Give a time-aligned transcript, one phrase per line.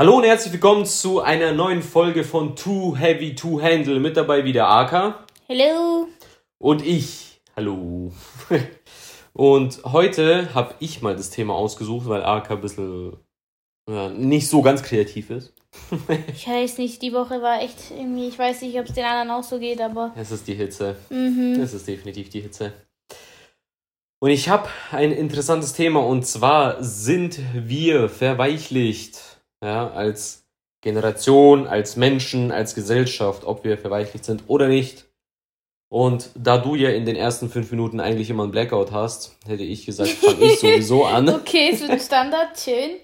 [0.00, 4.00] Hallo und herzlich willkommen zu einer neuen Folge von Too Heavy to Handle.
[4.00, 5.26] Mit dabei wieder Aka.
[5.46, 6.08] Hallo.
[6.56, 7.42] Und ich.
[7.54, 8.10] Hallo.
[9.34, 13.18] Und heute habe ich mal das Thema ausgesucht, weil Aka ein bisschen
[13.90, 15.52] ja, nicht so ganz kreativ ist.
[16.34, 19.30] ich weiß nicht, die Woche war echt irgendwie, ich weiß nicht, ob es den anderen
[19.30, 20.14] auch so geht, aber.
[20.16, 20.96] Es ist die Hitze.
[21.10, 21.60] Mhm.
[21.60, 22.72] Es ist definitiv die Hitze.
[24.18, 29.29] Und ich habe ein interessantes Thema und zwar sind wir verweichlicht,
[29.62, 30.46] ja, als
[30.82, 35.06] Generation, als Menschen, als Gesellschaft, ob wir verweichlicht sind oder nicht.
[35.92, 39.64] Und da du ja in den ersten fünf Minuten eigentlich immer einen Blackout hast, hätte
[39.64, 41.28] ich gesagt, fange ich sowieso an.
[41.28, 42.98] okay, es wird Standard, schön.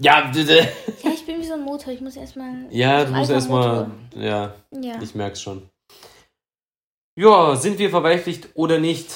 [0.00, 0.68] Ja, bitte.
[1.02, 2.66] Ja, ich bin wie so ein Motor, ich muss erstmal.
[2.70, 3.90] Ja, du musst erstmal.
[4.16, 5.68] Ja, ja, ich merk's schon.
[7.16, 9.10] Ja, sind wir verweichlicht oder nicht?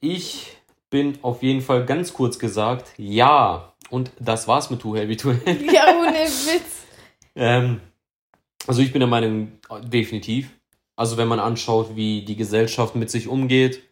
[0.00, 0.56] Ich
[0.90, 3.74] bin auf jeden Fall ganz kurz gesagt, ja.
[3.90, 5.72] Und das war's mit Too Heavy to Handle.
[5.72, 6.84] Ja, ohne Witz.
[7.36, 7.80] ähm,
[8.66, 9.52] also ich bin der Meinung,
[9.82, 10.50] definitiv.
[10.96, 13.82] Also wenn man anschaut, wie die Gesellschaft mit sich umgeht,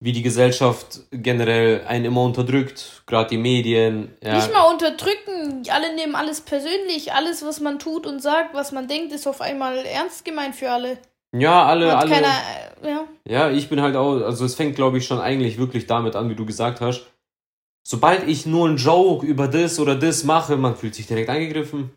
[0.00, 4.16] wie die Gesellschaft generell einen immer unterdrückt, gerade die Medien.
[4.22, 4.34] Ja.
[4.34, 8.88] Nicht mal unterdrücken, alle nehmen alles persönlich, alles, was man tut und sagt, was man
[8.88, 10.98] denkt, ist auf einmal ernst gemeint für alle.
[11.34, 12.10] Ja, alle, alle.
[12.10, 12.34] keiner,
[12.82, 13.04] äh, ja.
[13.24, 16.28] Ja, ich bin halt auch, also es fängt, glaube ich, schon eigentlich wirklich damit an,
[16.28, 17.06] wie du gesagt hast.
[17.84, 21.90] Sobald ich nur einen Joke über das oder das mache, man fühlt sich direkt angegriffen.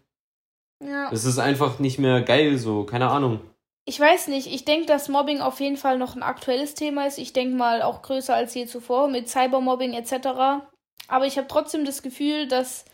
[0.83, 1.09] ja.
[1.11, 3.39] Es ist einfach nicht mehr geil, so, keine Ahnung.
[3.87, 7.19] Ich weiß nicht, ich denke, dass Mobbing auf jeden Fall noch ein aktuelles Thema ist.
[7.19, 10.65] Ich denke mal auch größer als je zuvor mit Cybermobbing etc.
[11.07, 12.85] Aber ich habe trotzdem das Gefühl, dass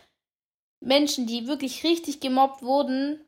[0.81, 3.21] Menschen, die wirklich richtig gemobbt wurden,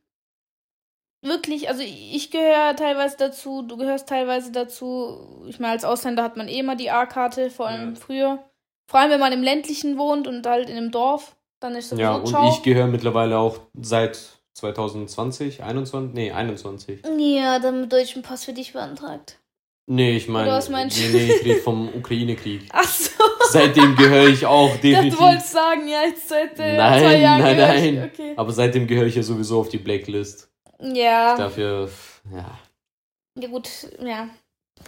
[1.22, 5.46] wirklich, also ich gehöre teilweise dazu, du gehörst teilweise dazu.
[5.48, 8.00] Ich meine, als Ausländer hat man eh immer die A-Karte, vor allem Ja.
[8.00, 8.50] früher.
[8.94, 12.04] Vor allem, wenn man im ländlichen wohnt und halt in einem Dorf, dann ist sowieso
[12.04, 12.48] Ja, und ciao.
[12.52, 14.20] ich gehöre mittlerweile auch seit
[14.54, 17.02] 2020, 21, nee, 21.
[17.18, 19.40] Ja, dann mit deutschen Pass für dich beantragt.
[19.90, 21.18] Nee, ich meine, Oder was meinst nee, du?
[21.18, 22.70] nee, ich rede vom Ukraine-Krieg.
[22.72, 23.10] Ach so.
[23.50, 25.18] Seitdem gehöre ich auch Ich dachte, definitiv.
[25.20, 28.12] du wolltest sagen, ja, jetzt seit äh, Nein, zwei Jahren nein, gehör ich- nein.
[28.14, 28.34] Okay.
[28.38, 30.52] Aber seitdem gehöre ich ja sowieso auf die Blacklist.
[30.80, 31.36] Ja.
[31.36, 31.90] Dafür,
[32.32, 32.60] ja.
[33.40, 33.68] Ja, gut,
[34.06, 34.30] ja.
[34.78, 34.84] Wo-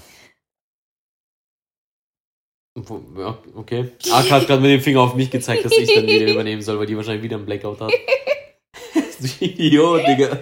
[3.17, 3.91] ja, Okay.
[4.11, 6.77] Ark hat gerade mit dem Finger auf mich gezeigt, dass ich dann wieder übernehmen soll,
[6.77, 7.91] weil die wahrscheinlich wieder einen Blackout hat.
[9.39, 10.39] Idiot, Digga.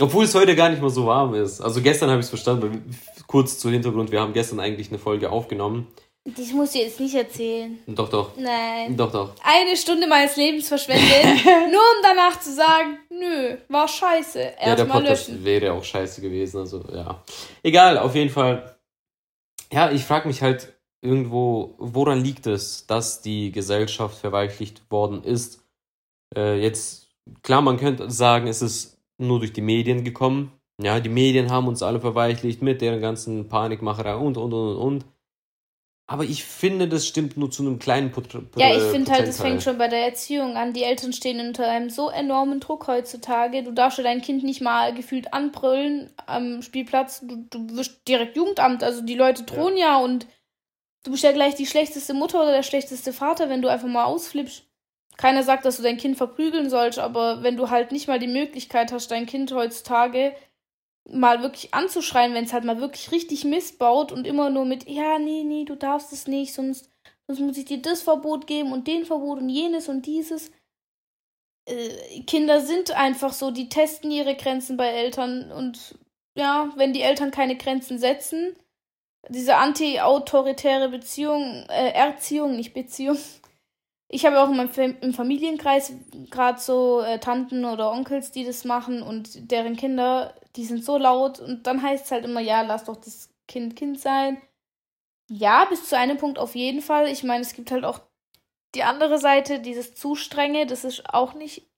[0.00, 1.60] Obwohl es heute gar nicht mal so warm ist.
[1.60, 2.62] Also gestern habe ich es verstanden.
[2.62, 5.86] weil- Kurz zu Hintergrund, wir haben gestern eigentlich eine Folge aufgenommen.
[6.26, 7.78] Das musst du jetzt nicht erzählen.
[7.86, 8.36] Doch, doch.
[8.36, 8.96] Nein.
[8.96, 9.34] Doch, doch.
[9.42, 11.04] Eine Stunde meines Lebens verschwendet,
[11.44, 14.52] nur um danach zu sagen, nö, war scheiße.
[14.64, 15.44] Ja, der Podcast löschen.
[15.44, 16.60] wäre auch scheiße gewesen.
[16.60, 17.22] Also, ja.
[17.62, 18.76] Egal, auf jeden Fall.
[19.72, 20.73] Ja, ich frage mich halt
[21.04, 25.62] irgendwo, woran liegt es, dass die Gesellschaft verweichlicht worden ist?
[26.34, 27.08] Äh, jetzt,
[27.42, 30.52] klar, man könnte sagen, es ist nur durch die Medien gekommen.
[30.82, 35.04] Ja, die Medien haben uns alle verweichlicht mit deren ganzen Panikmacherei und, und, und, und.
[36.06, 39.40] Aber ich finde, das stimmt nur zu einem kleinen Pot Ja, ich finde halt, es
[39.40, 40.74] fängt schon bei der Erziehung an.
[40.74, 43.62] Die Eltern stehen unter einem so enormen Druck heutzutage.
[43.62, 47.20] Du darfst ja dein Kind nicht mal gefühlt anbrüllen am Spielplatz.
[47.20, 48.82] Du, du wirst direkt Jugendamt.
[48.82, 49.98] Also die Leute drohen ja.
[49.98, 50.26] und
[51.04, 54.04] du bist ja gleich die schlechteste Mutter oder der schlechteste Vater, wenn du einfach mal
[54.04, 54.64] ausflippst.
[55.16, 58.26] Keiner sagt, dass du dein Kind verprügeln sollst, aber wenn du halt nicht mal die
[58.26, 60.34] Möglichkeit hast, dein Kind heutzutage
[61.08, 65.18] mal wirklich anzuschreien, wenn es halt mal wirklich richtig missbaut und immer nur mit, ja,
[65.18, 66.90] nee, nee, du darfst es nicht, sonst
[67.26, 70.50] sonst muss ich dir das Verbot geben und den Verbot und jenes und dieses.
[71.66, 75.98] Äh, Kinder sind einfach so, die testen ihre Grenzen bei Eltern und
[76.36, 78.56] ja, wenn die Eltern keine Grenzen setzen,
[79.28, 83.18] diese anti-autoritäre Beziehung, äh, Erziehung, nicht Beziehung.
[84.08, 85.92] Ich habe auch in meinem Fam im Familienkreis
[86.30, 90.98] gerade so äh, Tanten oder Onkels, die das machen und deren Kinder, die sind so
[90.98, 94.40] laut und dann heißt es halt immer, ja, lass doch das Kind Kind sein.
[95.30, 97.08] Ja, bis zu einem Punkt auf jeden Fall.
[97.08, 98.00] Ich meine, es gibt halt auch
[98.74, 101.70] die andere Seite, dieses zu strenge, das ist auch nicht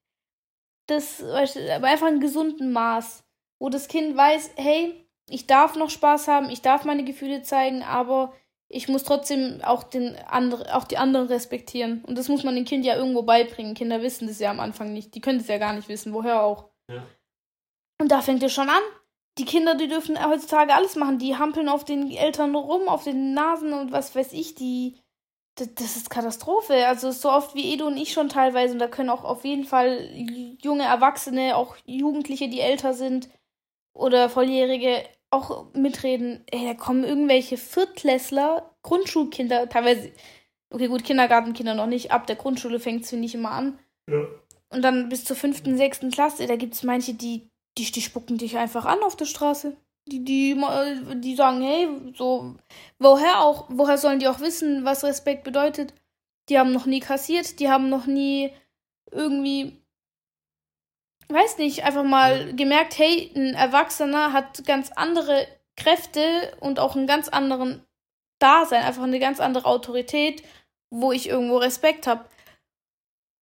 [0.86, 3.24] das, aber einfach ein gesunden Maß,
[3.58, 7.82] wo das Kind weiß, hey, ich darf noch Spaß haben, ich darf meine Gefühle zeigen,
[7.82, 8.32] aber
[8.68, 12.04] ich muss trotzdem auch den andere, auch die anderen respektieren.
[12.04, 13.74] Und das muss man dem Kind ja irgendwo beibringen.
[13.74, 15.14] Kinder wissen das ja am Anfang nicht.
[15.14, 16.70] Die können das ja gar nicht wissen, woher auch.
[16.90, 17.06] Ja.
[18.00, 18.82] Und da fängt es schon an.
[19.38, 21.18] Die Kinder, die dürfen heutzutage alles machen.
[21.18, 24.56] Die hampeln auf den Eltern rum, auf den Nasen und was weiß ich.
[24.56, 24.96] Die,
[25.56, 26.88] das, das ist Katastrophe.
[26.88, 28.72] Also so oft wie Edo und ich schon teilweise.
[28.72, 30.10] Und da können auch auf jeden Fall
[30.60, 33.28] junge Erwachsene, auch Jugendliche, die älter sind
[33.96, 35.04] oder Volljährige,
[35.36, 36.44] auch mitreden.
[36.50, 40.12] Ey, da kommen irgendwelche Viertklässler, Grundschulkinder, teilweise,
[40.70, 42.10] okay, gut, Kindergartenkinder noch nicht.
[42.10, 43.78] Ab der Grundschule fängt es, finde ich, immer an.
[44.08, 44.24] Ja.
[44.70, 48.38] und dann bis zur fünften, sechsten Klasse, da gibt es manche, die, die, die spucken
[48.38, 49.76] dich einfach an auf der Straße.
[50.08, 50.56] Die, die,
[51.16, 52.54] die sagen, hey, so,
[53.00, 55.92] woher auch, woher sollen die auch wissen, was Respekt bedeutet?
[56.48, 58.52] Die haben noch nie kassiert, die haben noch nie
[59.10, 59.82] irgendwie,
[61.28, 65.46] weiß nicht, einfach mal gemerkt, hey, ein Erwachsener hat ganz andere
[65.76, 67.84] Kräfte und auch einen ganz anderen
[68.38, 70.42] Dasein, einfach eine ganz andere Autorität,
[70.90, 72.24] wo ich irgendwo Respekt habe.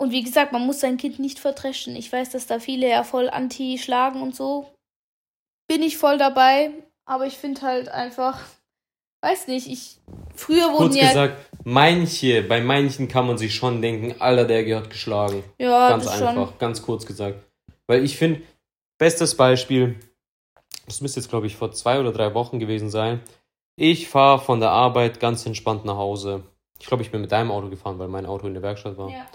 [0.00, 1.96] Und wie gesagt, man muss sein Kind nicht vertreschen.
[1.96, 4.72] Ich weiß, dass da viele ja voll anti schlagen und so.
[5.69, 6.70] Bin ich voll dabei,
[7.06, 8.40] aber ich finde halt einfach,
[9.22, 9.98] weiß nicht, ich
[10.34, 14.64] früher wurden Kurz ja gesagt, manche, bei manchen kann man sich schon denken, Alter, der
[14.64, 15.42] gehört geschlagen.
[15.58, 16.58] Ja, ganz das einfach, schon.
[16.58, 17.42] ganz kurz gesagt.
[17.86, 18.42] Weil ich finde,
[18.98, 19.98] bestes Beispiel,
[20.86, 23.20] das müsste jetzt, glaube ich, vor zwei oder drei Wochen gewesen sein.
[23.76, 26.44] Ich fahre von der Arbeit ganz entspannt nach Hause.
[26.81, 29.10] Ich glaube, ich bin mit deinem Auto gefahren, weil mein Auto in der Werkstatt war.
[29.10, 29.26] Ja.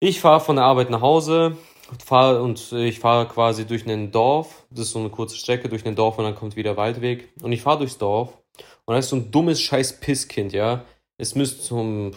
[0.00, 1.56] Ich fahre von der Arbeit nach Hause
[2.04, 4.64] fahr, und ich fahre quasi durch ein Dorf.
[4.70, 7.32] Das ist so eine kurze Strecke durch ein Dorf und dann kommt wieder Waldweg.
[7.42, 8.38] Und ich fahre durchs Dorf
[8.84, 10.84] und da ist so ein dummes scheiß Pisskind, ja.
[11.18, 12.12] Es müsste zum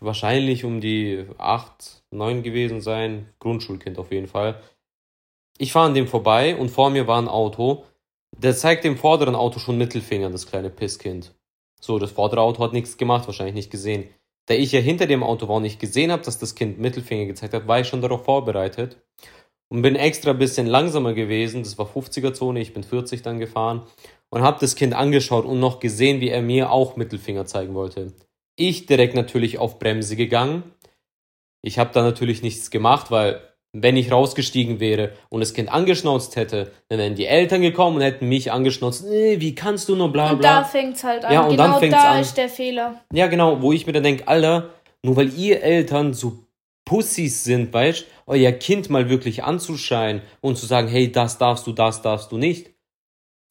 [0.00, 3.28] wahrscheinlich um die 8, 9 gewesen sein.
[3.38, 4.60] Grundschulkind auf jeden Fall.
[5.58, 7.84] Ich fahre an dem vorbei und vor mir war ein Auto.
[8.36, 11.32] Der zeigt dem vorderen Auto schon Mittelfinger, das kleine Pisskind.
[11.80, 14.08] So, das vordere Auto hat nichts gemacht, wahrscheinlich nicht gesehen.
[14.46, 17.26] Da ich ja hinter dem Auto war und nicht gesehen habe, dass das Kind Mittelfinger
[17.26, 18.98] gezeigt hat, war ich schon darauf vorbereitet
[19.68, 21.62] und bin extra ein bisschen langsamer gewesen.
[21.62, 23.82] Das war 50er-Zone, ich bin 40 dann gefahren
[24.28, 28.12] und habe das Kind angeschaut und noch gesehen, wie er mir auch Mittelfinger zeigen wollte.
[28.56, 30.73] Ich direkt natürlich auf Bremse gegangen.
[31.66, 33.40] Ich habe da natürlich nichts gemacht, weil
[33.72, 38.02] wenn ich rausgestiegen wäre und das Kind angeschnauzt hätte, dann wären die Eltern gekommen und
[38.02, 39.04] hätten mich angeschnauzt.
[39.08, 40.60] Nee, wie kannst du nur bla Und bla.
[40.60, 41.32] da fängt's halt an.
[41.32, 42.20] Ja, und genau dann fängt's da an.
[42.20, 43.00] ist der Fehler.
[43.12, 44.70] Ja, genau, wo ich mir dann denke, Alter,
[45.02, 46.44] nur weil ihr Eltern so
[46.84, 51.72] Pussys sind, weißt euer Kind mal wirklich anzuschreien und zu sagen, hey, das darfst du,
[51.72, 52.70] das darfst du nicht,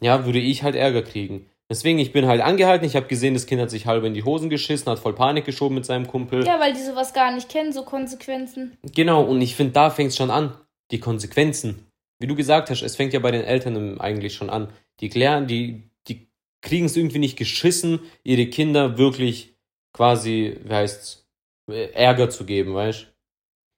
[0.01, 1.49] ja, würde ich halt Ärger kriegen.
[1.73, 4.23] Deswegen, ich bin halt angehalten, ich habe gesehen, das Kind hat sich halb in die
[4.23, 6.45] Hosen geschissen, hat voll Panik geschoben mit seinem Kumpel.
[6.45, 8.77] Ja, weil die sowas gar nicht kennen, so Konsequenzen.
[8.83, 10.53] Genau, und ich finde, da fängt es schon an.
[10.91, 11.87] Die Konsequenzen.
[12.19, 14.71] Wie du gesagt hast, es fängt ja bei den Eltern eigentlich schon an.
[14.99, 16.27] Die klären, die, die
[16.61, 19.55] kriegen es irgendwie nicht geschissen, ihre Kinder wirklich
[19.93, 21.27] quasi, wie heißt's,
[21.71, 23.12] äh, Ärger zu geben, weißt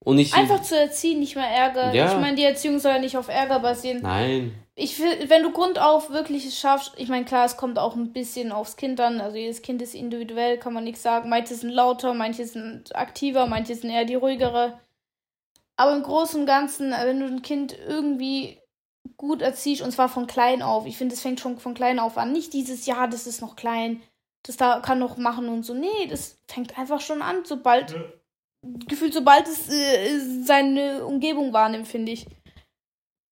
[0.05, 0.33] Und ich.
[0.33, 1.93] Einfach zu erziehen, nicht mehr Ärger.
[1.93, 2.13] Ja.
[2.13, 4.01] Ich meine, die Erziehung soll ja nicht auf Ärger basieren.
[4.03, 4.53] Nein.
[4.75, 8.13] Ich will, wenn du grundauf wirklich es schaffst, ich meine, klar, es kommt auch ein
[8.13, 9.19] bisschen aufs Kind an.
[9.19, 11.29] Also jedes Kind ist individuell, kann man nichts sagen.
[11.29, 14.79] Manche sind lauter, manche sind aktiver, manche sind eher die ruhigere.
[15.75, 18.59] Aber im Großen und Ganzen, wenn du ein Kind irgendwie
[19.17, 22.17] gut erziehst, und zwar von klein auf, ich finde, es fängt schon von klein auf
[22.17, 22.31] an.
[22.31, 24.03] Nicht dieses, ja, das ist noch klein,
[24.43, 25.73] das da kann noch machen und so.
[25.73, 27.95] Nee, das fängt einfach schon an, sobald,
[28.87, 32.25] gefühlt, sobald es äh, seine Umgebung wahrnimmt, finde ich.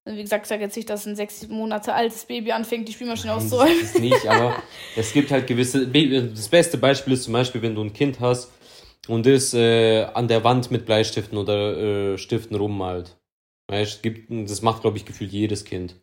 [0.04, 2.94] Also Wie gesagt, ich sage jetzt nicht, dass ein sechs Monate altes Baby anfängt, die
[2.94, 3.78] Spielmaschine Nein, auszuräumen.
[3.80, 4.56] das ist nicht, aber
[4.96, 5.88] es gibt halt gewisse.
[5.88, 8.52] Das beste Beispiel ist zum Beispiel, wenn du ein Kind hast
[9.08, 13.18] und das äh, an der Wand mit Bleistiften oder äh, Stiften rummalt.
[13.68, 15.96] Weißt, gibt, das macht, glaube ich, gefühlt jedes Kind.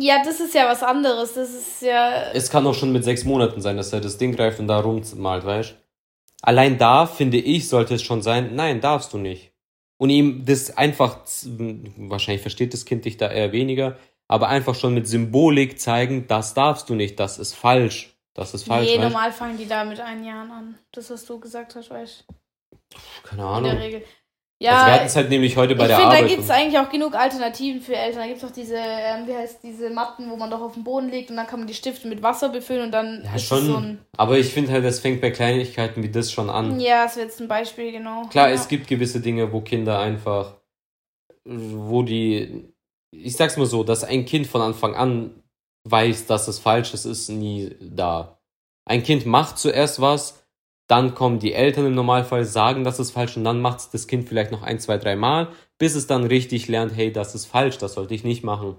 [0.00, 1.34] Ja, das ist ja was anderes.
[1.34, 2.32] Das ist ja.
[2.32, 4.80] Es kann auch schon mit sechs Monaten sein, dass er das Ding greift und da
[4.80, 5.81] rummalt, weißt
[6.42, 9.52] Allein da, finde ich, sollte es schon sein, nein, darfst du nicht.
[9.96, 11.20] Und ihm das einfach,
[11.96, 13.96] wahrscheinlich versteht das Kind dich da eher weniger,
[14.26, 18.08] aber einfach schon mit Symbolik zeigen, das darfst du nicht, das ist falsch.
[18.34, 20.78] Das ist falsch, nee, normal fangen die da mit ein Jahren an.
[20.90, 22.24] Das, was du gesagt hast, weißt
[23.24, 23.48] Keine du.
[23.48, 23.70] In Ahnung.
[23.70, 24.04] der Regel.
[24.64, 26.30] Also wir Ja, hatten es halt nämlich heute bei ich der finde, da Arbeit.
[26.30, 28.20] gibt es eigentlich auch genug Alternativen für Eltern.
[28.20, 30.84] Da gibt es auch diese, ähm, wie heißt diese Matten, wo man doch auf den
[30.84, 33.66] Boden legt und dann kann man die Stifte mit Wasser befüllen und dann ja, schon.
[33.66, 33.82] so
[34.16, 36.78] aber ich finde halt, das fängt bei Kleinigkeiten wie das schon an.
[36.80, 38.22] Ja, das wäre jetzt ein Beispiel, genau.
[38.30, 38.54] Klar, ja.
[38.54, 40.54] es gibt gewisse Dinge, wo Kinder einfach,
[41.44, 42.72] wo die,
[43.10, 45.42] ich sag's mal so, dass ein Kind von Anfang an
[45.88, 48.38] weiß, dass es falsch ist, ist nie da.
[48.84, 50.41] Ein Kind macht zuerst was,
[50.92, 54.06] dann kommen die Eltern im Normalfall, sagen, das ist falsch und dann macht es das
[54.06, 57.46] Kind vielleicht noch ein, zwei, drei Mal, bis es dann richtig lernt, hey, das ist
[57.46, 58.76] falsch, das sollte ich nicht machen.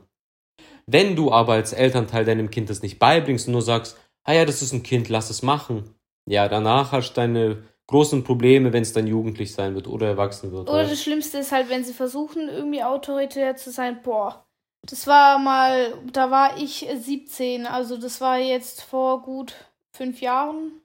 [0.86, 4.46] Wenn du aber als Elternteil deinem Kind das nicht beibringst und nur sagst, ah ja,
[4.46, 5.96] das ist ein Kind, lass es machen.
[6.30, 10.52] Ja, danach hast du deine großen Probleme, wenn es dann jugendlich sein wird oder erwachsen
[10.52, 10.70] wird.
[10.70, 10.92] Oder weißt?
[10.92, 14.04] das Schlimmste ist halt, wenn sie versuchen, irgendwie autoritär zu sein.
[14.04, 14.46] Boah,
[14.88, 19.56] das war mal, da war ich 17, also das war jetzt vor gut
[19.98, 20.83] fünf Jahren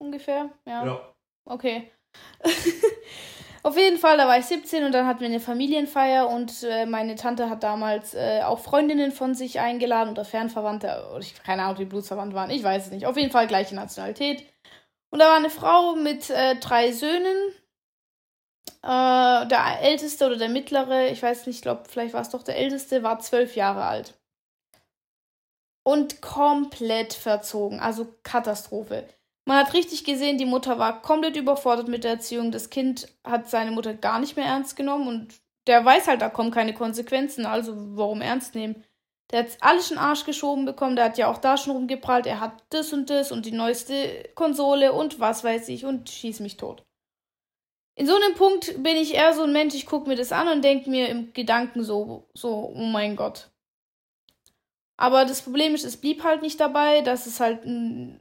[0.00, 0.50] ungefähr.
[0.66, 0.84] Ja.
[1.44, 1.90] Okay.
[3.62, 6.86] Auf jeden Fall, da war ich 17 und dann hatten wir eine Familienfeier und äh,
[6.86, 11.62] meine Tante hat damals äh, auch Freundinnen von sich eingeladen oder Fernverwandte, oder ich keine
[11.62, 13.06] Ahnung, ob die blutsverwandt waren, ich weiß es nicht.
[13.06, 14.46] Auf jeden Fall gleiche Nationalität.
[15.10, 17.36] Und da war eine Frau mit äh, drei Söhnen
[18.82, 22.42] Äh, der älteste oder der mittlere, ich weiß nicht, ich glaube, vielleicht war es doch
[22.42, 24.14] der älteste, war zwölf Jahre alt.
[25.82, 29.06] Und komplett verzogen, also Katastrophe.
[29.50, 32.52] Man hat richtig gesehen, die Mutter war komplett überfordert mit der Erziehung.
[32.52, 35.34] Das Kind hat seine Mutter gar nicht mehr ernst genommen und
[35.66, 38.84] der weiß halt, da kommen keine Konsequenzen, also warum ernst nehmen?
[39.32, 42.38] Der hat alles den Arsch geschoben bekommen, der hat ja auch da schon rumgeprallt, er
[42.38, 46.56] hat das und das und die neueste Konsole und was weiß ich und schieß mich
[46.56, 46.84] tot.
[47.96, 50.46] In so einem Punkt bin ich eher so ein Mensch, ich gucke mir das an
[50.46, 53.50] und denke mir im Gedanken so, so, oh mein Gott.
[55.00, 57.60] Aber das Problem ist, es blieb halt nicht dabei, dass es halt,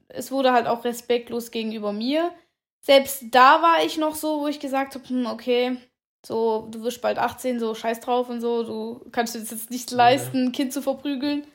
[0.07, 2.31] es wurde halt auch respektlos gegenüber mir.
[2.79, 5.75] Selbst da war ich noch so, wo ich gesagt habe, hm, okay,
[6.25, 9.71] so, du wirst bald 18, so scheiß drauf und so, du kannst dir das jetzt
[9.71, 11.45] nicht leisten, ein Kind zu verprügeln.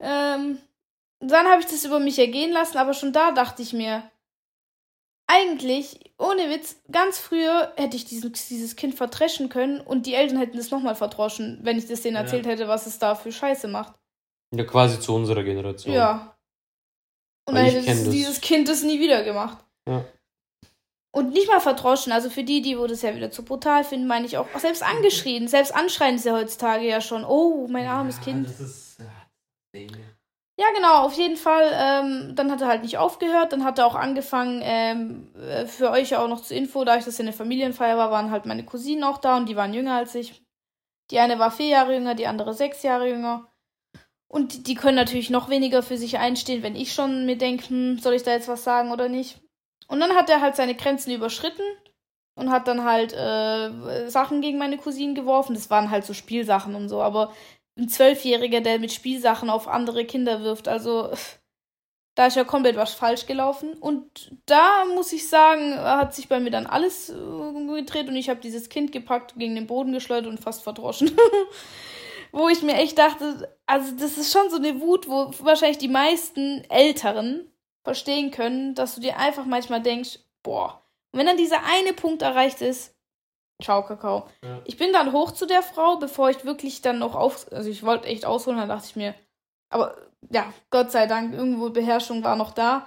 [0.00, 0.56] Ähm,
[1.18, 4.10] dann habe ich das über mich ergehen lassen, aber schon da dachte ich mir,
[5.26, 10.38] eigentlich, ohne Witz, ganz früher hätte ich diesen, dieses Kind vertreschen können und die Eltern
[10.38, 12.52] hätten es nochmal verdroschen, wenn ich das denen erzählt ja.
[12.52, 13.99] hätte, was es da für Scheiße macht.
[14.54, 15.94] Ja, quasi zu unserer Generation.
[15.94, 16.36] Ja.
[17.46, 19.58] Und Weil dann hätte dieses Kind das nie wieder gemacht.
[19.88, 20.04] Ja.
[21.12, 22.12] Und nicht mal verdroschen.
[22.12, 24.46] Also für die, die wo das ja wieder zu brutal finden, meine ich auch.
[24.58, 25.48] Selbst angeschrien.
[25.48, 27.24] Selbst anschreien ist ja heutzutage ja schon.
[27.24, 28.48] Oh, mein armes ja, Kind.
[28.48, 28.98] Das ist.
[28.98, 29.80] Ja,
[30.60, 31.70] ja, genau, auf jeden Fall.
[31.72, 33.52] Ähm, dann hat er halt nicht aufgehört.
[33.52, 37.04] Dann hat er auch angefangen, ähm, äh, für euch auch noch zur Info, da ich
[37.04, 39.96] das ja eine Familienfeier war, waren halt meine Cousinen auch da und die waren jünger
[39.96, 40.44] als ich.
[41.10, 43.49] Die eine war vier Jahre jünger, die andere sechs Jahre jünger.
[44.32, 47.98] Und die können natürlich noch weniger für sich einstehen, wenn ich schon mir denke, hm,
[47.98, 49.40] soll ich da jetzt was sagen oder nicht.
[49.88, 51.64] Und dann hat er halt seine Grenzen überschritten
[52.36, 55.54] und hat dann halt äh, Sachen gegen meine Cousinen geworfen.
[55.54, 57.32] Das waren halt so Spielsachen und so, aber
[57.76, 61.10] ein Zwölfjähriger, der mit Spielsachen auf andere Kinder wirft, also
[62.14, 63.72] da ist ja komplett was falsch gelaufen.
[63.74, 68.28] Und da muss ich sagen, hat sich bei mir dann alles äh, gedreht und ich
[68.28, 71.10] habe dieses Kind gepackt, gegen den Boden geschleudert und fast verdroschen.
[72.32, 75.88] wo ich mir echt dachte, also das ist schon so eine Wut, wo wahrscheinlich die
[75.88, 77.50] meisten Älteren
[77.84, 80.82] verstehen können, dass du dir einfach manchmal denkst, boah,
[81.12, 82.94] und wenn dann dieser eine Punkt erreicht ist,
[83.62, 84.28] ciao Kakao.
[84.42, 84.60] Ja.
[84.64, 87.82] Ich bin dann hoch zu der Frau, bevor ich wirklich dann noch auf, also ich
[87.82, 89.14] wollte echt ausholen, dann dachte ich mir,
[89.70, 89.96] aber
[90.30, 92.86] ja, Gott sei Dank, irgendwo Beherrschung war noch da.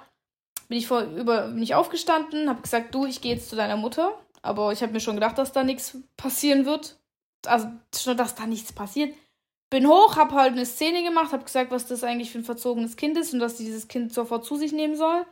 [0.67, 3.77] Bin ich vor über bin ich aufgestanden, habe gesagt, du, ich gehe jetzt zu deiner
[3.77, 6.97] Mutter, aber ich habe mir schon gedacht, dass da nichts passieren wird.
[7.45, 9.13] Also schon, dass da nichts passiert.
[9.73, 12.95] Bin hoch, hab halt eine Szene gemacht, hab gesagt, was das eigentlich für ein verzogenes
[12.95, 15.25] Kind ist und dass dieses Kind sofort zu sich nehmen soll.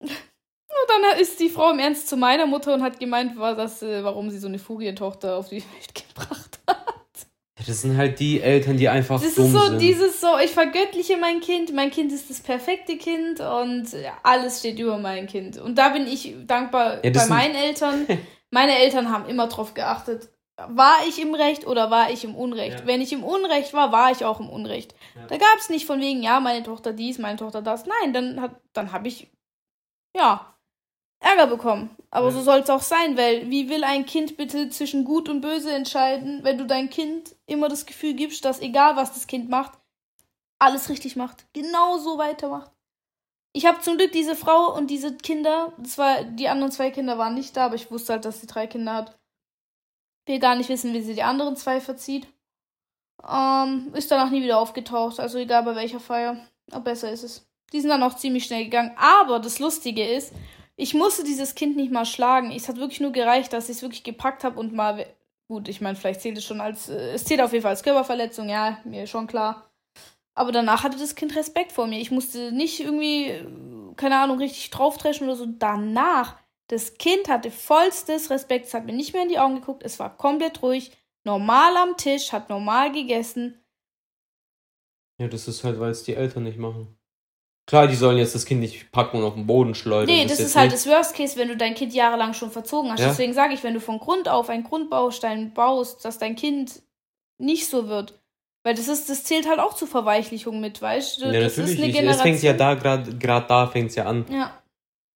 [0.00, 3.82] Und dann ist die Frau im Ernst zu meiner Mutter und hat gemeint, war das,
[3.82, 7.26] äh, warum sie so eine Furientochter auf die Welt gebracht hat.
[7.66, 9.80] Das sind halt die Eltern, die einfach das dumm ist so sind.
[9.80, 13.88] dieses so, ich vergöttliche mein Kind, mein Kind ist das perfekte Kind und
[14.22, 15.56] alles steht über mein Kind.
[15.58, 18.06] Und da bin ich dankbar ja, bei meinen Eltern.
[18.50, 22.80] Meine Eltern haben immer drauf geachtet, war ich im Recht oder war ich im Unrecht?
[22.80, 22.86] Ja.
[22.86, 24.94] Wenn ich im Unrecht war, war ich auch im Unrecht.
[25.14, 25.26] Ja.
[25.26, 27.84] Da gab es nicht von wegen, ja, meine Tochter dies, meine Tochter das.
[27.86, 29.30] Nein, dann, hat, dann habe ich,
[30.16, 30.54] ja,
[31.20, 31.94] Ärger bekommen.
[32.10, 32.32] Aber ja.
[32.32, 35.72] so soll es auch sein, weil wie will ein Kind bitte zwischen Gut und Böse
[35.72, 39.78] entscheiden, wenn du dein Kind immer das Gefühl gibst, dass egal was das Kind macht,
[40.58, 42.70] alles richtig macht, genauso weitermacht.
[43.52, 47.18] Ich habe zum Glück diese Frau und diese Kinder, das war, die anderen zwei Kinder
[47.18, 49.18] waren nicht da, aber ich wusste halt, dass sie drei Kinder hat
[50.26, 52.26] will gar nicht wissen, wie sie die anderen zwei verzieht.
[53.28, 56.36] Ähm, ist danach nie wieder aufgetaucht, also egal bei welcher Feier.
[56.70, 57.48] Aber besser ist es.
[57.72, 58.92] Die sind dann auch ziemlich schnell gegangen.
[58.96, 60.32] Aber das Lustige ist,
[60.76, 62.52] ich musste dieses Kind nicht mal schlagen.
[62.52, 65.06] Es hat wirklich nur gereicht, dass ich es wirklich gepackt habe und mal.
[65.48, 66.88] Gut, ich meine, vielleicht zählt es schon als.
[66.88, 69.70] Äh, es zählt auf jeden Fall als Körperverletzung, ja, mir schon klar.
[70.34, 71.98] Aber danach hatte das Kind Respekt vor mir.
[71.98, 73.32] Ich musste nicht irgendwie,
[73.96, 75.46] keine Ahnung, richtig draufdreschen oder so.
[75.46, 76.36] Danach
[76.68, 79.98] das Kind hatte vollstes Respekt, es hat mir nicht mehr in die Augen geguckt, es
[79.98, 80.92] war komplett ruhig,
[81.24, 83.60] normal am Tisch, hat normal gegessen.
[85.18, 86.96] Ja, das ist halt, weil es die Eltern nicht machen.
[87.66, 90.14] Klar, die sollen jetzt das Kind nicht packen und auf den Boden schleudern.
[90.14, 90.86] Nee, das, das ist halt nicht...
[90.86, 93.00] das Worst Case, wenn du dein Kind jahrelang schon verzogen hast.
[93.00, 93.08] Ja?
[93.08, 96.82] Deswegen sage ich, wenn du von Grund auf einen Grundbaustein baust, dass dein Kind
[97.38, 98.20] nicht so wird.
[98.62, 101.26] Weil das ist, das zählt halt auch zur Verweichlichung mit, weißt du?
[101.26, 101.78] Ja, das natürlich.
[101.78, 102.26] Ist eine Generation.
[102.26, 104.26] Es fängt ja da gerade gerade da fängt es ja an.
[104.30, 104.62] Ja.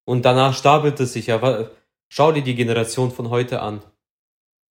[0.05, 1.69] Und danach stapelt es sich ja.
[2.09, 3.81] Schau dir die Generation von heute an.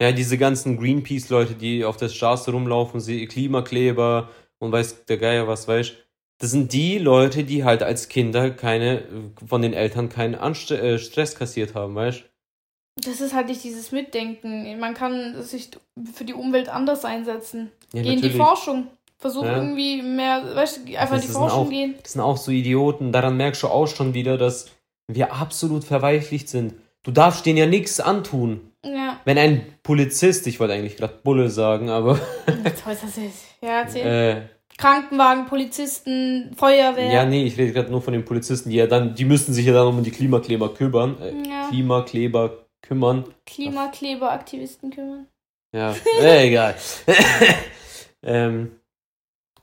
[0.01, 5.47] Ja, diese ganzen Greenpeace-Leute, die auf der Straße rumlaufen, sie Klimakleber und weiß der Geier
[5.47, 5.93] was weiß.
[6.39, 9.03] Das sind die Leute, die halt als Kinder keine,
[9.47, 12.25] von den Eltern keinen Anst äh, Stress kassiert haben, weißt
[12.97, 14.79] Das ist halt nicht dieses Mitdenken.
[14.81, 15.71] Man kann sich
[16.15, 17.71] für die Umwelt anders einsetzen.
[17.93, 18.87] Ja, Geh in die Forschung.
[19.19, 19.57] Versuch ja.
[19.57, 21.95] irgendwie mehr, weißt du, einfach in die Forschung auch, gehen.
[22.03, 23.13] Das sind auch so Idioten.
[23.13, 24.71] Daran merkst du auch schon wieder, dass
[25.15, 26.75] wir absolut verweichlicht sind.
[27.03, 28.73] Du darfst denen ja nichts antun.
[28.85, 29.19] Ja.
[29.25, 32.19] Wenn ein Polizist, ich wollte eigentlich gerade Bulle sagen, aber
[32.65, 33.45] das ist.
[33.63, 34.07] Ja, erzähl.
[34.07, 34.43] äh,
[34.79, 37.13] Krankenwagen, Polizisten, Feuerwehr.
[37.13, 39.67] ja, nee, ich rede gerade nur von den Polizisten, die ja dann, die müssen sich
[39.67, 41.69] ja dann um die Klimakleber kümmern, äh, Ja.
[41.69, 43.25] Klimakleber kümmern.
[43.47, 45.27] Klimakleberaktivisten kümmern.
[45.75, 46.75] Ja, äh, egal.
[48.23, 48.73] ähm,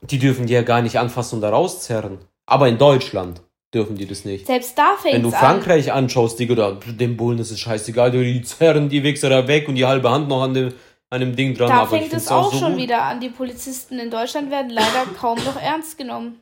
[0.02, 2.18] die dürfen die ja gar nicht anfassen und da rauszerren.
[2.46, 3.42] Aber in Deutschland
[3.74, 4.46] dürfen die das nicht.
[4.46, 5.40] Selbst da Wenn fängt du es an.
[5.40, 9.68] Frankreich anschaust, Digga, da, dem Bullen ist es scheißegal, die zerren die Wichser da weg
[9.68, 10.72] und die halbe Hand noch an dem,
[11.10, 11.68] an dem Ding dran.
[11.68, 12.82] Da aber fängt es auch so schon gut.
[12.82, 13.20] wieder an.
[13.20, 16.40] Die Polizisten in Deutschland werden leider kaum noch ernst genommen.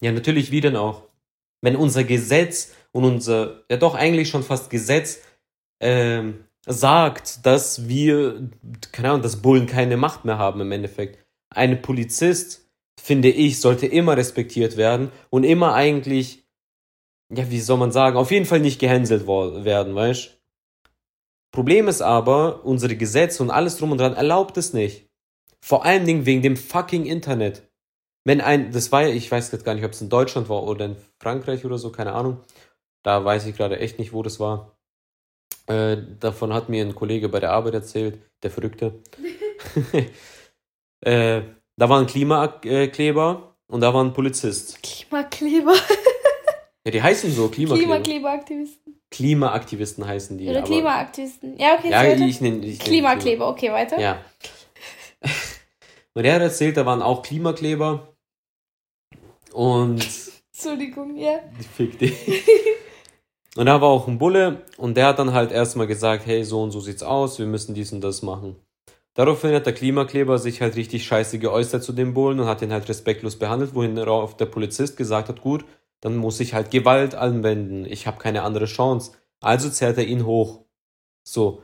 [0.00, 1.02] Ja, natürlich, wie denn auch?
[1.60, 5.20] Wenn unser Gesetz und unser, ja doch eigentlich schon fast Gesetz,
[5.80, 8.50] ähm, sagt, dass wir,
[8.92, 11.18] keine Ahnung, dass Bullen keine Macht mehr haben im Endeffekt.
[11.50, 12.68] Ein Polizist,
[13.00, 16.43] finde ich, sollte immer respektiert werden und immer eigentlich,
[17.36, 20.38] ja, wie soll man sagen, auf jeden Fall nicht gehänselt werden, weißt
[21.54, 25.08] Problem ist aber, unsere Gesetze und alles drum und dran erlaubt es nicht.
[25.60, 27.62] Vor allen Dingen wegen dem fucking Internet.
[28.24, 30.64] Wenn ein, das war ja, ich weiß jetzt gar nicht, ob es in Deutschland war
[30.64, 32.40] oder in Frankreich oder so, keine Ahnung.
[33.04, 34.76] Da weiß ich gerade echt nicht, wo das war.
[35.66, 39.00] Äh, davon hat mir ein Kollege bei der Arbeit erzählt, der Verrückte.
[41.02, 41.42] äh,
[41.76, 44.82] da war ein Klimakleber und da war ein Polizist.
[44.82, 45.74] Klimakleber.
[46.84, 48.00] Ja, die heißen so, Klimakleber.
[48.00, 49.00] Klimakleberaktivisten.
[49.10, 50.48] Klimaaktivisten heißen die.
[50.48, 51.56] Oder aber- Klimaaktivisten.
[51.58, 53.98] Ja, okay, Ja, ich nenne ich Klimakleber, okay, weiter.
[53.98, 54.22] Ja.
[56.14, 58.14] Und er hat erzählt, da waren auch Klimakleber.
[59.52, 60.06] Und
[60.52, 61.40] Entschuldigung, ja.
[61.76, 62.14] Fick dich.
[63.56, 66.60] Und da war auch ein Bulle und der hat dann halt erstmal gesagt, hey, so
[66.60, 68.56] und so sieht's aus, wir müssen dies und das machen.
[69.14, 72.72] Daraufhin hat der Klimakleber sich halt richtig scheiße geäußert zu dem Bullen und hat ihn
[72.72, 75.64] halt respektlos behandelt, wohin darauf der Polizist gesagt hat, gut,
[76.04, 79.12] dann muss ich halt Gewalt anwenden, ich habe keine andere Chance.
[79.40, 80.60] Also zerrt er ihn hoch.
[81.26, 81.62] So.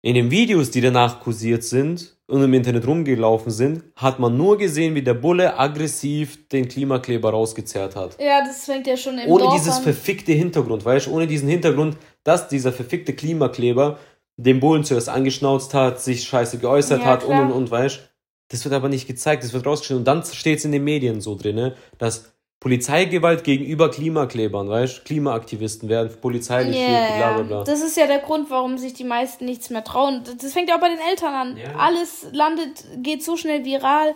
[0.00, 4.56] In den Videos, die danach kursiert sind und im Internet rumgelaufen sind, hat man nur
[4.56, 8.16] gesehen, wie der Bulle aggressiv den Klimakleber rausgezerrt hat.
[8.18, 9.82] Ja, das fängt ja schon im Ohne Dorf dieses an.
[9.82, 11.10] verfickte Hintergrund, weißt du?
[11.12, 13.98] Ohne diesen Hintergrund, dass dieser verfickte Klimakleber
[14.38, 17.44] den Bullen zuerst angeschnauzt hat, sich scheiße geäußert Ja, hat und klar.
[17.44, 18.00] und und, weißt du?
[18.48, 20.00] Das wird aber nicht gezeigt, das wird rausgeschnitten.
[20.00, 24.98] Und dann steht es in den Medien so drin, ne, dass Polizeigewalt gegenüber Klimaklebern, weißt
[24.98, 25.02] du?
[25.04, 27.64] Klimaaktivisten werden polizeilich yeah, bla bla bla.
[27.64, 30.22] Das ist ja der Grund, warum sich die meisten nichts mehr trauen.
[30.38, 31.56] Das fängt ja auch bei den Eltern an.
[31.56, 31.74] Ja.
[31.76, 34.14] Alles landet, geht so schnell viral.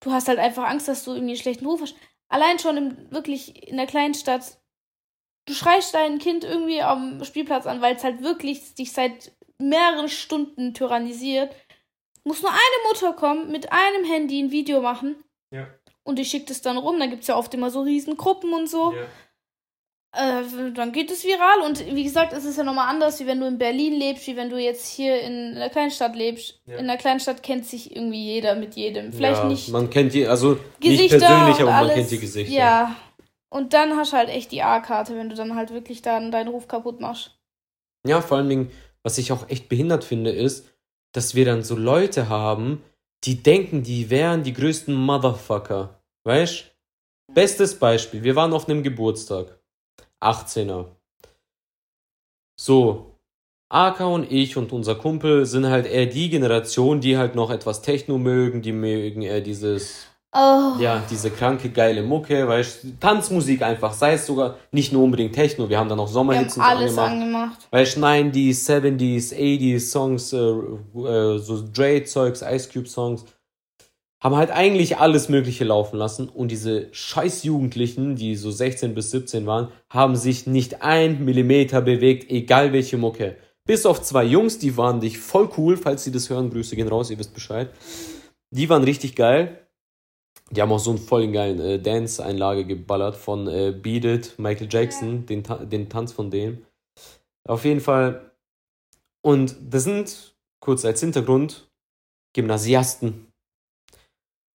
[0.00, 1.96] Du hast halt einfach Angst, dass du irgendwie einen schlechten Ruf hast.
[2.28, 4.58] Allein schon im, wirklich in der kleinen Stadt.
[5.46, 10.10] Du schreist dein Kind irgendwie am Spielplatz an, weil es halt wirklich dich seit mehreren
[10.10, 11.54] Stunden tyrannisiert.
[12.22, 15.16] Muss nur eine Mutter kommen, mit einem Handy ein Video machen.
[15.50, 15.66] Ja.
[16.08, 16.98] Und die schickt es dann rum.
[16.98, 18.94] Da gibt es ja oft immer so riesen Gruppen und so.
[20.12, 23.40] Äh, dann geht es viral und wie gesagt, es ist ja nochmal anders, wie wenn
[23.40, 26.62] du in Berlin lebst, wie wenn du jetzt hier in einer Kleinstadt lebst.
[26.64, 26.76] Ja.
[26.76, 29.12] In einer Kleinstadt kennt sich irgendwie jeder mit jedem.
[29.12, 31.94] Vielleicht ja, nicht Man kennt die, also Gesichter nicht persönlich, aber man alles.
[31.94, 32.54] kennt die Gesichter.
[32.54, 32.96] Ja.
[33.50, 36.48] Und dann hast du halt echt die A-Karte, wenn du dann halt wirklich dann deinen
[36.48, 37.38] Ruf kaputt machst.
[38.06, 38.70] Ja, vor allen Dingen,
[39.02, 40.66] was ich auch echt behindert finde, ist,
[41.12, 42.82] dass wir dann so Leute haben,
[43.24, 45.97] die denken, die wären die größten Motherfucker.
[46.24, 46.74] Weißt?
[47.32, 49.58] Bestes Beispiel, wir waren auf einem Geburtstag.
[50.20, 50.86] 18er.
[52.58, 53.14] So,
[53.68, 57.82] Aka und ich und unser Kumpel sind halt eher die Generation, die halt noch etwas
[57.82, 60.78] Techno mögen, die mögen eher dieses Oh.
[60.78, 65.34] ja, diese kranke, geile Mucke, weißt du, Tanzmusik einfach, sei es sogar nicht nur unbedingt
[65.34, 67.12] Techno, wir haben dann auch Wir Sommerhits haben und so alles angemacht.
[67.12, 67.68] angemacht.
[67.70, 73.24] Weißt du, 90s, 70s, 80s Songs, äh, äh, so Dre-Zeugs, Ice Cube-Songs,
[74.20, 79.12] haben halt eigentlich alles Mögliche laufen lassen und diese scheiß Jugendlichen, die so 16 bis
[79.12, 83.36] 17 waren, haben sich nicht ein Millimeter bewegt, egal welche Mucke.
[83.64, 86.88] Bis auf zwei Jungs, die waren dich voll cool, falls sie das hören, Grüße gehen
[86.88, 87.70] raus, ihr wisst Bescheid.
[88.50, 89.68] Die waren richtig geil.
[90.50, 94.68] Die haben auch so einen vollen geilen äh, Dance-Einlage geballert von äh, Beat It, Michael
[94.70, 96.64] Jackson, den, Ta den Tanz von dem.
[97.46, 98.32] Auf jeden Fall.
[99.20, 101.68] Und das sind, kurz als Hintergrund,
[102.32, 103.27] Gymnasiasten.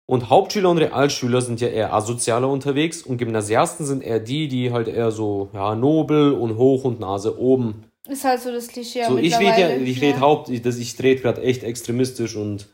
[0.06, 4.72] Und Hauptschüler und Realschüler sind ja eher asozialer unterwegs und Gymnasiasten sind eher die, die
[4.72, 7.84] halt eher so, ja, nobel und hoch und Nase oben.
[8.08, 9.04] Ist halt so das Klischee.
[9.04, 12.68] so, ich rede ja, ich rede Haupt, ich, das- ich rede gerade echt extremistisch und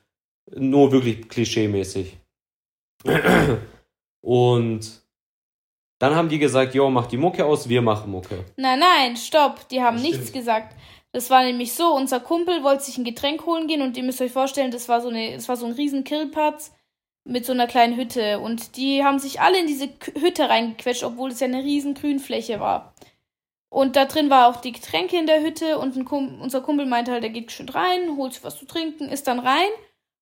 [0.57, 2.17] nur wirklich klischeemäßig.
[4.23, 5.03] Und
[5.99, 8.45] dann haben die gesagt, jo, mach die Mucke aus, wir machen Mucke.
[8.57, 9.69] Nein, nein, stopp.
[9.69, 10.33] Die haben Das nichts stimmt.
[10.35, 10.77] gesagt.
[11.13, 14.21] Das war nämlich so, unser Kumpel wollte sich ein Getränk holen gehen und ihr müsst
[14.21, 16.73] euch vorstellen, das war so eine, das war so ein riesen Kirlplatz
[17.29, 19.89] mit so einer kleinen Hütte und die haben sich alle in diese
[20.19, 22.95] Hütte reingequetscht, obwohl es ja eine riesen Grünfläche war.
[23.71, 27.13] Und da drin war auch die Getränke in der Hütte und Kumpel, unser Kumpel meinte
[27.13, 29.69] halt, er geht schön rein, holt sich was zu trinken, ist dann rein,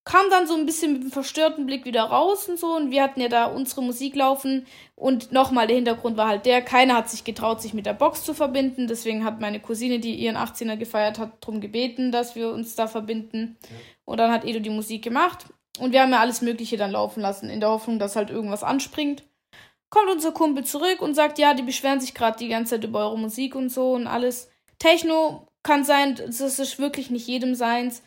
[0.07, 2.75] kam dann so ein bisschen mit einem verstörten Blick wieder raus und so.
[2.75, 4.66] Und wir hatten ja da unsere Musik laufen.
[4.95, 8.23] Und nochmal, der Hintergrund war halt der, keiner hat sich getraut, sich mit der Box
[8.25, 8.87] zu verbinden.
[8.87, 12.87] Deswegen hat meine Cousine, die ihren 18er gefeiert hat, darum gebeten, dass wir uns da
[12.87, 13.59] verbinden.
[13.62, 13.77] Ja.
[14.05, 15.47] Und dann hat Edo die Musik gemacht.
[15.79, 18.62] Und wir haben ja alles Mögliche dann laufen lassen, in der Hoffnung, dass halt irgendwas
[18.65, 19.23] anspringt
[19.91, 23.01] kommt unser Kumpel zurück und sagt, ja, die beschweren sich gerade die ganze Zeit über
[23.01, 24.51] eure Musik und so und alles.
[24.79, 28.03] Techno kann sein, das ist wirklich nicht jedem seins.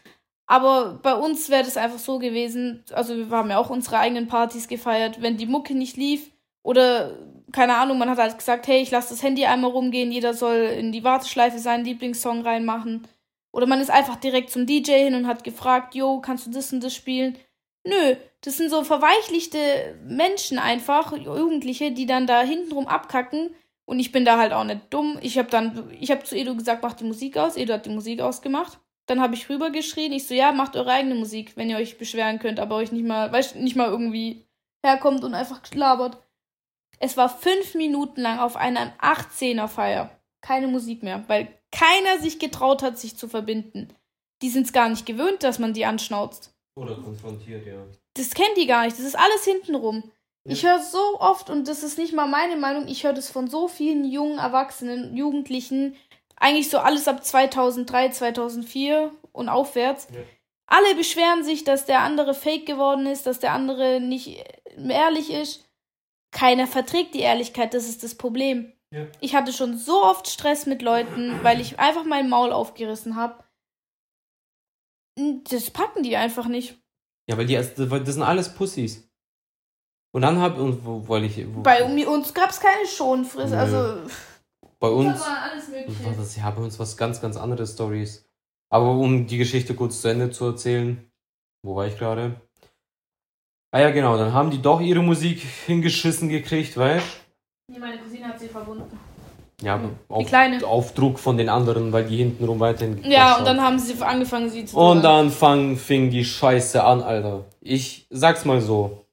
[0.46, 4.28] Aber bei uns wäre das einfach so gewesen, also wir haben ja auch unsere eigenen
[4.28, 6.32] Partys gefeiert, wenn die Mucke nicht lief
[6.64, 7.18] oder
[7.52, 10.58] keine Ahnung, man hat halt gesagt, hey, ich lasse das Handy einmal rumgehen, jeder soll
[10.58, 13.08] in die Warteschleife seinen Lieblingssong reinmachen.
[13.52, 16.72] Oder man ist einfach direkt zum DJ hin und hat gefragt, yo, kannst du das
[16.72, 17.38] und das spielen?
[17.84, 23.56] Nö, das sind so verweichlichte Menschen einfach, Jugendliche, die dann da hintenrum abkacken.
[23.86, 25.18] Und ich bin da halt auch nicht dumm.
[25.22, 27.58] Ich habe dann, ich habe zu Edu gesagt, mach die Musik aus.
[27.58, 28.80] Edu hat die Musik ausgemacht.
[29.08, 30.12] Dann habe ich rübergeschrien.
[30.12, 33.06] Ich so, ja, macht eure eigene Musik, wenn ihr euch beschweren könnt, aber euch nicht
[33.06, 34.46] mal, weißt, nicht mal irgendwie
[34.86, 36.20] herkommt und einfach labert.
[37.00, 40.12] Es war fünf Minuten lang auf einer 18er Feier.
[40.42, 43.94] Keine Musik mehr, weil keiner sich getraut hat, sich zu verbinden.
[44.42, 46.54] Die sind es gar nicht gewöhnt, dass man die anschnauzt.
[46.80, 47.86] Oder konfrontiert, ja.
[48.14, 48.98] Das kennt die gar nicht.
[48.98, 50.04] Das ist alles hintenrum.
[50.46, 50.54] Ja.
[50.54, 53.50] Ich höre so oft, und das ist nicht mal meine Meinung, ich höre das von
[53.50, 55.96] so vielen jungen Erwachsenen, Jugendlichen,
[56.38, 60.08] eigentlich so alles ab 2003, 2004 und aufwärts.
[60.14, 60.22] Ja.
[60.68, 64.44] Alle beschweren sich, dass der andere fake geworden ist, dass der andere nicht
[64.78, 65.66] ehrlich ist.
[66.32, 68.72] Keiner verträgt die Ehrlichkeit, das ist das Problem.
[68.92, 69.08] Ja.
[69.20, 73.44] Ich hatte schon so oft Stress mit Leuten, weil ich einfach mein Maul aufgerissen habe.
[75.50, 76.78] Das packen die einfach nicht.
[77.30, 79.08] Ja, weil die, das sind alles Pussys.
[80.12, 81.46] Und dann hab, und wo, weil ich.
[81.54, 84.10] Wo, bei uns gab es keine Schonfrist, also.
[84.80, 85.22] Bei uns.
[86.18, 88.26] Das, ja, bei uns was ganz, ganz andere Stories.
[88.72, 91.12] Aber um die Geschichte kurz zu Ende zu erzählen,
[91.64, 92.40] wo war ich gerade?
[93.72, 97.74] Ah ja, genau, dann haben die doch ihre Musik hingeschissen gekriegt, weißt du?
[97.74, 99.00] Nee, meine Cousine hat sie verbunden.
[99.62, 99.90] Ja, hm.
[100.08, 100.66] auf, kleine.
[100.66, 103.04] auf Druck von den anderen, weil die hintenrum weiterhin.
[103.04, 104.78] Ja, und dann haben sie angefangen, sie zu.
[104.78, 107.46] Und dann fang, fing die Scheiße an, Alter.
[107.62, 109.06] Ich sag's mal so.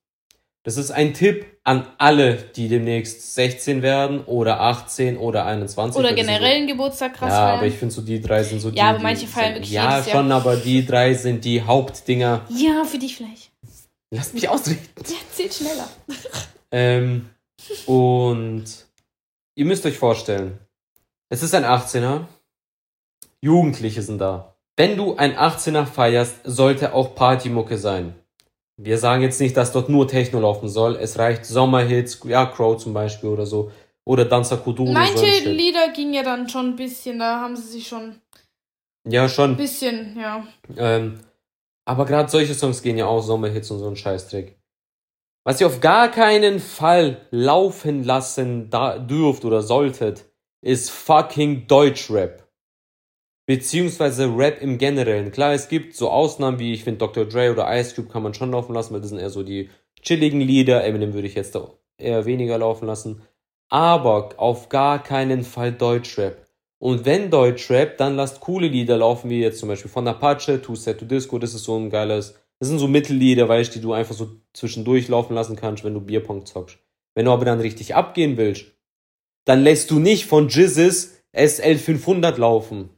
[0.62, 5.98] Das ist ein Tipp an alle, die demnächst 16 werden oder 18 oder 21.
[5.98, 7.58] Oder generell einen Geburtstag krass Ja, feiern.
[7.58, 8.78] aber ich finde so, die drei sind so die.
[8.78, 10.40] Ja, aber manche feiern wirklich Ja, schon, Jahr.
[10.40, 12.42] aber die drei sind die Hauptdinger.
[12.48, 13.50] Ja, für dich vielleicht.
[14.10, 14.80] Lass mich ausreden.
[15.06, 15.88] Ja, zählt schneller.
[16.72, 17.26] ähm,
[17.86, 18.64] und
[19.58, 20.58] Ihr müsst euch vorstellen,
[21.30, 22.26] es ist ein 18er.
[23.40, 24.54] Jugendliche sind da.
[24.76, 28.14] Wenn du ein 18er feierst, sollte auch Partymucke sein.
[28.76, 30.96] Wir sagen jetzt nicht, dass dort nur Techno laufen soll.
[30.96, 33.72] Es reicht Sommerhits, ja, Crow zum Beispiel oder so.
[34.04, 34.92] Oder Danza Kuduro.
[34.92, 38.20] Manche so Lieder gingen ja dann schon ein bisschen, da haben sie sich schon.
[39.08, 39.52] Ja, schon.
[39.52, 40.46] Ein bisschen, ja.
[40.76, 41.18] Ähm,
[41.86, 44.55] aber gerade solche Songs gehen ja auch Sommerhits und so ein Scheißdreck.
[45.46, 50.24] Was ihr auf gar keinen Fall laufen lassen dürft oder solltet,
[50.60, 52.48] ist fucking Deutschrap.
[53.46, 55.30] Beziehungsweise Rap im Generellen.
[55.30, 57.26] Klar, es gibt so Ausnahmen wie, ich finde, Dr.
[57.26, 59.70] Dre oder Ice Cube kann man schon laufen lassen, weil das sind eher so die
[60.02, 60.82] chilligen Lieder.
[60.82, 61.56] Eminem würde ich jetzt
[61.96, 63.22] eher weniger laufen lassen.
[63.68, 66.44] Aber auf gar keinen Fall Deutschrap.
[66.80, 70.74] Und wenn Deutschrap, dann lasst coole Lieder laufen, wie jetzt zum Beispiel von Apache, Too
[70.74, 73.82] Set to Disco, das ist so ein geiles das sind so Mittellieder, weißt du, die
[73.82, 76.78] du einfach so zwischendurch laufen lassen kannst, wenn du Bierpong zockst.
[77.14, 78.66] Wenn du aber dann richtig abgehen willst,
[79.44, 82.90] dann lässt du nicht von Jizzes SL 500 laufen.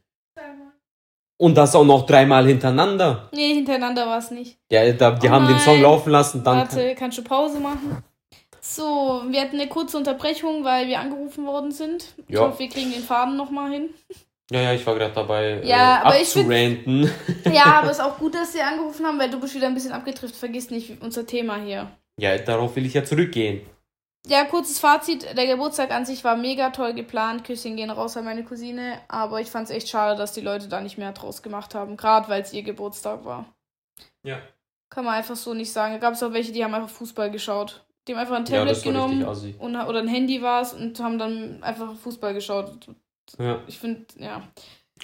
[1.40, 3.31] Und das auch noch dreimal hintereinander.
[3.33, 4.59] Nee, hintereinander war es nicht.
[4.73, 5.55] Ja, da, die oh haben nein.
[5.55, 6.42] den Song laufen lassen.
[6.42, 8.03] Dann Warte, kannst du Pause machen?
[8.61, 12.14] So, wir hatten eine kurze Unterbrechung, weil wir angerufen worden sind.
[12.27, 12.40] Ich ja.
[12.40, 13.90] hoffe, wir kriegen den Faden nochmal hin.
[14.51, 17.07] Ja, ja, ich war gerade dabei, ja, äh, aber abzuranten.
[17.07, 19.67] Find, ja, aber es ist auch gut, dass sie angerufen haben, weil du bist wieder
[19.67, 20.35] ein bisschen abgetrifft.
[20.35, 21.91] Vergiss nicht unser Thema hier.
[22.19, 23.61] Ja, darauf will ich ja zurückgehen.
[24.27, 25.37] Ja, kurzes Fazit.
[25.37, 27.45] Der Geburtstag an sich war mega toll geplant.
[27.45, 29.01] Küsschen gehen raus an meine Cousine.
[29.09, 31.97] Aber ich fand es echt schade, dass die Leute da nicht mehr draus gemacht haben.
[31.97, 33.47] Gerade weil es ihr Geburtstag war.
[34.23, 34.39] Ja.
[34.91, 35.95] Kann man einfach so nicht sagen.
[35.95, 37.85] Da gab es auch welche, die haben einfach Fußball geschaut.
[38.07, 39.23] Die haben einfach ein Tablet ja, genommen
[39.59, 42.89] und, oder ein Handy war es und haben dann einfach Fußball geschaut.
[43.38, 43.62] Ja.
[43.67, 44.43] Ich finde, ja.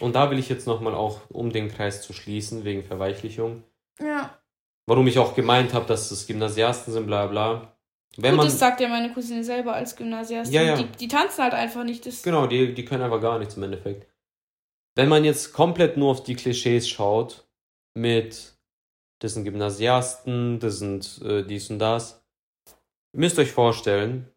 [0.00, 3.62] Und da will ich jetzt nochmal auch, um den Kreis zu schließen, wegen Verweichlichung.
[4.00, 4.38] Ja.
[4.86, 7.76] Warum ich auch gemeint habe, dass es Gymnasiasten sind, bla bla.
[8.16, 10.54] Wenn Gut, man, das sagt ja meine Cousine selber als Gymnasiastin.
[10.54, 10.76] Ja, ja.
[10.76, 12.06] Die, die tanzen halt einfach nicht.
[12.06, 14.06] Das genau, die, die können einfach gar nichts im Endeffekt.
[14.94, 17.48] Wenn man jetzt komplett nur auf die Klischees schaut,
[17.94, 18.54] mit
[19.20, 22.24] das sind Gymnasiasten, das sind äh, dies und das,
[23.12, 24.30] ihr müsst euch vorstellen,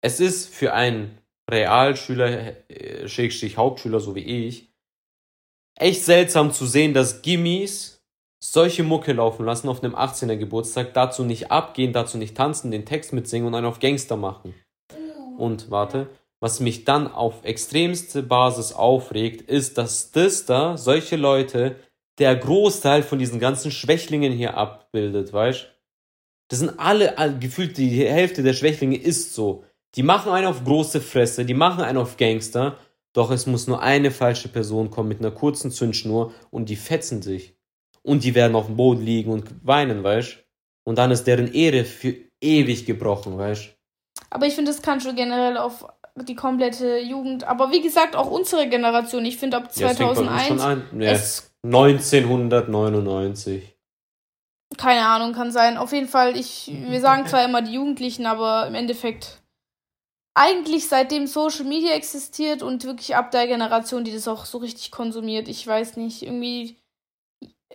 [0.00, 4.68] es ist für einen Realschüler, äh, Schrägstrich Hauptschüler, so wie ich,
[5.78, 8.00] echt seltsam zu sehen, dass Gimmis
[8.42, 12.86] solche Mucke laufen lassen auf einem 18er Geburtstag, dazu nicht abgehen, dazu nicht tanzen, den
[12.86, 14.54] Text mitsingen und einen auf Gangster machen.
[15.38, 16.08] Und warte,
[16.40, 21.76] was mich dann auf extremste Basis aufregt, ist, dass das da, solche Leute,
[22.18, 25.72] der Großteil von diesen ganzen Schwächlingen hier abbildet, weißt
[26.48, 29.64] Das sind alle, gefühlt die Hälfte der Schwächlinge ist so.
[29.94, 32.78] Die machen einen auf große Fresse, die machen einen auf Gangster,
[33.12, 37.22] doch es muss nur eine falsche Person kommen mit einer kurzen Zündschnur und die fetzen
[37.22, 37.56] sich.
[38.02, 40.38] Und die werden auf dem Boden liegen und weinen, weißt
[40.84, 43.74] Und dann ist deren Ehre für ewig gebrochen, weißt
[44.30, 48.30] Aber ich finde, das kann schon generell auf die komplette Jugend, aber wie gesagt, auch
[48.30, 49.24] unsere Generation.
[49.24, 51.18] Ich finde, ab 2001 ja, Ja,
[51.64, 53.74] 1999.
[54.76, 55.76] Keine Ahnung, kann sein.
[55.76, 59.37] Auf jeden Fall, ich, wir sagen zwar immer die Jugendlichen, aber im Endeffekt
[60.38, 64.92] eigentlich seitdem Social Media existiert und wirklich ab der Generation, die das auch so richtig
[64.92, 66.78] konsumiert, ich weiß nicht, irgendwie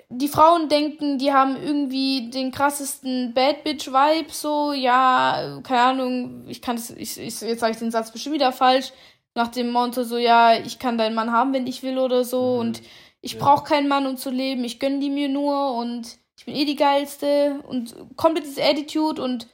[0.09, 6.45] die Frauen denken, die haben irgendwie den krassesten Bad Bitch Vibe, so, ja, keine Ahnung,
[6.47, 8.93] ich kann das, ich, ich, jetzt sage ich den Satz bestimmt wieder falsch,
[9.35, 12.53] nach dem Motto so, ja, ich kann deinen Mann haben, wenn ich will oder so
[12.53, 12.59] mhm.
[12.59, 12.81] und
[13.19, 13.39] ich ja.
[13.39, 16.65] brauche keinen Mann, um zu leben, ich gönn die mir nur und ich bin eh
[16.65, 19.47] die geilste und komplettes Attitude und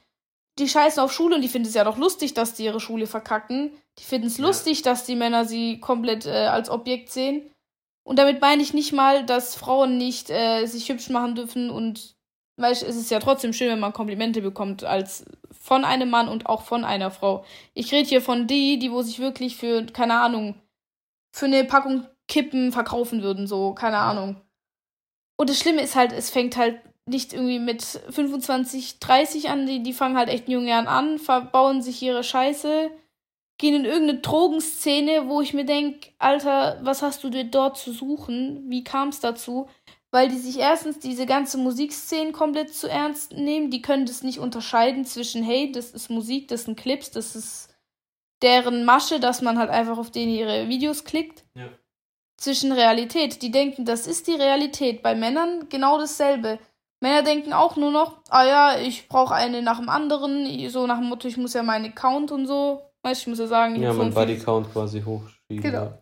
[0.60, 3.06] die scheißen auf Schule und die finden es ja doch lustig, dass die ihre Schule
[3.06, 3.72] verkacken.
[3.98, 4.46] Die finden es ja.
[4.46, 7.50] lustig, dass die Männer sie komplett äh, als Objekt sehen.
[8.04, 12.14] Und damit meine ich nicht mal, dass Frauen nicht äh, sich hübsch machen dürfen und
[12.56, 16.46] weißt, es ist ja trotzdem schön, wenn man Komplimente bekommt als von einem Mann und
[16.46, 17.44] auch von einer Frau.
[17.74, 20.60] Ich rede hier von die, die wo sich wirklich für keine Ahnung
[21.32, 24.40] für eine Packung Kippen verkaufen würden, so keine Ahnung.
[25.36, 29.82] Und das Schlimme ist halt, es fängt halt nicht irgendwie mit 25, 30 an, die,
[29.82, 32.90] die fangen halt echt in jungen Jahren an, verbauen sich ihre Scheiße,
[33.58, 37.92] gehen in irgendeine Drogenszene, wo ich mir denke, Alter, was hast du dir dort zu
[37.92, 38.64] suchen?
[38.68, 39.68] Wie kam es dazu?
[40.10, 44.38] Weil die sich erstens diese ganze Musikszene komplett zu ernst nehmen, die können das nicht
[44.38, 47.68] unterscheiden zwischen, hey, das ist Musik, das sind Clips, das ist
[48.42, 51.44] deren Masche, dass man halt einfach auf denen ihre Videos klickt.
[51.54, 51.68] Ja.
[52.38, 53.42] Zwischen Realität.
[53.42, 55.02] Die denken, das ist die Realität.
[55.02, 56.58] Bei Männern genau dasselbe
[57.00, 60.98] Männer denken auch nur noch, ah ja, ich brauche eine nach dem anderen, so nach
[60.98, 63.76] dem Motto, ich muss ja meinen Account und so, weißt du, ich muss ja sagen,
[63.76, 65.62] ich ja, mein Body-Count quasi hochschieben.
[65.62, 65.92] Genau.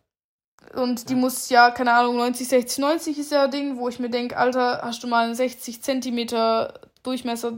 [0.75, 3.99] Und die muss ja, keine Ahnung, 90, 60, 90 ist ja ein Ding, wo ich
[3.99, 7.55] mir denke, Alter, hast du mal einen 60 Zentimeter Durchmesser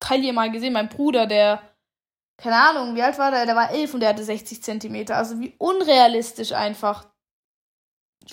[0.00, 0.72] Taille mal gesehen?
[0.72, 1.62] Mein Bruder, der,
[2.38, 3.46] keine Ahnung, wie alt war der?
[3.46, 5.16] Der war elf und der hatte 60 Zentimeter.
[5.16, 7.06] Also wie unrealistisch einfach.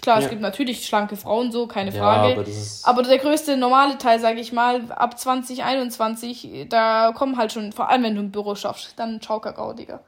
[0.01, 0.25] Klar, ja.
[0.25, 2.35] es gibt natürlich schlanke Frauen so, keine Frage.
[2.35, 7.51] Ja, aber, aber, der größte normale Teil, sage ich mal, ab 2021, da kommen halt
[7.51, 10.03] schon, vor allem wenn du im Büro schaffst, dann ciao Kakao, Digga.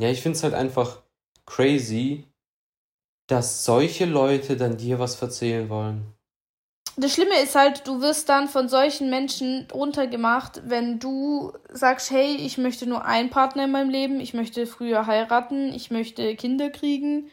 [0.00, 1.02] Ja, ich finde es halt einfach
[1.46, 2.24] crazy,
[3.26, 6.14] dass solche Leute dann dir was erzählen wollen.
[6.96, 12.36] Das Schlimme ist halt, du wirst dann von solchen Menschen runtergemacht, wenn du sagst, hey,
[12.36, 16.70] ich möchte nur einen Partner in meinem Leben, ich möchte früher heiraten, ich möchte Kinder
[16.70, 17.30] kriegen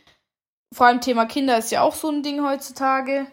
[0.74, 3.28] vor allem Thema Kinder ist ja auch so ein Ding heutzutage.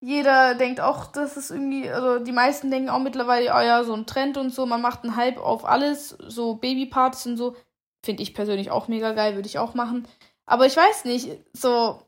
[0.00, 3.94] Jeder denkt auch, das ist irgendwie, also die meisten denken auch mittlerweile, oh ja, so
[3.94, 7.56] ein Trend und so, man macht einen Hype auf alles, so Babypartys und so.
[8.04, 10.06] Finde ich persönlich auch mega geil, würde ich auch machen.
[10.44, 12.02] Aber ich weiß nicht, so,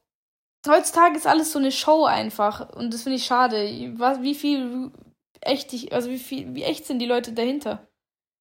[0.66, 3.94] heutzutage ist alles so eine Show einfach und das finde ich schade.
[3.97, 4.92] Was, wie viel
[5.40, 7.88] echt, also wie viel, wie echt sind die Leute dahinter?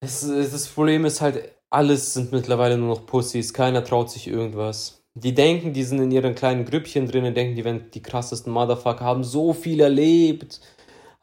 [0.01, 5.03] Das, das Problem ist halt, alles sind mittlerweile nur noch Pussys, keiner traut sich irgendwas.
[5.19, 9.03] Die denken, die sind in ihren kleinen Grüppchen drinnen, denken, die werden die krassesten Motherfucker,
[9.03, 10.61] haben so viel erlebt,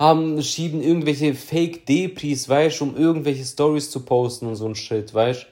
[0.01, 5.47] haben, schieben irgendwelche Fake-Depris, weißt um irgendwelche Stories zu posten und so ein Shit, weißt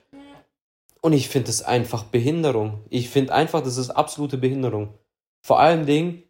[1.01, 2.85] Und ich finde das einfach Behinderung.
[2.91, 4.95] Ich finde einfach, das ist absolute Behinderung.
[5.47, 6.23] Vor allen Dingen,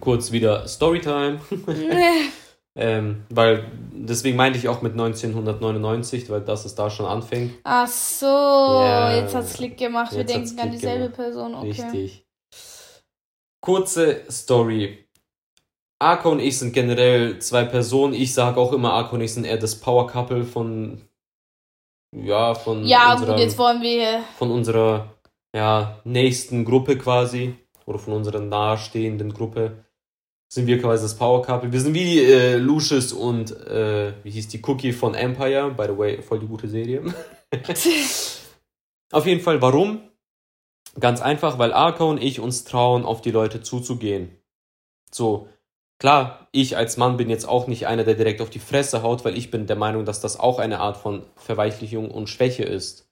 [0.00, 1.40] kurz wieder Storytime.
[2.82, 7.52] Ähm, weil, deswegen meinte ich auch mit 1999, weil das es da schon anfängt.
[7.62, 9.16] Ach so, yeah.
[9.16, 10.14] jetzt es Klick gemacht.
[10.14, 11.14] Wir denken an dieselbe gemacht.
[11.14, 11.54] Person.
[11.56, 11.68] Okay.
[11.68, 12.26] Richtig.
[13.60, 15.06] Kurze Story.
[15.98, 18.14] Arco und ich sind generell zwei Personen.
[18.14, 21.02] Ich sage auch immer, Arco und ich sind eher das Power Couple von.
[22.16, 22.86] Ja, von.
[22.86, 24.20] Ja, unserer, gut, jetzt wollen wir.
[24.38, 25.16] Von unserer
[25.54, 27.56] ja, nächsten Gruppe quasi.
[27.84, 29.84] Oder von unserer nahestehenden Gruppe
[30.52, 31.72] sind wir quasi das Power Couple.
[31.72, 35.96] Wir sind wie äh, Lucius und äh, wie hieß die Cookie von Empire, by the
[35.96, 37.02] way, voll die gute Serie.
[39.12, 40.00] auf jeden Fall, warum?
[40.98, 44.36] Ganz einfach, weil Arco und ich uns trauen, auf die Leute zuzugehen.
[45.12, 45.48] So,
[46.00, 49.24] klar, ich als Mann bin jetzt auch nicht einer, der direkt auf die Fresse haut,
[49.24, 53.06] weil ich bin der Meinung, dass das auch eine Art von Verweichlichung und Schwäche ist.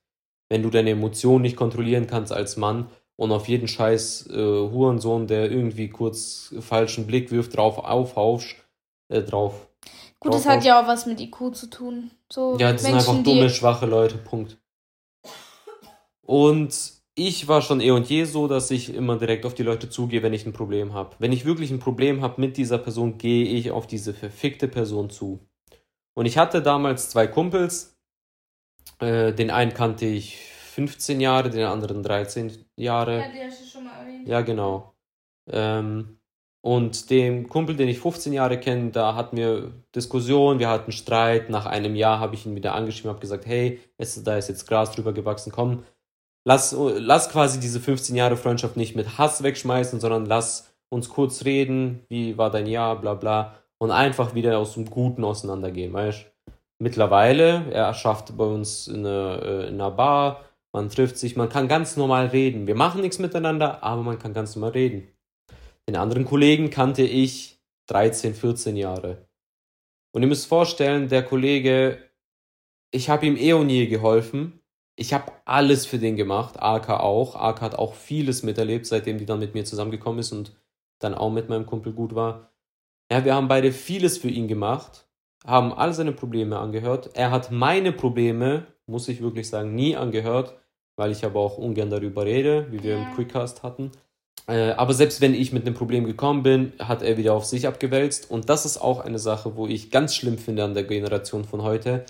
[0.51, 5.27] wenn du deine Emotionen nicht kontrollieren kannst als Mann und auf jeden scheiß äh, Hurensohn,
[5.27, 8.55] der irgendwie kurz falschen Blick wirft, drauf aufhaust,
[9.09, 9.69] äh, drauf.
[10.21, 12.11] Gut, das hat ja auch was mit IQ zu tun.
[12.33, 14.57] So ja, das Menschen, sind einfach dumme, schwache Leute, Punkt.
[16.23, 19.91] Und ich war schon eh und je so, dass ich immer direkt auf die Leute
[19.91, 21.17] zugehe, wenn ich ein Problem habe.
[21.19, 25.11] Wenn ich wirklich ein Problem habe mit dieser Person, gehe ich auf diese verfickte Person
[25.11, 25.41] zu.
[26.15, 27.97] Und ich hatte damals zwei Kumpels.
[29.01, 33.19] Äh, den einen kannte ich 15 Jahre, den anderen 13 Jahre.
[33.19, 34.29] Ja, die hast du schon mal erwähnt.
[34.29, 34.95] Ja, genau.
[35.51, 36.19] Ähm,
[36.61, 41.51] und dem Kumpel, den ich 15 Jahre kenne, da hatten wir Diskussionen, wir hatten Streit.
[41.51, 44.67] Nach einem Jahr habe ich ihn wieder angeschrieben, habe gesagt, hey, es, da ist jetzt
[44.67, 45.85] Gras drüber gewachsen, komm,
[46.45, 51.45] lass, lass quasi diese 15 Jahre Freundschaft nicht mit Hass wegschmeißen, sondern lass uns kurz
[51.45, 56.27] reden, wie war dein Jahr, bla bla, und einfach wieder aus dem Guten auseinandergehen, weißt
[56.81, 60.45] Mittlerweile, er schafft bei uns in einer, äh, in einer Bar,
[60.79, 62.69] man trifft sich, man kann ganz normal reden.
[62.69, 65.09] Wir machen nichts miteinander, aber man kann ganz normal reden.
[65.89, 69.27] Den anderen Kollegen kannte ich 13, 14 Jahre.
[70.13, 71.99] Und ihr müsst vorstellen, der Kollege,
[72.93, 74.61] ich habe ihm eh und je geholfen,
[74.95, 77.35] ich habe alles für den gemacht, AK auch.
[77.35, 80.57] AK hat auch vieles miterlebt, seitdem die dann mit mir zusammengekommen ist und
[81.01, 82.53] dann auch mit meinem Kumpel gut war.
[83.11, 85.09] Ja, wir haben beide vieles für ihn gemacht,
[85.45, 87.11] haben all seine Probleme angehört.
[87.15, 90.57] Er hat meine Probleme, muss ich wirklich sagen, nie angehört,
[90.99, 93.03] weil ich aber auch ungern darüber rede, wie wir ja.
[93.03, 93.93] im Quickcast hatten.
[94.49, 97.67] Äh, aber selbst wenn ich mit einem Problem gekommen bin, hat er wieder auf sich
[97.67, 98.31] abgewälzt.
[98.31, 101.63] Und das ist auch eine Sache, wo ich ganz schlimm finde an der Generation von
[101.63, 102.05] heute.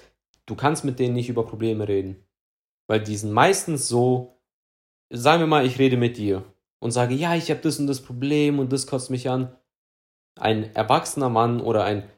[0.46, 2.24] Du kannst mit denen nicht über Probleme reden.
[2.86, 4.40] Weil die sind meistens so,
[5.10, 6.44] sagen wir mal, ich rede mit dir
[6.78, 9.54] und sage, ja, ich habe das und das Problem und das kostet mich an.
[10.40, 12.08] Ein erwachsener Mann oder ein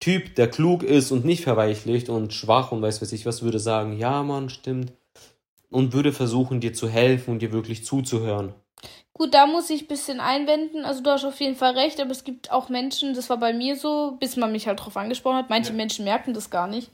[0.00, 3.60] Typ, der klug ist und nicht verweichlicht und schwach und weiß was ich was, würde
[3.60, 4.92] sagen, ja, Mann, stimmt.
[5.70, 8.54] Und würde versuchen, dir zu helfen und dir wirklich zuzuhören.
[9.12, 10.84] Gut, da muss ich ein bisschen einwenden.
[10.84, 13.52] Also du hast auf jeden Fall recht, aber es gibt auch Menschen, das war bei
[13.52, 15.50] mir so, bis man mich halt drauf angesprochen hat.
[15.50, 15.76] Manche ja.
[15.76, 16.90] Menschen merken das gar nicht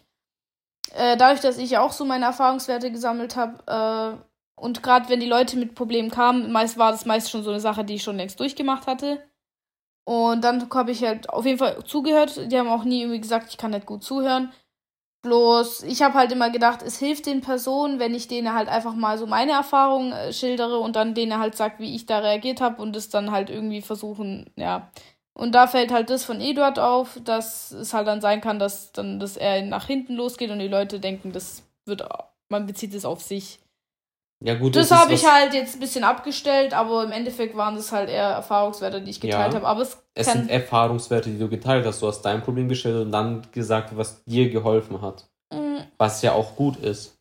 [0.95, 5.27] äh, dadurch, dass ich auch so meine Erfahrungswerte gesammelt habe äh, und gerade wenn die
[5.29, 8.17] Leute mit Problemen kamen, meist war das meist schon so eine Sache, die ich schon
[8.17, 9.23] längst durchgemacht hatte.
[10.05, 12.51] Und dann habe ich halt auf jeden Fall zugehört.
[12.51, 14.53] Die haben auch nie irgendwie gesagt, ich kann nicht gut zuhören.
[15.23, 18.95] Bloß, ich habe halt immer gedacht, es hilft den Personen, wenn ich denen halt einfach
[18.95, 22.61] mal so meine Erfahrungen äh, schildere und dann denen halt sagt, wie ich da reagiert
[22.61, 24.91] habe und es dann halt irgendwie versuchen, ja,
[25.35, 28.93] und da fällt halt das von Eduard auf, dass es halt dann sein kann, dass
[28.93, 32.07] dann dass er nach hinten losgeht und die Leute denken, das wird,
[32.49, 33.62] man bezieht es auf sich.
[34.45, 34.75] Ja, gut.
[34.75, 38.11] Das, das habe ich halt jetzt ein bisschen abgestellt, aber im Endeffekt waren das halt
[38.11, 39.67] eher Erfahrungswerte, die ich geteilt ja, habe.
[39.67, 42.03] Aber es, es sind Erfahrungswerte, die du geteilt hast.
[42.03, 45.29] Du hast dein Problem gestellt und dann gesagt, was dir geholfen hat.
[45.53, 45.85] Mhm.
[45.97, 47.19] Was ja auch gut ist.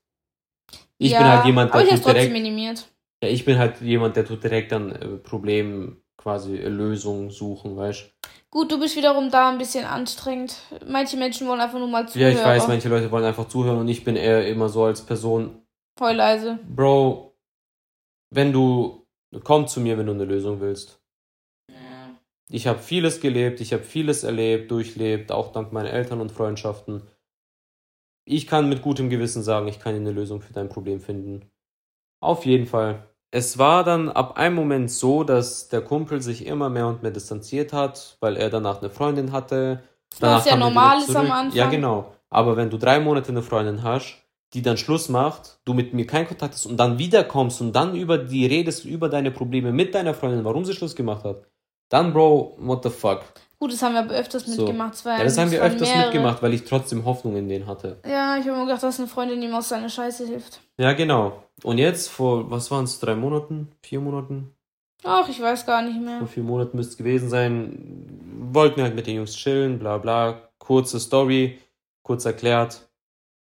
[0.98, 2.32] Ich ja, bin halt jemand, der aber ich direkt.
[2.32, 2.88] Minimiert.
[3.24, 8.12] Ja, ich bin halt jemand, der tut direkt an äh, Problemen quasi Lösungen suchen, weißt
[8.50, 10.58] Gut, du bist wiederum da ein bisschen anstrengend.
[10.86, 12.34] Manche Menschen wollen einfach nur mal zuhören.
[12.34, 15.02] Ja, ich weiß, manche Leute wollen einfach zuhören und ich bin eher immer so als
[15.02, 15.61] Person.
[16.02, 16.60] Voll leise.
[16.68, 17.38] Bro,
[18.32, 19.06] wenn du.
[19.44, 21.00] Komm zu mir, wenn du eine Lösung willst.
[21.70, 22.18] Ja.
[22.50, 27.04] Ich habe vieles gelebt, ich habe vieles erlebt, durchlebt, auch dank meiner Eltern und Freundschaften.
[28.26, 31.50] Ich kann mit gutem Gewissen sagen, ich kann eine Lösung für dein Problem finden.
[32.20, 36.70] Auf jeden Fall es war dann ab einem Moment so, dass der Kumpel sich immer
[36.70, 39.84] mehr und mehr distanziert hat, weil er danach eine Freundin hatte.
[40.20, 41.58] Was ja normal ist am Anfang.
[41.58, 42.14] Ja, genau.
[42.30, 44.18] Aber wenn du drei Monate eine Freundin hast,
[44.54, 47.96] die dann Schluss macht, du mit mir keinen Kontakt hast und dann wiederkommst und dann
[47.96, 51.46] über die redest, über deine Probleme mit deiner Freundin, warum sie Schluss gemacht hat,
[51.90, 53.22] dann, Bro, what the fuck?
[53.60, 54.64] Gut, das haben wir aber öfters so.
[54.64, 54.96] mitgemacht.
[54.96, 56.06] Zwei, ja, das haben wir öfters mehrere.
[56.06, 57.98] mitgemacht, weil ich trotzdem Hoffnung in den hatte.
[58.04, 60.62] Ja, ich habe mir gedacht, dass eine Freundin ihm aus seiner Scheiße hilft.
[60.78, 61.44] Ja, genau.
[61.64, 63.72] Und jetzt, vor, was waren es, drei Monaten?
[63.84, 64.56] Vier Monaten?
[65.04, 66.20] Ach, ich weiß gar nicht mehr.
[66.20, 68.52] Vor vier Monaten müsste es gewesen sein.
[68.52, 70.50] Wollten halt mit den Jungs chillen, bla bla.
[70.58, 71.60] Kurze Story,
[72.02, 72.90] kurz erklärt.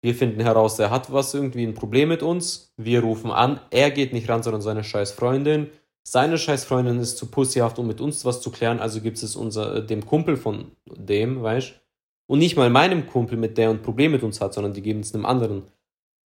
[0.02, 2.72] Wir finden heraus, er hat was, irgendwie ein Problem mit uns.
[2.76, 5.70] Wir rufen an, er geht nicht ran, sondern seine scheiß Freundin.
[6.04, 9.37] Seine scheiß Freundin ist zu pussyhaft, um mit uns was zu klären, also gibt es
[9.37, 11.81] unser, äh, dem Kumpel von dem, weißt
[12.27, 15.00] Und nicht mal meinem Kumpel, mit der ein Problem mit uns hat, sondern die geben
[15.00, 15.68] es einem anderen.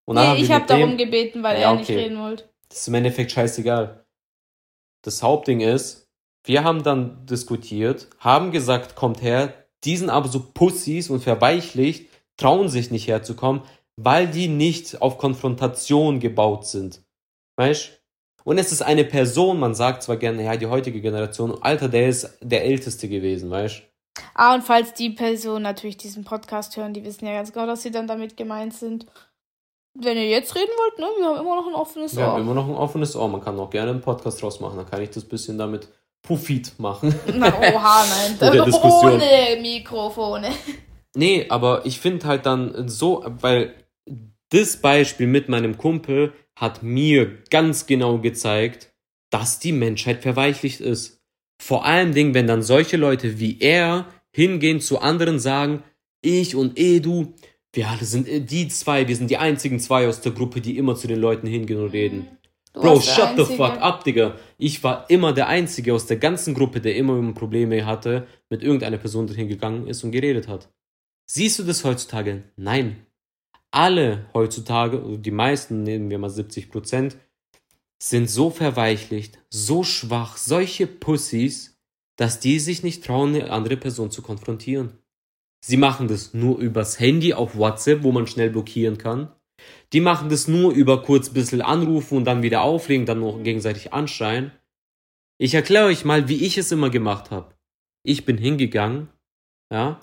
[0.05, 2.49] Und nee, ich habe darum gebeten, weil ja, er nicht reden wollte.
[2.69, 4.05] Das ist im Endeffekt scheißegal.
[5.01, 6.07] Das Hauptding ist,
[6.45, 12.09] wir haben dann diskutiert, haben gesagt, kommt her, die sind aber so Pussys und verweichlicht,
[12.37, 13.61] trauen sich nicht herzukommen,
[13.97, 17.01] weil die nicht auf Konfrontation gebaut sind.
[17.57, 18.01] Weißt
[18.43, 22.07] und es ist eine Person, man sagt zwar gerne, ja, die heutige Generation, Alter, der
[22.09, 23.81] ist der Älteste gewesen, weißt
[24.33, 27.81] Ah, und falls die Person natürlich diesen Podcast hören, die wissen ja ganz genau, dass
[27.81, 29.05] sie dann damit gemeint sind.
[29.97, 32.33] Wenn ihr jetzt reden wollt, ne, wir haben immer noch ein offenes Wir Ohr.
[32.33, 33.27] haben immer noch ein offenes Ohr.
[33.29, 34.77] Man kann auch gerne einen Podcast draus machen.
[34.77, 35.87] Dann kann ich das bisschen damit
[36.21, 37.15] Profit machen.
[37.33, 38.37] Na, oha, nein.
[38.51, 39.13] Oder Diskussion.
[39.13, 40.51] Ohne Mikrofone.
[41.15, 43.73] Nee, aber ich finde halt dann so, weil
[44.49, 48.93] das Beispiel mit meinem Kumpel hat mir ganz genau gezeigt,
[49.29, 51.21] dass die Menschheit verweichlicht ist.
[51.61, 55.83] Vor allen Dingen, wenn dann solche Leute wie er hingehen zu anderen sagen,
[56.21, 57.33] ich und Edu,
[57.73, 60.77] wir alle sind äh, die zwei, wir sind die einzigen zwei aus der Gruppe, die
[60.77, 62.27] immer zu den Leuten hingehen und reden.
[62.73, 64.35] Du Bro, shut the fuck up, Digga.
[64.57, 68.97] Ich war immer der Einzige aus der ganzen Gruppe, der immer Probleme hatte, mit irgendeiner
[68.97, 70.69] Person, die hingegangen ist und geredet hat.
[71.25, 72.43] Siehst du das heutzutage?
[72.55, 73.05] Nein.
[73.71, 77.17] Alle heutzutage, also die meisten, nehmen wir mal 70 Prozent,
[78.01, 81.77] sind so verweichlicht, so schwach, solche Pussys,
[82.15, 84.97] dass die sich nicht trauen, eine andere Person zu konfrontieren.
[85.65, 89.33] Sie machen das nur übers Handy auf WhatsApp, wo man schnell blockieren kann.
[89.93, 93.91] Die machen das nur über kurz bisschen anrufen und dann wieder auflegen, dann noch gegenseitig
[93.91, 94.51] anschreien.
[95.37, 97.55] Ich erkläre euch mal, wie ich es immer gemacht habe.
[98.03, 99.09] Ich bin hingegangen,
[99.71, 99.99] ja,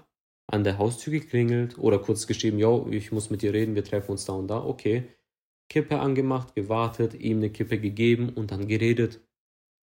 [0.52, 4.12] an der Haustür geklingelt oder kurz geschrieben, yo, ich muss mit dir reden, wir treffen
[4.12, 5.04] uns da und da, okay.
[5.68, 9.20] Kippe angemacht, gewartet, ihm eine Kippe gegeben und dann geredet.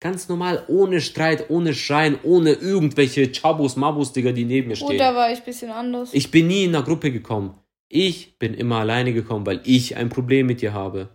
[0.00, 4.98] Ganz normal, ohne Streit, ohne Schreien, ohne irgendwelche Chabos, Mabos, Digga, die neben mir stehen.
[4.98, 6.12] da war ich ein bisschen anders.
[6.12, 7.54] Ich bin nie in einer Gruppe gekommen.
[7.88, 11.08] Ich bin immer alleine gekommen, weil ich ein Problem mit dir habe.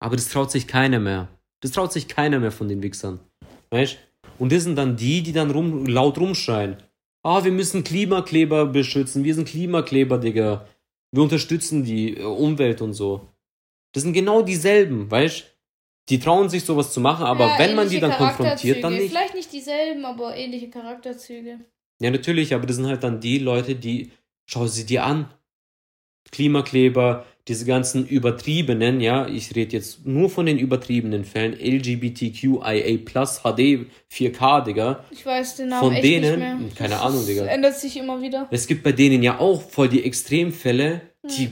[0.00, 1.28] Aber das traut sich keiner mehr.
[1.60, 3.20] Das traut sich keiner mehr von den Wichsern.
[3.70, 3.98] Weißt?
[4.38, 6.76] Und das sind dann die, die dann rum, laut rumschreien.
[7.26, 9.24] Ah, wir müssen Klimakleber beschützen.
[9.24, 10.64] Wir sind Klimakleber, Digga.
[11.10, 13.26] Wir unterstützen die äh, Umwelt und so.
[13.92, 15.44] Das sind genau dieselben, weißt?
[16.08, 19.08] Die trauen sich sowas zu machen, aber Ja, wenn man die dann konfrontiert, dann nicht.
[19.08, 21.58] Vielleicht nicht dieselben, aber ähnliche Charakterzüge.
[21.98, 24.12] Ja, natürlich, aber das sind halt dann die Leute, die,
[24.48, 25.28] schau sie dir an.
[26.30, 33.42] Klimakleber, diese ganzen übertriebenen, ja, ich rede jetzt nur von den übertriebenen Fällen, LGBTQIA plus
[33.42, 35.04] HD 4K, Digga.
[35.10, 36.58] Ich weiß den Namen Von echt denen, nicht mehr.
[36.76, 37.44] keine Ahnung, Digga.
[37.44, 38.48] Das ändert sich immer wieder.
[38.50, 41.50] Es gibt bei denen ja auch voll die Extremfälle, die,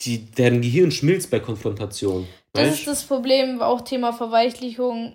[0.00, 2.26] die, deren Gehirn schmilzt bei Konfrontation.
[2.54, 2.78] Das weißt?
[2.78, 5.14] ist das Problem, auch Thema Verweichlichung.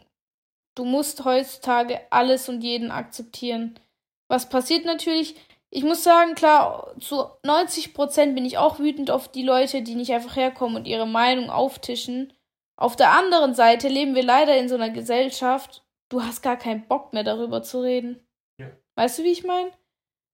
[0.75, 3.79] Du musst heutzutage alles und jeden akzeptieren.
[4.27, 5.35] Was passiert natürlich?
[5.75, 10.13] Ich muss sagen, klar, zu 90% bin ich auch wütend auf die Leute, die nicht
[10.13, 12.31] einfach herkommen und ihre Meinung auftischen.
[12.77, 16.87] Auf der anderen Seite leben wir leider in so einer Gesellschaft, du hast gar keinen
[16.87, 18.19] Bock mehr darüber zu reden.
[18.59, 18.67] Ja.
[18.93, 19.71] Weißt du, wie ich meine?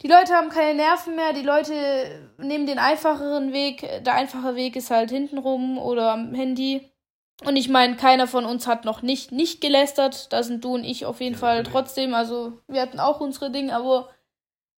[0.01, 3.87] Die Leute haben keine Nerven mehr, die Leute nehmen den einfacheren Weg.
[4.03, 6.91] Der einfache Weg ist halt hintenrum oder am Handy.
[7.45, 10.33] Und ich meine, keiner von uns hat noch nicht nicht gelästert.
[10.33, 12.13] Da sind du und ich auf jeden Ja, Fall trotzdem.
[12.13, 14.09] Also wir hatten auch unsere Dinge, aber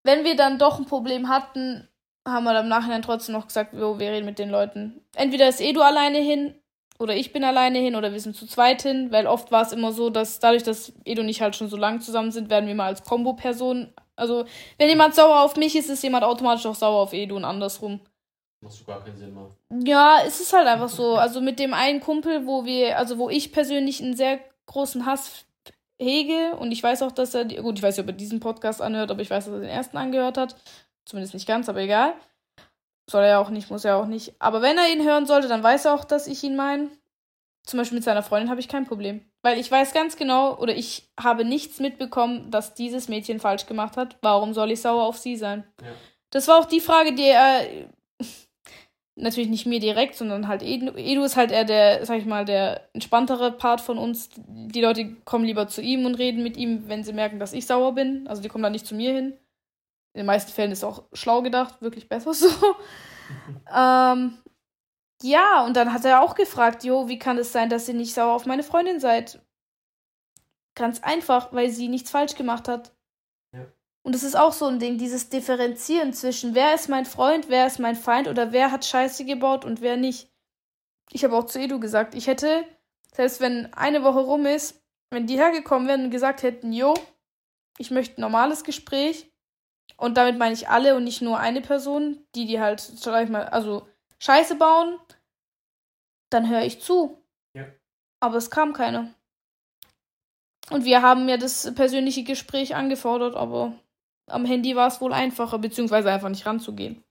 [0.03, 1.87] wenn wir dann doch ein Problem hatten,
[2.27, 5.01] haben wir dann im Nachhinein trotzdem noch gesagt, jo, wir reden mit den Leuten.
[5.15, 6.55] Entweder ist Edu alleine hin
[6.99, 9.71] oder ich bin alleine hin oder wir sind zu zweit hin, weil oft war es
[9.71, 12.67] immer so, dass dadurch, dass Edu und ich halt schon so lange zusammen sind, werden
[12.67, 13.91] wir mal als Kombo-Person.
[14.15, 14.45] Also,
[14.77, 18.01] wenn jemand sauer auf mich ist, ist jemand automatisch auch sauer auf Edu und andersrum.
[18.61, 19.49] Macht gar keinen Sinn mehr.
[19.83, 21.15] Ja, es ist halt einfach so.
[21.15, 25.45] Also mit dem einen Kumpel, wo wir, also wo ich persönlich einen sehr großen Hass
[26.01, 28.81] hege und ich weiß auch, dass er, gut, ich weiß nicht, ob er diesen Podcast
[28.81, 30.55] anhört, aber ich weiß, dass er den ersten angehört hat.
[31.05, 32.13] Zumindest nicht ganz, aber egal.
[33.09, 34.33] Soll er ja auch nicht, muss er auch nicht.
[34.39, 36.89] Aber wenn er ihn hören sollte, dann weiß er auch, dass ich ihn meine.
[37.63, 39.25] Zum Beispiel mit seiner Freundin habe ich kein Problem.
[39.43, 43.97] Weil ich weiß ganz genau, oder ich habe nichts mitbekommen, dass dieses Mädchen falsch gemacht
[43.97, 44.17] hat.
[44.21, 45.65] Warum soll ich sauer auf sie sein?
[45.81, 45.87] Ja.
[46.31, 47.67] Das war auch die Frage, die er
[49.15, 50.95] natürlich nicht mir direkt, sondern halt Edu.
[50.95, 54.29] Edu ist halt eher der, sag ich mal, der entspanntere Part von uns.
[54.47, 57.65] Die Leute kommen lieber zu ihm und reden mit ihm, wenn sie merken, dass ich
[57.65, 58.27] sauer bin.
[58.27, 59.37] Also die kommen dann nicht zu mir hin.
[60.13, 62.47] In den meisten Fällen ist auch schlau gedacht, wirklich besser so.
[63.73, 64.37] ähm,
[65.21, 68.13] ja, und dann hat er auch gefragt, jo, wie kann es sein, dass ihr nicht
[68.13, 69.39] sauer auf meine Freundin seid?
[70.75, 72.93] Ganz einfach, weil sie nichts falsch gemacht hat.
[74.03, 77.67] Und es ist auch so ein Ding, dieses Differenzieren zwischen, wer ist mein Freund, wer
[77.67, 80.29] ist mein Feind oder wer hat Scheiße gebaut und wer nicht.
[81.11, 82.65] Ich habe auch zu Edu gesagt, ich hätte,
[83.13, 84.81] selbst wenn eine Woche rum ist,
[85.11, 86.93] wenn die hergekommen wären und gesagt hätten, jo,
[87.77, 89.31] ich möchte ein normales Gespräch,
[90.01, 93.29] und damit meine ich alle und nicht nur eine Person, die die halt, sag ich
[93.29, 93.87] mal, also
[94.17, 94.97] Scheiße bauen,
[96.31, 97.23] dann höre ich zu.
[97.53, 97.67] Ja.
[98.19, 99.13] Aber es kam keiner.
[100.71, 103.73] Und wir haben ja das persönliche Gespräch angefordert, aber
[104.27, 107.03] am Handy war es wohl einfacher, beziehungsweise einfach nicht ranzugehen.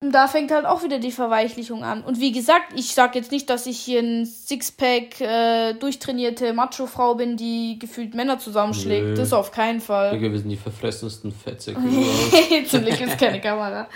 [0.00, 2.04] Und da fängt halt auch wieder die Verweichlichung an.
[2.04, 7.16] Und wie gesagt, ich sag jetzt nicht, dass ich hier ein Sixpack äh, durchtrainierte Macho-Frau
[7.16, 9.06] bin, die gefühlt Männer zusammenschlägt.
[9.06, 9.14] Nö.
[9.14, 10.12] Das auf keinen Fall.
[10.12, 12.68] Digga, wir sind die verfressensten Fettsäcke überhaupt.
[12.68, 13.88] Zum Glück ist keine Kamera.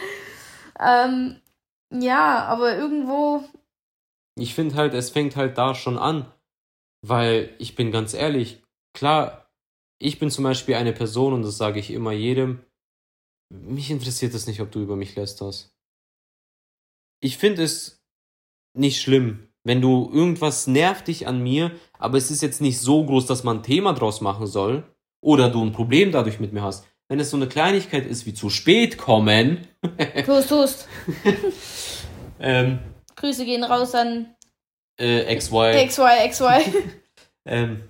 [0.80, 1.36] Ähm,
[1.92, 3.44] ja, aber irgendwo
[4.34, 6.26] ich finde halt, es fängt halt da schon an.
[7.04, 8.62] Weil ich bin ganz ehrlich,
[8.94, 9.41] klar,
[10.02, 12.60] ich bin zum Beispiel eine Person und das sage ich immer jedem,
[13.50, 15.74] mich interessiert es nicht, ob du über mich lästerst.
[17.20, 18.02] Ich finde es
[18.74, 23.04] nicht schlimm, wenn du irgendwas nervt dich an mir, aber es ist jetzt nicht so
[23.04, 24.82] groß, dass man ein Thema draus machen soll
[25.20, 26.86] oder du ein Problem dadurch mit mir hast.
[27.08, 29.68] Wenn es so eine Kleinigkeit ist wie zu spät kommen.
[30.26, 30.88] Tust, tust.
[32.40, 32.80] ähm,
[33.14, 34.34] Grüße gehen raus an
[34.98, 35.86] äh, XY.
[35.86, 36.44] XY, XY.
[37.44, 37.88] ähm,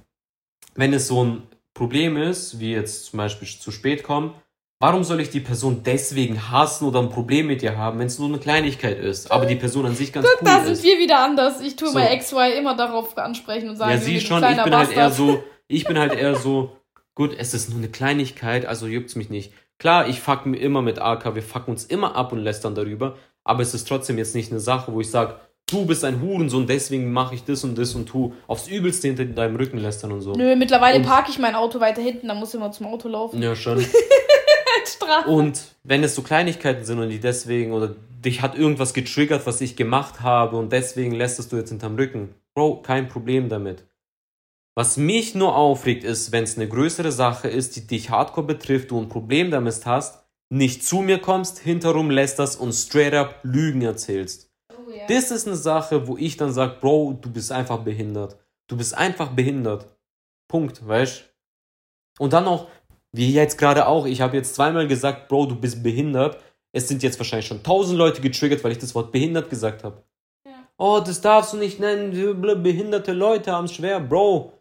[0.74, 4.34] wenn es so ein Problem ist, wie jetzt zum Beispiel zu spät kommen,
[4.80, 8.18] warum soll ich die Person deswegen hassen oder ein Problem mit ihr haben, wenn es
[8.18, 10.84] nur eine Kleinigkeit ist, aber die Person an sich ganz cool da sind ist?
[10.84, 11.60] wir wieder anders.
[11.60, 11.94] Ich tue so.
[11.94, 14.74] bei XY immer darauf ansprechen und sagen, ja, sie schon, ich bin Bastard.
[14.74, 16.76] halt eher so, ich bin halt eher so,
[17.14, 19.52] gut, es ist nur eine Kleinigkeit, also juckt's mich nicht.
[19.78, 23.16] Klar, ich fuck mir immer mit AK, wir fucken uns immer ab und lästern darüber,
[23.44, 25.36] aber es ist trotzdem jetzt nicht eine Sache, wo ich sage,
[25.72, 29.24] du bist ein Hurensohn, deswegen mache ich das und das und tu aufs Übelste hinter
[29.24, 30.32] deinem Rücken lästern und so.
[30.32, 33.42] Nö, mittlerweile parke ich mein Auto weiter hinten, dann muss ich immer zum Auto laufen.
[33.42, 33.84] Ja, schon.
[35.26, 37.94] und wenn es so Kleinigkeiten sind und die deswegen oder
[38.24, 42.34] dich hat irgendwas getriggert, was ich gemacht habe und deswegen lässt du jetzt hinterm Rücken.
[42.54, 43.84] Bro, kein Problem damit.
[44.74, 48.90] Was mich nur aufregt, ist, wenn es eine größere Sache ist, die dich hardcore betrifft,
[48.90, 53.82] du ein Problem damit hast, nicht zu mir kommst, hinterrum lästerst und straight up Lügen
[53.82, 54.51] erzählst.
[55.08, 55.20] Yeah.
[55.20, 58.36] Das ist eine Sache, wo ich dann sage, Bro, du bist einfach behindert.
[58.68, 59.86] Du bist einfach behindert.
[60.48, 61.24] Punkt, weißt
[62.18, 62.68] Und dann auch,
[63.12, 66.38] wie jetzt gerade auch, ich habe jetzt zweimal gesagt, Bro, du bist behindert.
[66.72, 70.02] Es sind jetzt wahrscheinlich schon tausend Leute getriggert, weil ich das Wort behindert gesagt habe.
[70.46, 70.52] Ja.
[70.78, 72.12] Oh, das darfst du nicht nennen.
[72.62, 74.52] Behinderte Leute haben es schwer, Bro.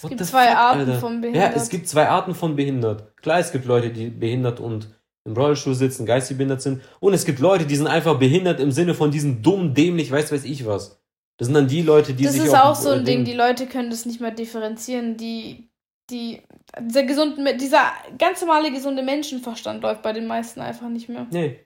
[0.00, 0.98] Es gibt zwei fuck, Arten Alter?
[1.00, 1.54] von behindert.
[1.54, 3.16] Ja, es gibt zwei Arten von behindert.
[3.16, 4.88] Klar, es gibt Leute, die behindert und
[5.26, 6.80] im Rollstuhl sitzen, geistig behindert sind.
[7.00, 10.32] Und es gibt Leute, die sind einfach behindert im Sinne von diesen dumm, dämlich, weiß
[10.32, 11.00] weiß ich was.
[11.36, 12.42] Das sind dann die Leute, die das sich.
[12.42, 15.16] Das ist auch so ein Ding, die Leute können das nicht mehr differenzieren.
[15.16, 15.68] Die,
[16.08, 16.40] die,
[16.80, 21.26] dieser gesunde, dieser ganz normale gesunde Menschenverstand läuft bei den meisten einfach nicht mehr.
[21.30, 21.60] Nee.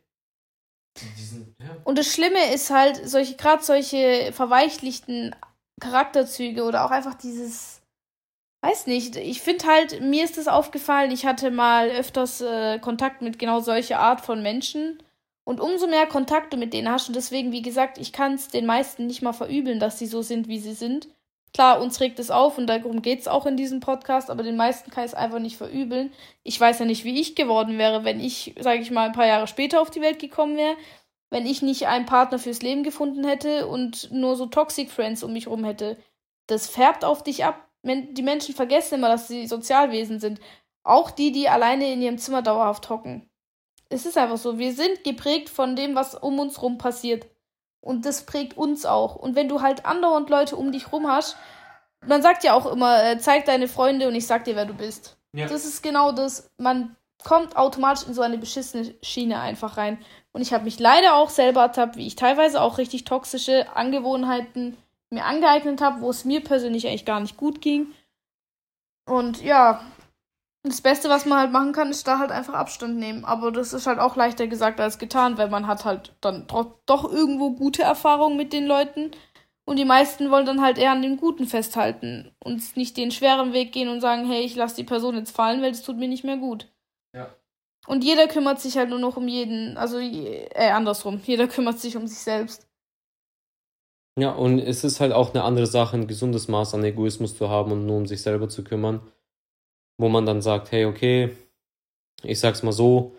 [1.16, 1.76] Sind, ja.
[1.84, 5.36] Und das Schlimme ist halt, solche, gerade solche verweichlichten
[5.80, 7.79] Charakterzüge oder auch einfach dieses
[8.62, 13.22] weiß nicht, ich finde halt, mir ist das aufgefallen, ich hatte mal öfters äh, Kontakt
[13.22, 15.02] mit genau solcher Art von Menschen.
[15.44, 18.66] Und umso mehr Kontakte mit denen hast und deswegen, wie gesagt, ich kann es den
[18.66, 21.08] meisten nicht mal verübeln, dass sie so sind, wie sie sind.
[21.52, 24.56] Klar, uns regt es auf und darum geht es auch in diesem Podcast, aber den
[24.56, 26.12] meisten kann ich es einfach nicht verübeln.
[26.44, 29.26] Ich weiß ja nicht, wie ich geworden wäre, wenn ich, sage ich mal, ein paar
[29.26, 30.76] Jahre später auf die Welt gekommen wäre,
[31.30, 35.32] wenn ich nicht einen Partner fürs Leben gefunden hätte und nur so Toxic Friends um
[35.32, 35.96] mich rum hätte.
[36.46, 40.40] Das färbt auf dich ab die Menschen vergessen immer, dass sie Sozialwesen sind.
[40.82, 43.28] Auch die, die alleine in ihrem Zimmer dauerhaft hocken.
[43.88, 44.58] Es ist einfach so.
[44.58, 47.26] Wir sind geprägt von dem, was um uns rum passiert.
[47.80, 49.16] Und das prägt uns auch.
[49.16, 51.36] Und wenn du halt andauernd Leute um dich rum hast,
[52.06, 54.74] man sagt ja auch immer, äh, zeig deine Freunde und ich sag dir, wer du
[54.74, 55.16] bist.
[55.32, 55.46] Ja.
[55.46, 56.50] Das ist genau das.
[56.56, 59.98] Man kommt automatisch in so eine beschissene Schiene einfach rein.
[60.32, 64.76] Und ich habe mich leider auch selber ertappt, wie ich teilweise auch richtig toxische Angewohnheiten
[65.10, 67.92] mir angeeignet habe, wo es mir persönlich eigentlich gar nicht gut ging.
[69.06, 69.84] Und ja,
[70.62, 73.24] das Beste, was man halt machen kann, ist da halt einfach Abstand nehmen.
[73.24, 77.10] Aber das ist halt auch leichter gesagt als getan, weil man hat halt dann doch
[77.10, 79.10] irgendwo gute Erfahrungen mit den Leuten.
[79.64, 83.52] Und die meisten wollen dann halt eher an dem Guten festhalten und nicht den schweren
[83.52, 86.08] Weg gehen und sagen, hey, ich lasse die Person jetzt fallen, weil es tut mir
[86.08, 86.66] nicht mehr gut.
[87.14, 87.30] Ja.
[87.86, 91.96] Und jeder kümmert sich halt nur noch um jeden, also äh, andersrum, jeder kümmert sich
[91.96, 92.69] um sich selbst.
[94.20, 97.48] Ja, und es ist halt auch eine andere Sache, ein gesundes Maß an Egoismus zu
[97.48, 99.00] haben und nur um sich selber zu kümmern.
[99.96, 101.30] Wo man dann sagt, hey, okay,
[102.22, 103.16] ich sag's mal so,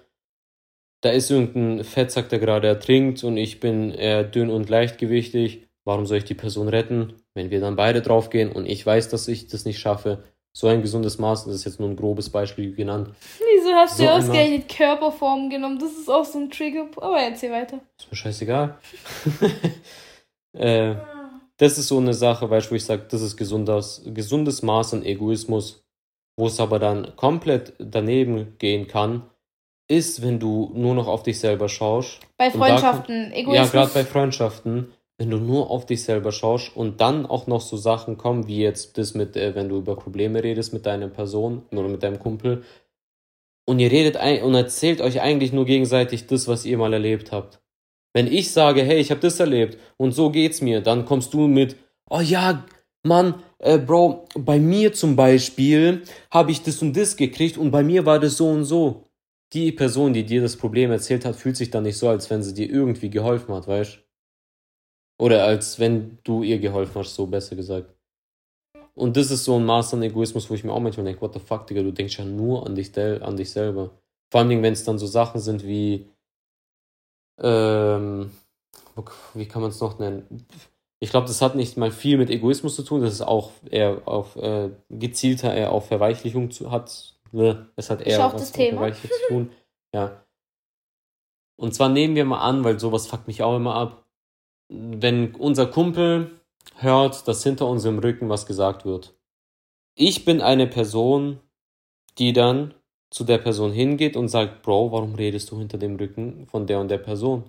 [1.01, 5.67] da ist irgendein Fettsack, der gerade ertrinkt und ich bin eher dünn und leichtgewichtig.
[5.85, 9.27] Warum soll ich die Person retten, wenn wir dann beide draufgehen und ich weiß, dass
[9.27, 10.23] ich das nicht schaffe?
[10.53, 13.09] So ein gesundes Maß, das ist jetzt nur ein grobes Beispiel genannt.
[13.39, 15.79] Wieso hast so du ausgerechnet Körperformen genommen?
[15.79, 16.87] Das ist auch so ein Trigger.
[16.97, 17.79] Aber erzähl weiter.
[17.97, 18.77] Ist mir scheißegal.
[20.53, 20.95] Äh,
[21.57, 24.95] das ist so eine Sache, weißt du, wo ich sage, das ist gesundes, gesundes Maß
[24.95, 25.83] an Egoismus.
[26.37, 29.29] Wo es aber dann komplett daneben gehen kann,
[29.87, 32.19] ist, wenn du nur noch auf dich selber schaust.
[32.37, 33.55] Bei Freundschaften, kann, Egoismus.
[33.55, 37.61] Ja, gerade bei Freundschaften, wenn du nur auf dich selber schaust und dann auch noch
[37.61, 41.09] so Sachen kommen, wie jetzt das mit, äh, wenn du über Probleme redest mit deiner
[41.09, 42.63] Person oder mit deinem Kumpel
[43.65, 47.31] und ihr redet ein und erzählt euch eigentlich nur gegenseitig das, was ihr mal erlebt
[47.31, 47.61] habt.
[48.14, 51.47] Wenn ich sage, hey, ich habe das erlebt und so geht's mir, dann kommst du
[51.47, 51.78] mit,
[52.09, 52.66] oh ja,
[53.03, 57.84] Mann, äh, Bro, bei mir zum Beispiel habe ich das und das gekriegt und bei
[57.84, 59.07] mir war das so und so.
[59.53, 62.43] Die Person, die dir das Problem erzählt hat, fühlt sich dann nicht so, als wenn
[62.43, 63.99] sie dir irgendwie geholfen hat, weißt
[65.20, 67.93] Oder als wenn du ihr geholfen hast, so besser gesagt.
[68.93, 71.34] Und das ist so ein Maß an Egoismus, wo ich mir auch manchmal denke, what
[71.34, 73.91] the fuck, Digga, du denkst ja nur an dich, an dich selber.
[74.32, 76.07] Vor allem, wenn es dann so Sachen sind wie,
[77.41, 78.31] ähm,
[79.33, 80.45] wie kann man es noch nennen?
[80.99, 84.01] Ich glaube, das hat nicht mal viel mit Egoismus zu tun, das ist auch eher
[84.05, 87.15] auf äh, gezielter eher auf Verweichlichung zu, hat.
[87.31, 87.69] Ne?
[87.75, 89.49] Es hat eher was mit Verweichlichung zu tun.
[89.93, 90.23] Ja.
[91.57, 94.05] Und zwar nehmen wir mal an, weil sowas fuckt mich auch immer ab.
[94.69, 96.31] Wenn unser Kumpel
[96.77, 99.13] hört, dass hinter unserem Rücken was gesagt wird.
[99.95, 101.41] Ich bin eine Person,
[102.17, 102.73] die dann
[103.12, 106.80] zu der Person hingeht und sagt, Bro, warum redest du hinter dem Rücken von der
[106.80, 107.43] und der Person?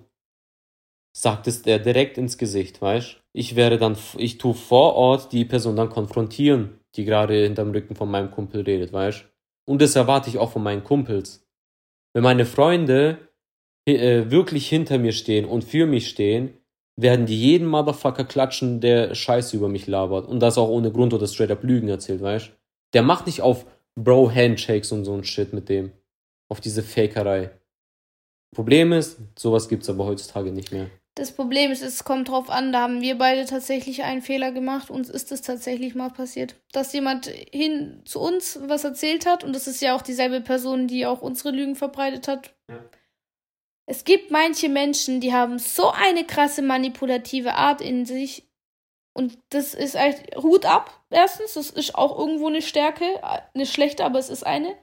[1.15, 3.21] Sagt es der direkt ins Gesicht, weißt?
[3.33, 7.95] Ich wäre dann, ich tu vor Ort die Person dann konfrontieren, die gerade hinterm Rücken
[7.95, 9.25] von meinem Kumpel redet, weißt?
[9.65, 11.47] Und das erwarte ich auch von meinen Kumpels.
[12.13, 13.29] Wenn meine Freunde
[13.87, 16.57] äh, wirklich hinter mir stehen und für mich stehen,
[16.95, 20.27] werden die jeden Motherfucker klatschen, der Scheiße über mich labert.
[20.27, 22.51] Und das auch ohne Grund oder straight up Lügen erzählt, weißt
[22.93, 25.91] Der macht nicht auf Bro-Handshakes und so ein Shit mit dem.
[26.49, 27.51] Auf diese Fakerei.
[28.53, 30.89] Problem ist, sowas gibt's aber heutzutage nicht mehr.
[31.15, 34.89] Das Problem ist, es kommt drauf an, da haben wir beide tatsächlich einen Fehler gemacht.
[34.89, 39.53] Uns ist es tatsächlich mal passiert, dass jemand hin zu uns was erzählt hat und
[39.53, 42.55] das ist ja auch dieselbe Person, die auch unsere Lügen verbreitet hat.
[42.67, 42.83] Ja.
[43.85, 48.49] Es gibt manche Menschen, die haben so eine krasse manipulative Art in sich.
[49.15, 51.53] Und das ist echt Hut ab, erstens.
[51.53, 53.05] Das ist auch irgendwo eine Stärke.
[53.53, 54.75] Eine schlechte, aber es ist eine.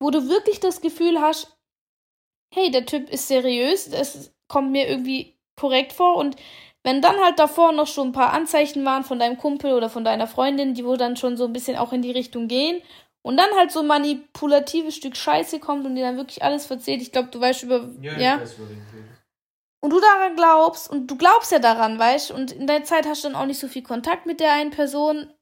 [0.00, 1.58] Wo du wirklich das Gefühl hast,
[2.54, 6.16] hey, der Typ ist seriös, das kommt mir irgendwie korrekt vor.
[6.16, 6.36] Und
[6.84, 10.04] wenn dann halt davor noch schon ein paar Anzeichen waren von deinem Kumpel oder von
[10.04, 12.80] deiner Freundin, die wo dann schon so ein bisschen auch in die Richtung gehen
[13.22, 17.02] und dann halt so ein manipulatives Stück Scheiße kommt und dir dann wirklich alles verzählt.
[17.02, 17.88] Ich glaube, du weißt über.
[18.00, 18.40] Ja, ja?
[18.40, 18.56] Weiß,
[19.80, 23.22] und du daran glaubst, und du glaubst ja daran, weißt und in der Zeit hast
[23.22, 25.32] du dann auch nicht so viel Kontakt mit der einen Person.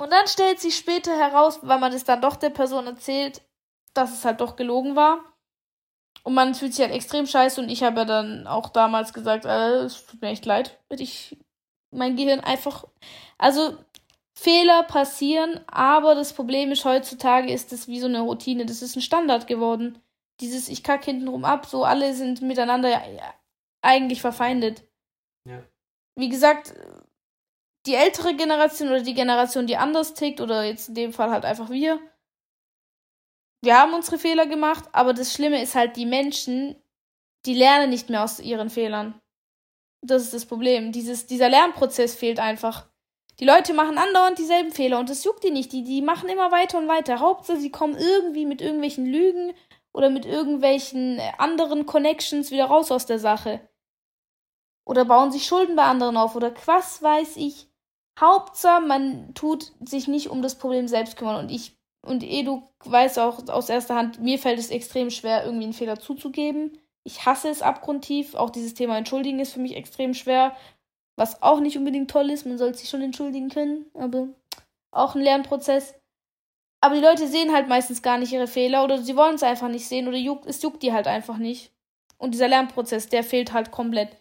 [0.00, 3.42] Und dann stellt sich später heraus, weil man es dann doch der Person erzählt,
[3.92, 5.20] dass es halt doch gelogen war.
[6.22, 9.44] Und man fühlt sich halt extrem scheiße und ich habe ja dann auch damals gesagt,
[9.44, 11.36] äh, es tut mir echt leid, wenn ich
[11.90, 12.86] mein Gehirn einfach.
[13.36, 13.76] Also,
[14.34, 18.64] Fehler passieren, aber das Problem ist heutzutage ist das wie so eine Routine.
[18.64, 19.98] Das ist ein Standard geworden.
[20.40, 23.02] Dieses ich kacke hintenrum ab, so alle sind miteinander ja,
[23.82, 24.82] eigentlich verfeindet.
[25.46, 25.62] Ja.
[26.16, 26.74] Wie gesagt,
[27.86, 31.44] die ältere Generation oder die Generation, die anders tickt, oder jetzt in dem Fall halt
[31.44, 31.98] einfach wir,
[33.62, 36.76] wir haben unsere Fehler gemacht, aber das Schlimme ist halt, die Menschen,
[37.44, 39.20] die lernen nicht mehr aus ihren Fehlern.
[40.02, 40.92] Das ist das Problem.
[40.92, 42.88] Dieses, dieser Lernprozess fehlt einfach.
[43.38, 45.72] Die Leute machen andauernd dieselben Fehler und das juckt die nicht.
[45.72, 47.20] Die, die machen immer weiter und weiter.
[47.20, 49.52] Hauptsache, sie kommen irgendwie mit irgendwelchen Lügen
[49.92, 53.60] oder mit irgendwelchen äh, anderen Connections wieder raus aus der Sache.
[54.86, 57.69] Oder bauen sich Schulden bei anderen auf oder was weiß ich.
[58.20, 61.44] Hauptsache, man tut sich nicht um das Problem selbst kümmern.
[61.44, 65.44] Und ich, und eh, du weißt auch aus erster Hand, mir fällt es extrem schwer,
[65.44, 66.78] irgendwie einen Fehler zuzugeben.
[67.04, 68.34] Ich hasse es abgrundtief.
[68.34, 70.54] Auch dieses Thema Entschuldigen ist für mich extrem schwer.
[71.16, 74.28] Was auch nicht unbedingt toll ist, man soll sich schon entschuldigen können, aber
[74.90, 75.94] auch ein Lernprozess.
[76.80, 79.68] Aber die Leute sehen halt meistens gar nicht ihre Fehler oder sie wollen es einfach
[79.68, 81.72] nicht sehen oder juckt, es juckt die halt einfach nicht.
[82.16, 84.16] Und dieser Lernprozess, der fehlt halt komplett.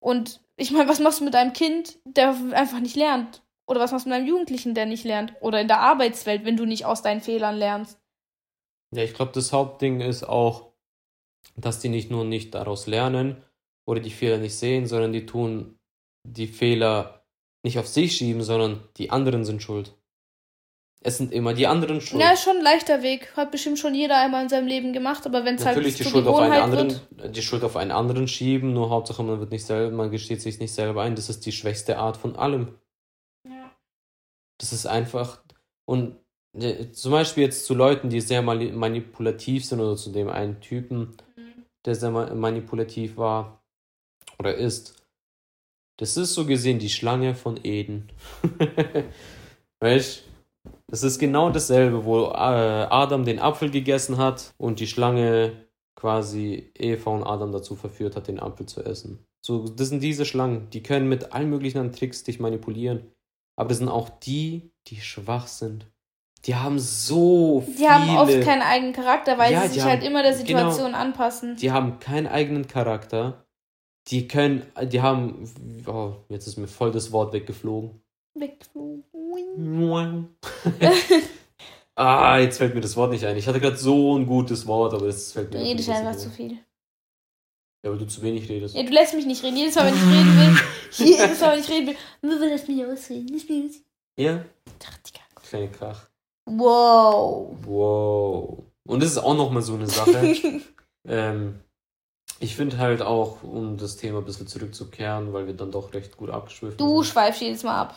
[0.00, 3.42] Und ich meine, was machst du mit einem Kind, der einfach nicht lernt?
[3.66, 5.34] Oder was machst du mit einem Jugendlichen, der nicht lernt?
[5.40, 8.00] Oder in der Arbeitswelt, wenn du nicht aus deinen Fehlern lernst?
[8.94, 10.72] Ja, ich glaube, das Hauptding ist auch,
[11.56, 13.44] dass die nicht nur nicht daraus lernen
[13.86, 15.78] oder die Fehler nicht sehen, sondern die tun
[16.26, 17.24] die Fehler
[17.64, 19.97] nicht auf sich schieben, sondern die anderen sind schuld.
[21.00, 22.20] Es sind immer die anderen schuld.
[22.20, 23.32] Ja, ist schon ein leichter Weg.
[23.36, 26.04] Hat bestimmt schon jeder einmal in seinem Leben gemacht, aber wenn es halt Natürlich die
[26.04, 27.36] Schuld auf einen anderen, wird.
[27.36, 30.58] die Schuld auf einen anderen schieben, nur Hauptsache man wird nicht selber, man gesteht sich
[30.58, 31.14] nicht selber ein.
[31.14, 32.74] Das ist die schwächste Art von allem.
[33.46, 33.70] Ja.
[34.58, 35.40] Das ist einfach
[35.84, 36.16] und
[36.92, 41.64] zum Beispiel jetzt zu Leuten, die sehr manipulativ sind oder zu dem einen Typen, mhm.
[41.84, 43.62] der sehr manipulativ war
[44.38, 44.96] oder ist.
[45.98, 48.10] Das ist so gesehen die Schlange von Eden.
[49.80, 50.27] weißt
[50.90, 55.52] Das ist genau dasselbe, wo äh, Adam den Apfel gegessen hat und die Schlange
[55.94, 59.24] quasi Eva und Adam dazu verführt hat, den Apfel zu essen.
[59.44, 63.12] So, das sind diese Schlangen, die können mit allen möglichen Tricks dich manipulieren.
[63.56, 65.86] Aber das sind auch die, die schwach sind.
[66.44, 67.78] Die haben so viele.
[67.78, 70.46] Die haben oft keinen eigenen Charakter, weil ja, sie sich halt immer der genau.
[70.46, 71.56] Situation genau, anpassen.
[71.56, 73.44] Die haben keinen eigenen Charakter
[74.10, 75.48] die können, die haben,
[75.86, 78.00] oh, jetzt ist mir voll das Wort weggeflogen.
[78.34, 79.04] Weggeflogen.
[81.94, 83.36] ah, jetzt fällt mir das Wort nicht ein.
[83.36, 85.66] Ich hatte gerade so ein gutes Wort, aber das fällt mir nicht.
[85.66, 86.58] Du redest einfach zu viel.
[87.84, 88.74] Ja, weil du zu wenig redest.
[88.74, 89.56] Ja, du lässt mich nicht reden.
[89.56, 90.56] Jedes Mal, wenn ich reden will,
[91.06, 93.26] jedes Mal, wenn ich reden will, nur will das mich ausreden.
[93.32, 93.84] Mich ausreden.
[94.16, 94.44] Ja?
[94.84, 95.20] Ach, Digga.
[95.48, 96.08] Kleine Krach.
[96.44, 97.56] Wow.
[97.64, 98.64] Wow.
[98.86, 100.34] Und das ist auch nochmal so eine Sache.
[101.06, 101.60] ähm,
[102.40, 106.16] ich finde halt auch, um das Thema ein bisschen zurückzukehren, weil wir dann doch recht
[106.16, 107.12] gut abgeschwiffen Du sind.
[107.12, 107.96] schweifst jedes Mal ab.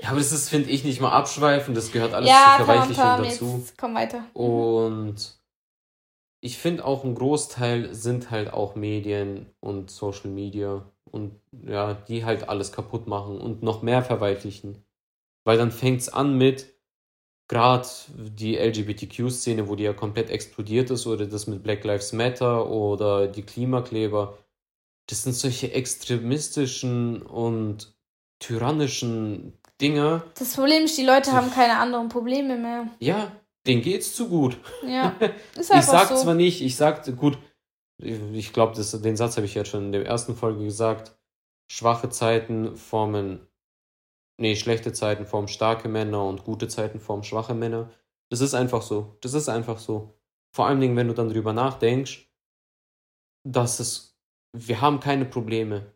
[0.00, 2.66] Ja, aber das ist, finde ich, nicht mal abschweifen, das gehört alles ja, zur komm,
[2.66, 3.56] Verweichlichung komm, dazu.
[3.58, 4.24] jetzt komm weiter.
[4.32, 5.38] Und
[6.40, 12.24] ich finde auch ein Großteil sind halt auch Medien und Social Media und ja, die
[12.24, 14.84] halt alles kaputt machen und noch mehr verweichlichen.
[15.44, 16.74] Weil dann fängt es an mit
[17.48, 22.68] gerade die LGBTQ-Szene, wo die ja komplett explodiert ist, oder das mit Black Lives Matter
[22.70, 24.36] oder die Klimakleber.
[25.08, 27.94] Das sind solche extremistischen und
[28.38, 30.22] tyrannischen Dinge.
[30.38, 32.88] Das Problem ist, die Leute haben keine anderen Probleme mehr.
[33.00, 33.32] Ja,
[33.66, 34.58] denen geht's zu gut.
[34.86, 35.14] Ja,
[35.58, 36.16] ist Ich einfach sag so.
[36.16, 37.38] zwar nicht, ich sag, gut,
[37.98, 41.16] ich glaube, den Satz habe ich jetzt schon in der ersten Folge gesagt.
[41.70, 43.40] Schwache Zeiten formen,
[44.38, 47.90] nee, schlechte Zeiten formen starke Männer und gute Zeiten formen schwache Männer.
[48.30, 49.16] Das ist einfach so.
[49.20, 50.18] Das ist einfach so.
[50.54, 52.28] Vor allen Dingen, wenn du dann drüber nachdenkst,
[53.44, 54.18] dass es,
[54.52, 55.92] wir haben keine Probleme.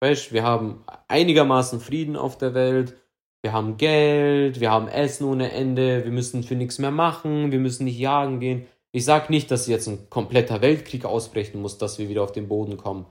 [0.00, 2.96] Weißt, wir haben einigermaßen Frieden auf der Welt.
[3.42, 7.58] Wir haben Geld, wir haben Essen ohne Ende, wir müssen für nichts mehr machen, wir
[7.58, 8.66] müssen nicht jagen gehen.
[8.92, 12.46] Ich sag nicht, dass jetzt ein kompletter Weltkrieg ausbrechen muss, dass wir wieder auf den
[12.46, 13.06] Boden kommen.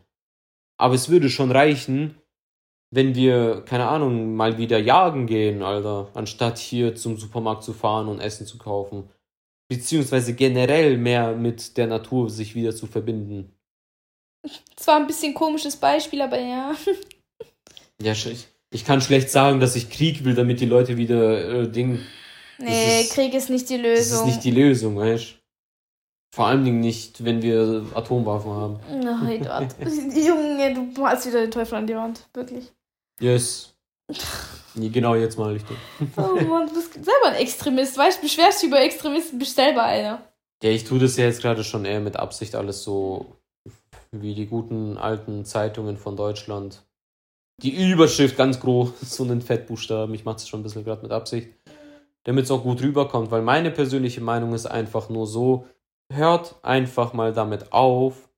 [0.78, 2.21] Aber es würde schon reichen,
[2.94, 8.08] wenn wir, keine Ahnung, mal wieder jagen gehen, Alter, anstatt hier zum Supermarkt zu fahren
[8.08, 9.10] und Essen zu kaufen.
[9.70, 13.56] Beziehungsweise generell mehr mit der Natur sich wieder zu verbinden.
[14.76, 16.76] Das war ein bisschen komisches Beispiel, aber ja.
[18.02, 21.70] Ja, ich, ich kann schlecht sagen, dass ich Krieg will, damit die Leute wieder äh,
[21.70, 22.00] Ding.
[22.58, 24.20] Nee, ist- Krieg ist nicht die Das Lösung.
[24.20, 25.38] ist nicht die Lösung, weißt
[26.34, 28.80] Vor allen Dingen nicht, wenn wir Atomwaffen haben.
[29.30, 29.76] Eduard.
[29.82, 32.28] Junge, du malst wieder den Teufel an die Wand.
[32.34, 32.72] Wirklich.
[33.22, 33.74] Yes.
[34.74, 35.64] Nee, genau jetzt mal ich.
[36.18, 37.98] Oh Mann, du bist selber ein Extremist.
[37.98, 40.24] Weißt du, beschwerst dich über Extremisten, bist selber einer.
[40.64, 43.38] Ja, ich tue das ja jetzt gerade schon eher mit Absicht alles so
[44.12, 46.84] wie die guten alten Zeitungen von Deutschland.
[47.62, 50.14] Die Überschrift ganz groß, so einen Fettbuchstaben.
[50.16, 51.50] Ich mache das schon ein bisschen gerade mit Absicht.
[52.24, 55.68] Damit es auch gut rüberkommt, weil meine persönliche Meinung ist einfach nur so,
[56.12, 58.30] hört einfach mal damit auf,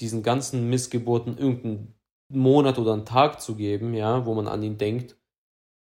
[0.00, 1.94] diesen ganzen Missgeburten irgendeinen
[2.32, 5.16] Monat oder einen Tag zu geben, ja, wo man an ihn denkt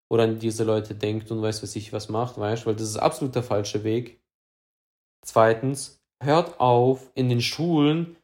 [0.08, 2.96] oder an diese Leute denkt und weiß, was ich was macht, weißt, weil das ist
[2.96, 4.20] absolut der falsche Weg.
[5.24, 8.16] Zweitens, hört auf, in den Schulen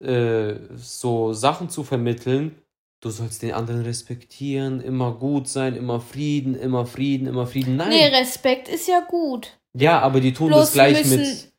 [0.00, 2.60] äh, so Sachen zu vermitteln.
[3.00, 7.76] Du sollst den anderen respektieren, immer gut sein, immer Frieden, immer Frieden, immer Frieden.
[7.76, 7.90] Nein.
[7.90, 9.58] Nee, Respekt ist ja gut.
[9.76, 11.52] Ja, aber die tun Bloß das gleich mit,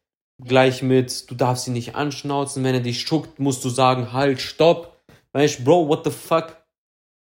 [0.44, 4.42] gleich mit, du darfst ihn nicht anschnauzen, wenn er dich schuckt, musst du sagen, halt,
[4.42, 4.95] stopp.
[5.36, 6.66] Weißt du, Bro, what the fuck?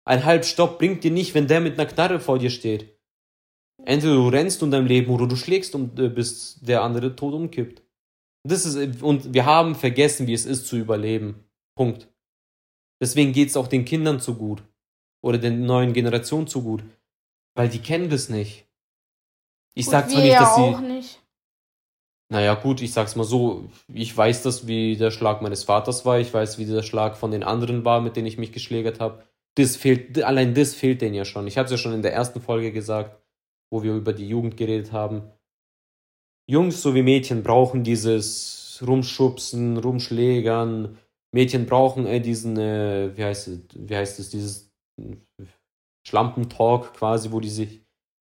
[0.03, 2.97] Ein halb Stopp bringt dir nicht, wenn der mit einer Knarre vor dir steht.
[3.85, 7.35] Entweder du rennst um dein Leben oder du schlägst, um, äh, bis der andere tot
[7.35, 7.83] umkippt.
[8.43, 11.43] Das ist, und wir haben vergessen, wie es ist zu überleben.
[11.75, 12.07] Punkt.
[12.99, 14.63] Deswegen geht es auch den Kindern zu gut.
[15.21, 16.83] Oder den neuen Generationen zu gut.
[17.53, 18.65] Weil die kennen das nicht.
[19.75, 20.61] Ich sag zwar nicht, dass sie.
[20.61, 21.18] auch nicht.
[22.31, 23.69] Naja, gut, ich sag's mal so.
[23.91, 26.19] Ich weiß das, wie der Schlag meines Vaters war.
[26.19, 29.23] Ich weiß, wie der Schlag von den anderen war, mit denen ich mich geschlägert habe.
[29.55, 31.47] Das fehlt, allein das fehlt denen ja schon.
[31.47, 33.19] Ich habe es ja schon in der ersten Folge gesagt,
[33.71, 35.23] wo wir über die Jugend geredet haben.
[36.47, 40.97] Jungs sowie Mädchen brauchen dieses Rumschubsen, Rumschlägern.
[41.31, 44.71] Mädchen brauchen äh, diesen, äh, wie heißt es, wie heißt es, dieses
[46.07, 47.81] Schlampentalk quasi, wo die sich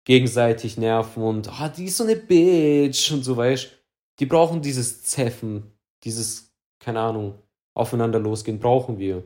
[0.05, 3.80] gegenseitig nerven und ah, die ist so eine Bitch und so weißt.
[4.19, 5.71] Die brauchen dieses Zeffen,
[6.03, 7.39] dieses, keine Ahnung,
[7.73, 9.23] aufeinander losgehen, brauchen wir.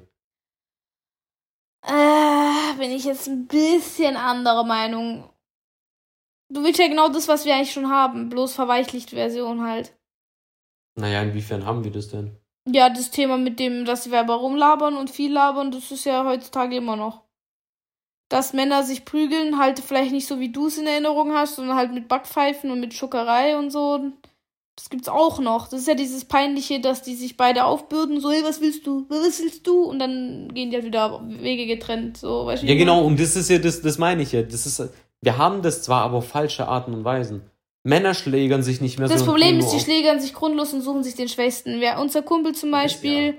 [1.84, 5.30] Äh, bin ich jetzt ein bisschen anderer Meinung.
[6.50, 9.96] Du willst ja genau das, was wir eigentlich schon haben, bloß verweichlicht Version halt.
[10.96, 12.38] Naja, inwiefern haben wir das denn?
[12.68, 16.26] Ja, das Thema mit dem, dass wir aber rumlabern und viel labern, das ist ja
[16.26, 17.24] heutzutage immer noch.
[18.30, 21.78] Dass Männer sich prügeln, halt vielleicht nicht so wie du es in Erinnerung hast, sondern
[21.78, 24.12] halt mit Backpfeifen und mit Schuckerei und so.
[24.76, 25.70] Das gibt's auch noch.
[25.70, 29.06] Das ist ja dieses Peinliche, dass die sich beide aufbürden, so, hey, was willst du?
[29.08, 29.84] Was willst du?
[29.84, 32.68] Und dann gehen die halt wieder Wege getrennt, so, weißt du?
[32.68, 34.42] Ja, genau, und das ist ja, das, das meine ich ja.
[34.42, 34.90] Das ist,
[35.22, 37.50] wir haben das zwar, aber auf falsche Arten und Weisen.
[37.84, 39.28] Männer schlägern sich nicht mehr Das so.
[39.28, 41.80] Problem ist, die schlägern sich grundlos und suchen sich den Schwächsten.
[41.80, 43.38] Wer, unser Kumpel zum Beispiel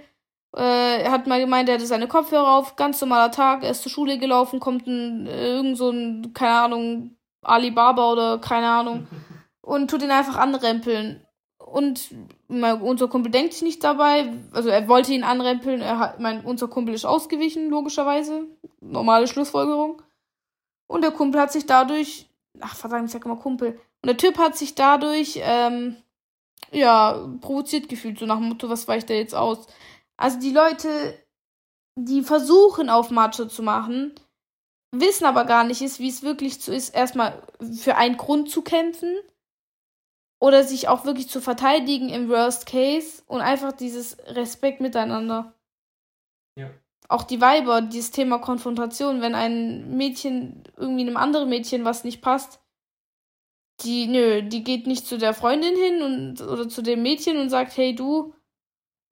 [0.56, 3.90] äh, hat mal gemeint, er hatte seine Kopfhörer auf, ganz normaler Tag, er ist zur
[3.90, 9.06] Schule gelaufen, kommt ein, äh, irgend so ein, keine Ahnung, Alibaba oder keine Ahnung
[9.60, 11.25] und tut ihn einfach anrempeln.
[11.66, 12.14] Und
[12.46, 14.32] mein, unser Kumpel denkt sich nicht dabei.
[14.52, 15.80] Also er wollte ihn anrempeln.
[15.80, 18.44] Er hat, mein, unser Kumpel ist ausgewichen, logischerweise.
[18.80, 20.00] Normale Schlussfolgerung.
[20.86, 22.30] Und der Kumpel hat sich dadurch.
[22.60, 23.80] Ach, verdammt, ich sag immer Kumpel.
[24.00, 25.96] Und der Typ hat sich dadurch, ähm,
[26.70, 29.66] ja, provoziert gefühlt, so nach dem Motto, was weicht der jetzt aus?
[30.16, 30.88] Also die Leute,
[31.96, 34.14] die versuchen auf Macho zu machen,
[34.92, 37.42] wissen aber gar nicht wie es wirklich so ist, erstmal
[37.74, 39.16] für einen Grund zu kämpfen
[40.38, 45.54] oder sich auch wirklich zu verteidigen im Worst Case und einfach dieses Respekt miteinander.
[46.56, 46.70] Ja.
[47.08, 52.20] Auch die Weiber, dieses Thema Konfrontation, wenn ein Mädchen irgendwie einem anderen Mädchen was nicht
[52.20, 52.60] passt,
[53.82, 57.50] die, nö, die geht nicht zu der Freundin hin und oder zu dem Mädchen und
[57.50, 58.32] sagt, hey du,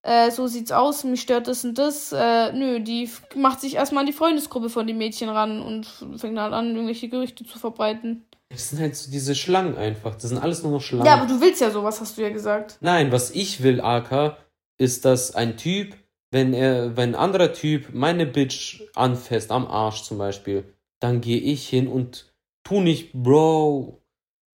[0.03, 2.13] äh, so sieht's aus, mich stört das und das.
[2.13, 5.87] Äh, nö, die macht sich erstmal an die Freundesgruppe von dem Mädchen ran und
[6.19, 8.27] fängt halt an, irgendwelche Gerüchte zu verbreiten.
[8.55, 10.15] Das sind halt so diese Schlangen einfach.
[10.15, 11.07] Das sind alles nur noch Schlangen.
[11.07, 12.79] Ja, aber du willst ja sowas, hast du ja gesagt.
[12.81, 14.37] Nein, was ich will, AK,
[14.79, 15.97] ist, dass ein Typ,
[16.31, 21.41] wenn er, wenn ein anderer Typ meine Bitch anfasst, am Arsch zum Beispiel, dann gehe
[21.41, 22.33] ich hin und
[22.63, 24.01] tu nicht, Bro,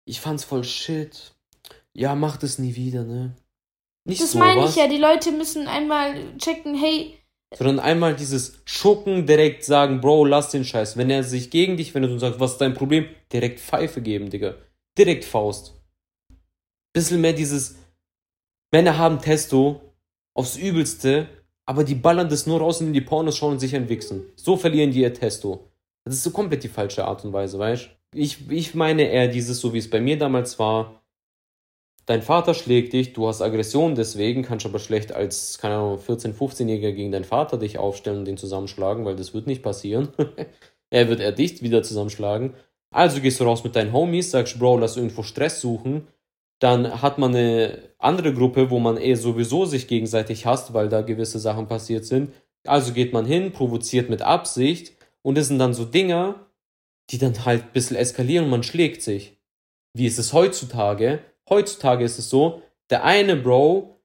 [0.05, 1.34] ich fand's voll shit.
[1.92, 3.34] Ja, mach das nie wieder, ne?
[4.05, 7.18] Nicht das meine ich ja, die Leute müssen einmal checken, hey,
[7.55, 10.96] sondern einmal dieses Schucken direkt sagen, Bro, lass den Scheiß.
[10.96, 14.30] Wenn er sich gegen dich wendet und sagt, was ist dein Problem, direkt Pfeife geben,
[14.30, 14.55] Digga.
[14.96, 15.74] Direkt Faust.
[16.92, 17.76] Bisschen mehr dieses,
[18.72, 19.80] Männer haben Testo
[20.34, 21.28] aufs Übelste,
[21.66, 24.24] aber die ballern das nur raus in die Pornos schauen und sich entwichsen.
[24.36, 25.70] So verlieren die ihr Testo.
[26.05, 29.61] Das ist so komplett die falsche Art und Weise, weißt ich, ich meine eher dieses,
[29.61, 30.97] so wie es bei mir damals war,
[32.09, 35.98] dein Vater schlägt dich, du hast Aggression, deswegen kannst du aber schlecht als, keine Ahnung,
[35.98, 40.09] 14-, 15-Jähriger gegen deinen Vater dich aufstellen und den zusammenschlagen, weil das wird nicht passieren.
[40.90, 42.54] er wird er dich wieder zusammenschlagen.
[42.90, 46.09] Also gehst du raus mit deinen Homies, sagst, Bro, lass irgendwo Stress suchen.
[46.61, 51.02] Dann hat man eine andere Gruppe, wo man eh sowieso sich gegenseitig hasst, weil da
[51.02, 52.32] gewisse Sachen passiert sind.
[52.66, 56.46] Also geht man hin, provoziert mit Absicht und das sind dann so Dinger,
[57.11, 59.36] die dann halt ein bisschen eskalieren und man schlägt sich.
[59.94, 61.20] Wie ist es heutzutage?
[61.51, 63.99] Heutzutage ist es so, der eine Bro,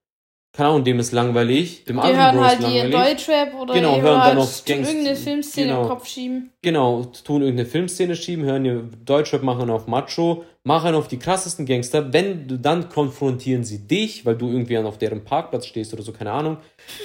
[0.56, 2.86] keine Ahnung, dem ist langweilig, dem die anderen hören Bro halt ist langweilig.
[2.86, 6.52] Die Deutschrap oder genau, hören dann auf Gangs irgendeine Filmszene genau, im Kopf schieben.
[6.62, 11.66] Genau, tun irgendeine Filmszene schieben, hören ihr Deutschrap, machen auf Macho, machen auf die krassesten
[11.66, 12.14] Gangster.
[12.14, 16.12] Wenn du dann konfrontieren sie dich, weil du irgendwie auf deren Parkplatz stehst oder so,
[16.12, 16.58] keine Ahnung,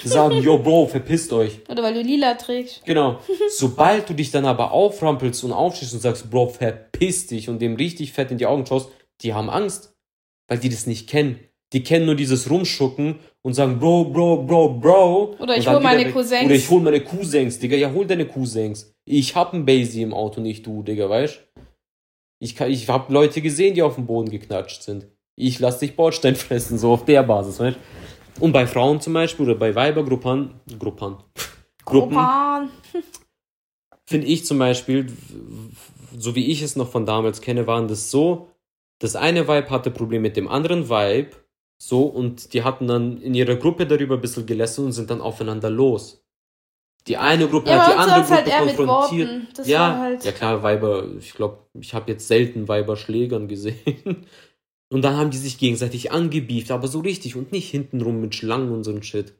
[0.05, 1.61] sagen, yo Bro, verpisst euch.
[1.71, 2.85] Oder weil du lila trägst.
[2.85, 3.19] Genau.
[3.51, 7.77] Sobald du dich dann aber auframpelst und aufstehst und sagst, Bro, verpiss dich und dem
[7.77, 8.91] richtig fett in die Augen schaust,
[9.23, 9.95] die haben Angst
[10.49, 11.39] weil die das nicht kennen.
[11.73, 15.37] Die kennen nur dieses Rumschucken und sagen, Bro, Bro, Bro, Bro.
[15.39, 16.47] Oder ich hol meine Cousins.
[16.47, 17.77] Oder ich hol meine Cousins, Digga.
[17.77, 18.95] Ja, hol deine Cousins.
[19.05, 21.47] Ich hab einen Basie im Auto, nicht du, Digga, weißt
[22.41, 25.07] Ich, kann, ich hab Leute gesehen, die auf dem Boden geknatscht sind.
[25.37, 27.77] Ich lass dich Bordstein fressen, so auf der Basis, weißt
[28.41, 31.19] Und bei Frauen zum Beispiel oder bei Weibergruppen, Gruppen,
[31.85, 32.71] Gruppen,
[34.07, 35.07] finde ich zum Beispiel,
[36.17, 38.49] so wie ich es noch von damals kenne, waren das so,
[38.99, 41.37] das eine Vibe hatte Probleme mit dem anderen Vibe,
[41.81, 45.21] so, und die hatten dann in ihrer Gruppe darüber ein bisschen gelästert und sind dann
[45.21, 46.25] aufeinander los.
[47.07, 49.67] Die eine Gruppe ja, hat die andere Gruppe halt konfrontiert.
[49.67, 54.27] ja, halt ja klar, Weiber, ich glaube, ich habe jetzt selten Weiberschlägern gesehen.
[54.91, 58.73] Und dann haben die sich gegenseitig angebieft, aber so richtig und nicht hintenrum mit Schlangen
[58.73, 59.35] und so ein Shit.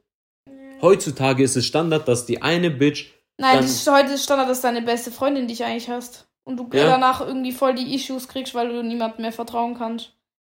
[0.79, 3.07] Heutzutage ist es Standard, dass die eine Bitch.
[3.39, 6.87] Nein, heute ist Standard, dass deine beste Freundin dich eigentlich hast und du ja.
[6.87, 10.15] danach irgendwie voll die Issues kriegst, weil du niemandem mehr vertrauen kannst.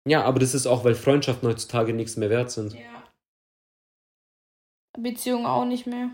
[0.07, 2.73] Ja, aber das ist auch, weil Freundschaften heutzutage nichts mehr wert sind.
[2.73, 3.03] Ja.
[4.99, 6.11] Beziehungen auch nicht mehr.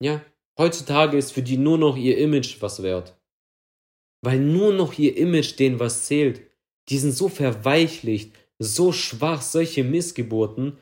[0.00, 0.20] Ja,
[0.58, 3.16] heutzutage ist für die nur noch ihr Image was wert.
[4.20, 6.42] Weil nur noch ihr Image denen was zählt.
[6.90, 10.76] Die sind so verweichlicht, so schwach, solche Missgeburten.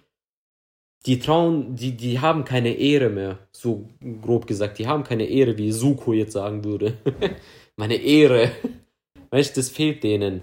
[1.07, 3.39] Die trauen, die, die haben keine Ehre mehr.
[3.53, 3.89] So
[4.23, 6.99] grob gesagt, die haben keine Ehre, wie Suko jetzt sagen würde.
[7.77, 8.53] meine Ehre.
[9.31, 10.43] Weißt du, das fehlt denen.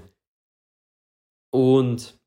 [1.54, 2.20] Und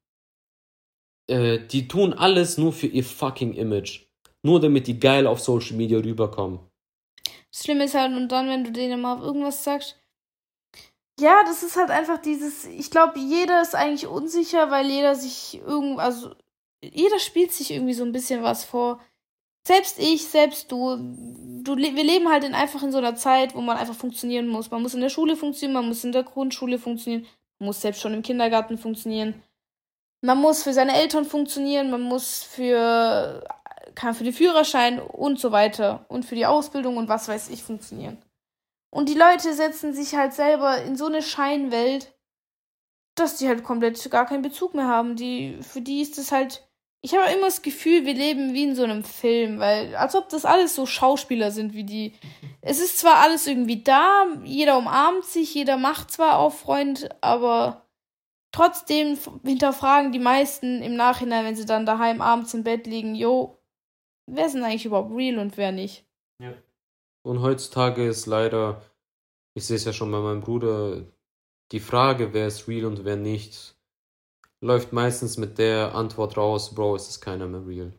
[1.28, 4.06] äh, die tun alles nur für ihr fucking Image.
[4.42, 6.60] Nur damit die geil auf Social Media rüberkommen.
[7.50, 9.98] Das Schlimme ist halt, und dann, wenn du denen mal irgendwas sagst,
[11.20, 15.60] ja, das ist halt einfach dieses, ich glaube, jeder ist eigentlich unsicher, weil jeder sich
[15.64, 16.34] irgend, also
[16.82, 19.00] jeder spielt sich irgendwie so ein bisschen was vor
[19.66, 20.96] selbst ich, selbst du,
[21.62, 24.70] du, wir leben halt in, einfach in so einer Zeit, wo man einfach funktionieren muss.
[24.70, 27.26] Man muss in der Schule funktionieren, man muss in der Grundschule funktionieren,
[27.58, 29.42] man muss selbst schon im Kindergarten funktionieren.
[30.20, 33.46] Man muss für seine Eltern funktionieren, man muss für,
[33.94, 37.62] kann für den Führerschein und so weiter und für die Ausbildung und was weiß ich
[37.62, 38.18] funktionieren.
[38.90, 42.14] Und die Leute setzen sich halt selber in so eine Scheinwelt,
[43.16, 45.16] dass die halt komplett gar keinen Bezug mehr haben.
[45.16, 46.68] Die, für die ist es halt.
[47.04, 50.30] Ich habe immer das Gefühl, wir leben wie in so einem Film, weil, als ob
[50.30, 52.14] das alles so Schauspieler sind wie die.
[52.62, 57.86] Es ist zwar alles irgendwie da, jeder umarmt sich, jeder macht zwar auch Freund, aber
[58.52, 63.58] trotzdem hinterfragen die meisten im Nachhinein, wenn sie dann daheim abends im Bett liegen, jo,
[64.24, 66.06] wer ist denn eigentlich überhaupt real und wer nicht?
[66.42, 66.54] Ja.
[67.22, 68.80] Und heutzutage ist leider,
[69.52, 71.04] ich sehe es ja schon bei meinem Bruder,
[71.70, 73.73] die Frage, wer ist real und wer nicht,
[74.64, 77.92] läuft meistens mit der Antwort raus, Bro, es ist keiner mehr real.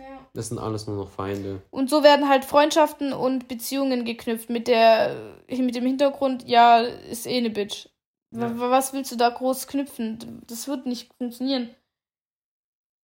[0.00, 0.28] Ja.
[0.34, 1.62] Das sind alles nur noch Feinde.
[1.70, 7.26] Und so werden halt Freundschaften und Beziehungen geknüpft mit der, mit dem Hintergrund, ja, ist
[7.26, 7.88] eh ne Bitch.
[8.34, 8.58] Ja.
[8.58, 10.42] Was willst du da groß knüpfen?
[10.46, 11.70] Das wird nicht funktionieren.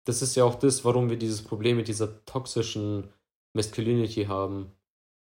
[0.06, 3.12] Das ist ja auch das, warum wir dieses Problem mit dieser toxischen
[3.54, 4.72] Masculinity haben.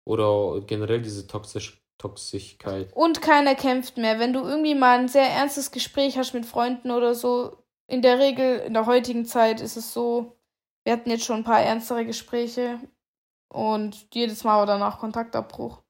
[0.05, 2.91] Oder generell diese toxisch Toxigkeit.
[2.95, 4.17] Und keiner kämpft mehr.
[4.17, 8.17] Wenn du irgendwie mal ein sehr ernstes Gespräch hast mit Freunden oder so, in der
[8.19, 10.39] Regel, in der heutigen Zeit ist es so,
[10.83, 12.79] wir hatten jetzt schon ein paar ernstere Gespräche
[13.51, 15.83] und jedes Mal war danach Kontaktabbruch.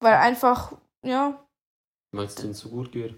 [0.00, 1.46] Weil einfach, ja.
[2.12, 3.14] Weil es denen zu gut geht.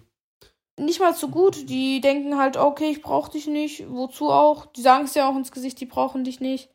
[0.78, 1.68] Nicht mal zu gut.
[1.68, 3.88] Die denken halt, okay, ich brauch dich nicht.
[3.90, 4.66] Wozu auch?
[4.66, 6.74] Die sagen es ja auch ins Gesicht, die brauchen dich nicht.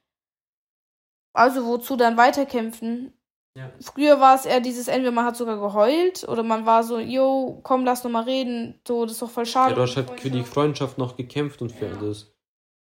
[1.33, 3.13] Also wozu dann weiterkämpfen?
[3.57, 3.71] Ja.
[3.81, 7.59] Früher war es eher dieses, entweder man hat sogar geheult oder man war so, yo,
[7.63, 8.79] komm, lass noch mal reden.
[8.87, 9.71] So, das ist doch voll schade.
[9.71, 11.97] Ja, du hast halt für die Freundschaft noch gekämpft und für ja.
[11.97, 12.31] alles.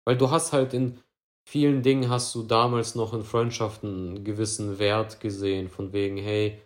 [0.06, 1.00] Weil du hast halt in
[1.44, 6.62] vielen Dingen hast du damals noch in Freundschaften einen gewissen Wert gesehen, von wegen, hey,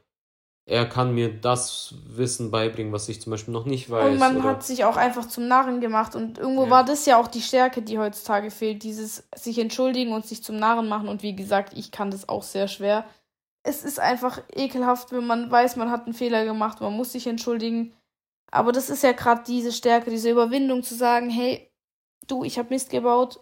[0.66, 4.12] er kann mir das Wissen beibringen, was ich zum Beispiel noch nicht weiß.
[4.12, 4.50] Und man oder...
[4.50, 6.70] hat sich auch einfach zum Narren gemacht und irgendwo ja.
[6.70, 10.58] war das ja auch die Stärke, die heutzutage fehlt, dieses sich entschuldigen und sich zum
[10.58, 13.06] Narren machen und wie gesagt, ich kann das auch sehr schwer
[13.64, 17.28] es ist einfach ekelhaft, wenn man weiß, man hat einen Fehler gemacht, man muss sich
[17.28, 17.96] entschuldigen.
[18.52, 21.72] Aber das ist ja gerade diese Stärke, diese Überwindung zu sagen, hey,
[22.28, 23.40] du, ich habe Mist gebaut,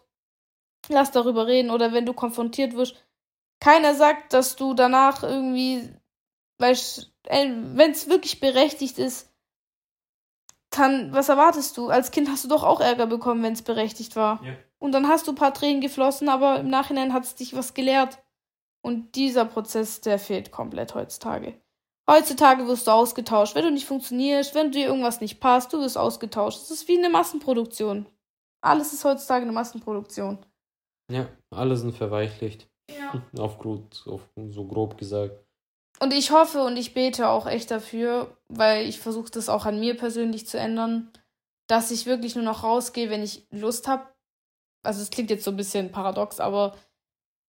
[0.88, 1.72] lass darüber reden.
[1.72, 2.96] Oder wenn du konfrontiert wirst,
[3.60, 5.90] keiner sagt, dass du danach irgendwie,
[6.60, 9.30] weißt, wenn es wirklich berechtigt ist,
[10.70, 11.90] kann, was erwartest du?
[11.90, 14.42] Als Kind hast du doch auch Ärger bekommen, wenn es berechtigt war.
[14.44, 14.54] Ja.
[14.80, 17.74] Und dann hast du ein paar Tränen geflossen, aber im Nachhinein hat es dich was
[17.74, 18.24] gelehrt.
[18.82, 21.60] Und dieser Prozess, der fehlt komplett heutzutage.
[22.10, 23.56] Heutzutage wirst du ausgetauscht.
[23.56, 26.60] Wenn du nicht funktionierst, wenn dir irgendwas nicht passt, du wirst ausgetauscht.
[26.62, 28.08] Es ist wie eine Massenproduktion.
[28.62, 30.40] Alles ist heutzutage eine Massenproduktion.
[31.12, 32.68] Ja, alle sind verweichlicht.
[32.90, 33.22] Ja.
[33.38, 35.40] Auf, gut, auf so grob gesagt.
[36.00, 39.80] Und ich hoffe und ich bete auch echt dafür, weil ich versuche das auch an
[39.80, 41.12] mir persönlich zu ändern,
[41.68, 44.08] dass ich wirklich nur noch rausgehe, wenn ich Lust habe.
[44.84, 46.76] Also es klingt jetzt so ein bisschen paradox, aber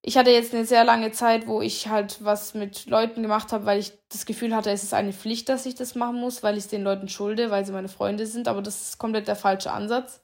[0.04, 3.66] ich hatte jetzt eine sehr lange Zeit, wo ich halt was mit Leuten gemacht habe,
[3.66, 6.56] weil ich das Gefühl hatte, es ist eine Pflicht, dass ich das machen muss, weil
[6.56, 8.48] ich es den Leuten schulde, weil sie meine Freunde sind.
[8.48, 10.20] Aber das ist komplett der falsche Ansatz.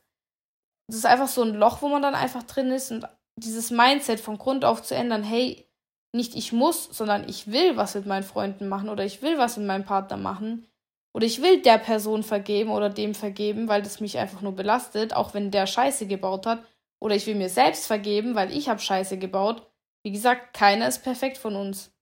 [0.89, 3.07] Das ist einfach so ein Loch, wo man dann einfach drin ist und
[3.37, 5.65] dieses Mindset von Grund auf zu ändern, hey,
[6.13, 9.59] nicht ich muss, sondern ich will was mit meinen Freunden machen oder ich will was
[9.59, 10.67] mit meinem Partner machen
[11.15, 15.15] oder ich will der Person vergeben oder dem vergeben, weil das mich einfach nur belastet,
[15.15, 16.65] auch wenn der Scheiße gebaut hat
[17.01, 19.67] oder ich will mir selbst vergeben, weil ich habe Scheiße gebaut.
[20.03, 21.93] Wie gesagt, keiner ist perfekt von uns.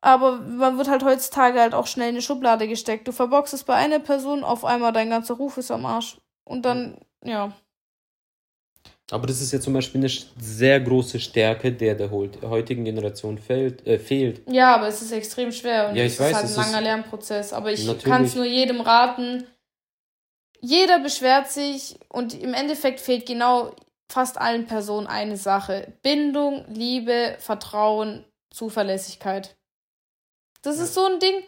[0.00, 3.08] Aber man wird halt heutzutage halt auch schnell in eine Schublade gesteckt.
[3.08, 6.18] Du verboxst es bei einer Person, auf einmal dein ganzer Ruf ist am Arsch.
[6.44, 7.52] Und dann, ja.
[9.10, 13.86] Aber das ist ja zum Beispiel eine sehr große Stärke, der der heutigen Generation fehlt.
[13.86, 14.42] Äh, fehlt.
[14.50, 16.80] Ja, aber es ist extrem schwer und ja, ich es weiß, ist halt ein langer
[16.82, 17.52] Lernprozess.
[17.52, 19.46] Aber ich kann es nur jedem raten.
[20.60, 23.74] Jeder beschwert sich und im Endeffekt fehlt genau
[24.14, 25.92] fast allen Personen eine Sache.
[26.02, 29.56] Bindung, Liebe, Vertrauen, Zuverlässigkeit.
[30.62, 31.42] Das ist so ein Ding.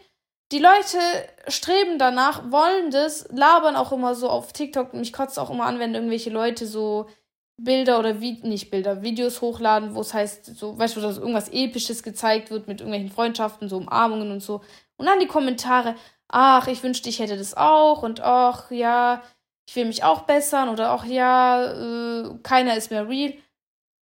[0.51, 0.99] Die Leute
[1.47, 4.93] streben danach, wollen das, labern auch immer so auf TikTok.
[4.93, 7.07] Mich kotzt auch immer an, wenn irgendwelche Leute so
[7.55, 11.49] Bilder oder wie nicht Bilder, Videos hochladen, wo es heißt, so, weißt du, dass irgendwas
[11.49, 14.61] Episches gezeigt wird mit irgendwelchen Freundschaften, so Umarmungen und so.
[14.97, 15.95] Und dann die Kommentare,
[16.27, 19.23] ach, ich wünschte, ich hätte das auch und ach, ja,
[19.67, 23.33] ich will mich auch bessern oder auch ja, äh, keiner ist mehr real.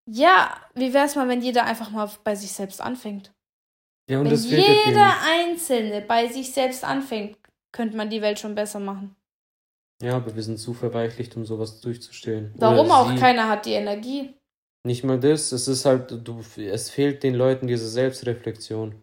[0.07, 3.33] Ja, wie wäre es mal, wenn jeder einfach mal bei sich selbst anfängt?
[4.07, 7.37] Ja, und wenn das jeder Einzelne bei sich selbst anfängt,
[7.71, 9.15] könnte man die Welt schon besser machen.
[10.03, 12.53] Ja, aber wir sind zu verweichlicht, um sowas durchzustellen.
[12.57, 13.09] Warum auch?
[13.09, 14.35] Sie, Keiner hat die Energie.
[14.83, 19.01] Nicht mal das, es ist halt, du, es fehlt den Leuten diese Selbstreflexion.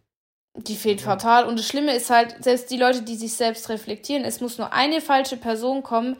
[0.56, 1.06] Die fehlt ja.
[1.06, 1.46] fatal.
[1.46, 4.72] Und das Schlimme ist halt, selbst die Leute, die sich selbst reflektieren, es muss nur
[4.72, 6.16] eine falsche Person kommen,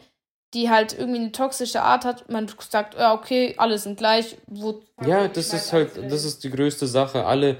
[0.53, 4.37] die halt irgendwie eine toxische Art hat, man sagt, ja, okay, alle sind gleich.
[4.47, 7.25] Wo ja, das ist halt, das ist die größte Sache.
[7.25, 7.57] Alle,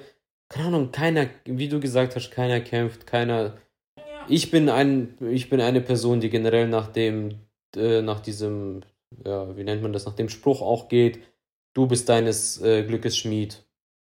[0.49, 3.57] keine Ahnung, keiner, wie du gesagt hast, keiner kämpft, keiner
[4.27, 7.39] Ich bin ein, ich bin eine Person, die generell nach dem,
[7.75, 8.81] äh, nach diesem,
[9.25, 11.19] ja, wie nennt man das, nach dem Spruch auch geht,
[11.73, 13.65] du bist deines äh, Glückes Schmied.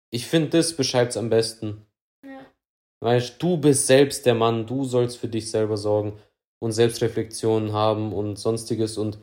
[0.10, 1.86] Ich finde, das beschreibt es am besten.
[2.24, 2.40] Ja.
[3.02, 6.20] Weißt du bist selbst der Mann, du sollst für dich selber sorgen
[6.64, 9.20] und Selbstreflexion haben und sonstiges und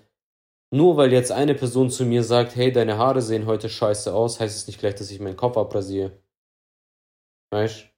[0.70, 4.38] nur weil jetzt eine Person zu mir sagt, hey, deine Haare sehen heute scheiße aus,
[4.38, 6.22] heißt es nicht gleich, dass ich meinen Kopf abrasiere.
[7.51, 7.88] Weißt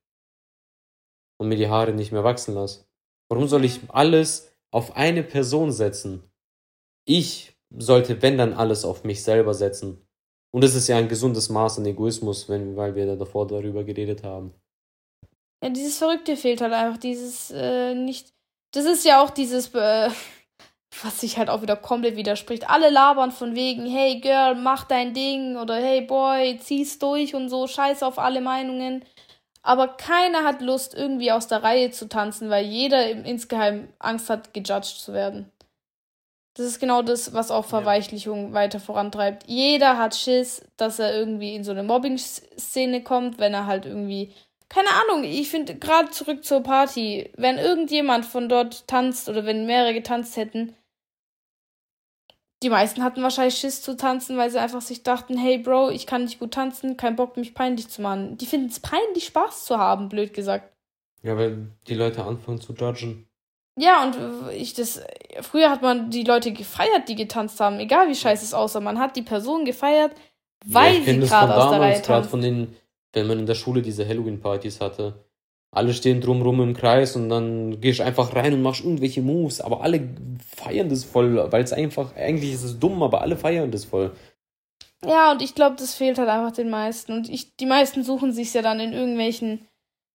[1.40, 2.86] Und mir die Haare nicht mehr wachsen lasse.
[3.28, 6.22] Warum soll ich alles auf eine Person setzen?
[7.04, 10.06] Ich sollte, wenn dann, alles auf mich selber setzen.
[10.54, 13.82] Und das ist ja ein gesundes Maß an Egoismus, wenn, weil wir da davor darüber
[13.82, 14.54] geredet haben.
[15.64, 18.32] Ja, dieses Verrückte fehlt halt einfach, dieses äh, nicht.
[18.72, 20.10] Das ist ja auch dieses, äh,
[21.02, 22.68] was sich halt auch wieder komplett widerspricht.
[22.68, 27.48] Alle labern von wegen, hey Girl, mach dein Ding oder hey Boy, zieh's durch und
[27.48, 29.04] so, scheiß auf alle Meinungen.
[29.62, 34.52] Aber keiner hat Lust, irgendwie aus der Reihe zu tanzen, weil jeder insgeheim Angst hat,
[34.52, 35.52] gejudged zu werden.
[36.54, 38.52] Das ist genau das, was auch Verweichlichung ja.
[38.54, 39.44] weiter vorantreibt.
[39.46, 44.34] Jeder hat Schiss, dass er irgendwie in so eine Mobbing-Szene kommt, wenn er halt irgendwie.
[44.72, 49.66] Keine Ahnung, ich finde gerade zurück zur Party, wenn irgendjemand von dort tanzt oder wenn
[49.66, 50.74] mehrere getanzt hätten,
[52.62, 56.06] die meisten hatten wahrscheinlich Schiss zu tanzen, weil sie einfach sich dachten, hey Bro, ich
[56.06, 58.38] kann nicht gut tanzen, kein Bock, mich peinlich zu machen.
[58.38, 60.72] Die finden es peinlich, Spaß zu haben, blöd gesagt.
[61.22, 63.28] Ja, weil die Leute anfangen zu judgen.
[63.78, 64.16] Ja, und
[64.52, 65.02] ich das.
[65.40, 68.80] Früher hat man die Leute gefeiert, die getanzt haben, egal wie scheiße es aussah.
[68.80, 70.12] Man hat die Person gefeiert,
[70.64, 72.30] weil ja, sie gerade aus der Reihe tanzt.
[72.30, 72.76] von den,
[73.12, 75.24] wenn man in der Schule diese Halloween-Partys hatte.
[75.74, 79.60] Alle stehen drumrum im Kreis und dann gehst du einfach rein und machst irgendwelche Moves,
[79.60, 80.06] aber alle
[80.56, 84.12] feiern das voll, weil es einfach, eigentlich ist es dumm, aber alle feiern das voll.
[85.04, 87.12] Ja, und ich glaube, das fehlt halt einfach den meisten.
[87.12, 89.66] Und ich, die meisten suchen sich ja dann in irgendwelchen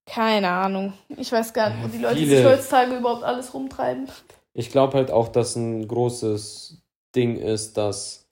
[0.07, 0.93] keine Ahnung.
[1.09, 4.07] Ich weiß gar nicht, wo die Leute sich heutzutage überhaupt alles rumtreiben.
[4.53, 6.81] Ich glaube halt auch, dass ein großes
[7.13, 8.26] Ding ist, dass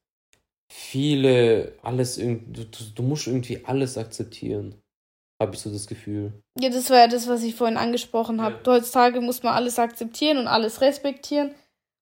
[0.67, 4.75] viele alles irgendwie, du, du musst irgendwie alles akzeptieren.
[5.41, 6.31] Habe ich so das Gefühl.
[6.57, 8.55] Ja, das war ja das, was ich vorhin angesprochen habe.
[8.65, 8.73] Ja.
[8.73, 11.53] Heutzutage muss man alles akzeptieren und alles respektieren.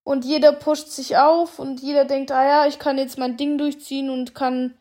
[0.05, 3.57] Und jeder pusht sich auf und jeder denkt, ah ja, ich kann jetzt mein Ding
[3.57, 4.77] durchziehen und kann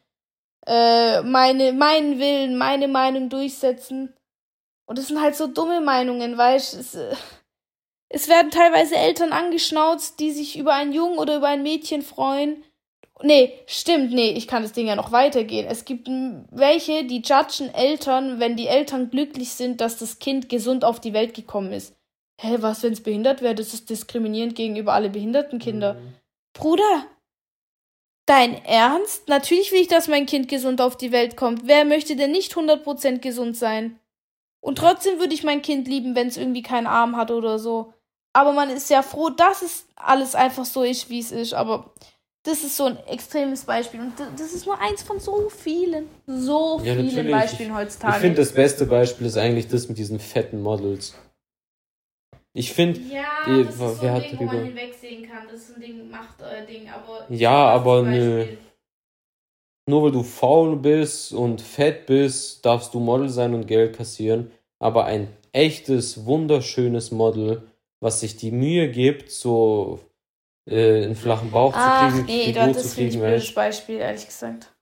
[0.67, 4.13] äh, meine, meinen Willen, meine Meinung durchsetzen.
[4.85, 7.15] Und das sind halt so dumme Meinungen, weißt es, äh,
[8.15, 12.63] es werden teilweise Eltern angeschnauzt, die sich über einen Jungen oder über ein Mädchen freuen.
[13.21, 15.67] Nee, stimmt, nee, ich kann das Ding ja noch weitergehen.
[15.69, 16.09] Es gibt
[16.51, 21.13] welche, die judgen Eltern, wenn die Eltern glücklich sind, dass das Kind gesund auf die
[21.13, 21.95] Welt gekommen ist.
[22.41, 23.55] Hä, was, wenn es behindert wäre?
[23.55, 25.95] Das ist diskriminierend gegenüber alle behinderten Kinder.
[25.95, 26.15] Mhm.
[26.55, 27.07] Bruder,
[28.27, 29.29] dein Ernst?
[29.29, 31.67] Natürlich will ich, dass mein Kind gesund auf die Welt kommt.
[31.67, 34.01] Wer möchte denn nicht 100% gesund sein?
[34.61, 37.93] Und trotzdem würde ich mein Kind lieben, wenn es irgendwie keinen Arm hat oder so.
[38.33, 41.53] Aber man ist ja froh, dass es alles einfach so ist, wie es ist.
[41.53, 41.93] Aber
[42.43, 44.01] das ist so ein extremes Beispiel.
[44.01, 47.31] Und das ist nur eins von so vielen, so ja, vielen natürlich.
[47.31, 48.15] Beispielen heutzutage.
[48.15, 51.15] Ich finde, das beste Beispiel ist eigentlich das mit diesen fetten Models.
[52.55, 55.49] Ich finde, ja, die, das ist so ein Ding, wo man hinwegsehen kann.
[55.51, 57.27] Das ist ein Ding, macht euer Ding, aber.
[57.31, 58.47] Ja, aber nö
[59.87, 64.51] nur weil du faul bist und fett bist, darfst du Model sein und Geld kassieren.
[64.79, 67.63] Aber ein echtes, wunderschönes Model,
[68.01, 70.01] was sich die Mühe gibt, so
[70.69, 74.27] äh, einen flachen Bauch Ach, zu kriegen, nee, Figur das ist ein blödes Beispiel, ehrlich
[74.27, 74.73] gesagt.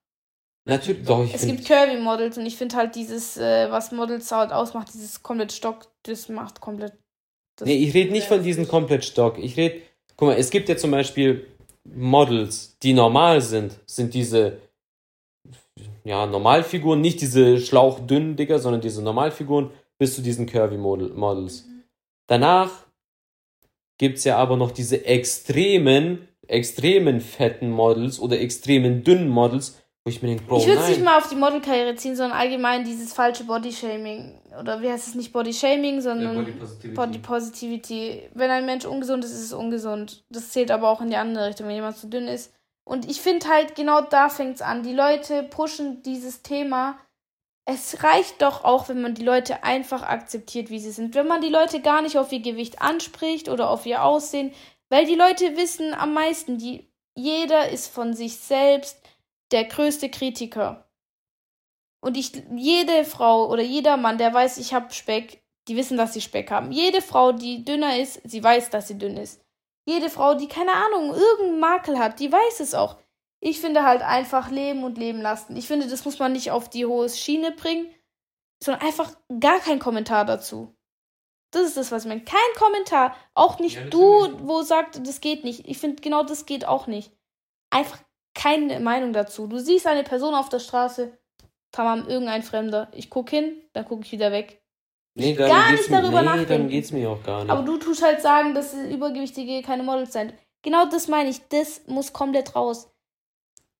[0.66, 1.24] Natürlich, doch.
[1.24, 5.22] Ich es gibt Curvy-Models und ich finde halt dieses, äh, was Models halt ausmacht, dieses
[5.22, 6.92] komplett Stock, das macht komplett.
[7.56, 9.38] Das nee, ich rede nicht von diesem komplett Stock.
[9.38, 9.80] Ich rede,
[10.16, 11.46] guck mal, es gibt ja zum Beispiel
[11.84, 14.58] Models, die normal sind, sind diese
[16.04, 21.66] ja, Normalfiguren, nicht diese schlauchdünnen Dicker, sondern diese Normalfiguren bis zu diesen Curvy Models.
[21.66, 21.84] Mhm.
[22.26, 22.70] Danach
[24.00, 30.08] gibt es ja aber noch diese extremen, extremen fetten Models oder extremen dünnen Models, wo
[30.10, 32.82] ich mir denke, Bro, Ich würde es nicht mal auf die Modelkarriere ziehen, sondern allgemein
[32.84, 34.40] dieses falsche Bodyshaming.
[34.58, 36.94] Oder wie heißt es nicht Bodyshaming, sondern ja, Body, Positivity.
[36.94, 38.22] Body Positivity.
[38.32, 40.24] Wenn ein Mensch ungesund ist, ist es ungesund.
[40.30, 41.66] Das zählt aber auch in die andere Richtung.
[41.68, 42.54] Wenn jemand zu dünn ist,
[42.84, 44.82] und ich finde halt, genau da fängt es an.
[44.82, 46.98] Die Leute pushen dieses Thema.
[47.72, 51.14] Es reicht doch auch, wenn man die Leute einfach akzeptiert, wie sie sind.
[51.14, 54.52] Wenn man die Leute gar nicht auf ihr Gewicht anspricht oder auf ihr Aussehen.
[54.88, 59.00] Weil die Leute wissen am meisten, die, jeder ist von sich selbst
[59.52, 60.90] der größte Kritiker.
[62.00, 66.12] Und ich, jede Frau oder jeder Mann, der weiß, ich habe Speck, die wissen, dass
[66.12, 66.72] sie Speck haben.
[66.72, 69.44] Jede Frau, die dünner ist, sie weiß, dass sie dünn ist.
[69.86, 72.96] Jede Frau, die keine Ahnung, irgendeinen Makel hat, die weiß es auch.
[73.40, 75.56] Ich finde halt einfach leben und leben lassen.
[75.56, 77.90] Ich finde, das muss man nicht auf die hohe Schiene bringen,
[78.62, 80.76] sondern einfach gar kein Kommentar dazu.
[81.50, 82.22] Das ist das, was ich meine.
[82.22, 83.16] Kein Kommentar.
[83.34, 85.66] Auch nicht ja, du, wo sagt, das geht nicht.
[85.66, 87.12] Ich finde, genau das geht auch nicht.
[87.70, 87.98] Einfach
[88.34, 89.46] keine Meinung dazu.
[89.46, 91.18] Du siehst eine Person auf der Straße,
[91.72, 92.88] tamam, irgendein Fremder.
[92.92, 94.62] Ich gucke hin, dann gucke ich wieder weg.
[95.14, 97.50] Nee, gar nicht darüber mir, nee, dann geht's mir auch gar nicht.
[97.50, 100.34] Aber du tust halt sagen, dass Übergewichtige keine Models sind.
[100.62, 101.40] Genau das meine ich.
[101.48, 102.90] Das muss komplett raus.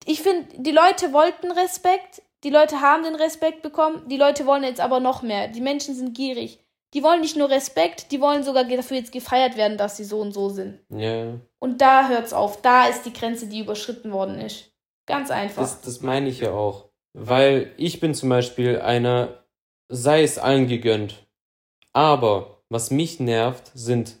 [0.05, 2.21] Ich finde, die Leute wollten Respekt.
[2.43, 4.07] Die Leute haben den Respekt bekommen.
[4.07, 5.47] Die Leute wollen jetzt aber noch mehr.
[5.47, 6.59] Die Menschen sind gierig.
[6.93, 10.19] Die wollen nicht nur Respekt, die wollen sogar dafür jetzt gefeiert werden, dass sie so
[10.19, 10.79] und so sind.
[10.89, 11.39] Ja.
[11.59, 12.61] Und da hört's auf.
[12.61, 14.71] Da ist die Grenze, die überschritten worden ist.
[15.05, 15.61] Ganz einfach.
[15.61, 16.89] Das, das meine ich ja auch.
[17.13, 19.45] Weil ich bin zum Beispiel einer,
[19.87, 21.27] sei es allen gegönnt.
[21.93, 24.15] Aber was mich nervt, sind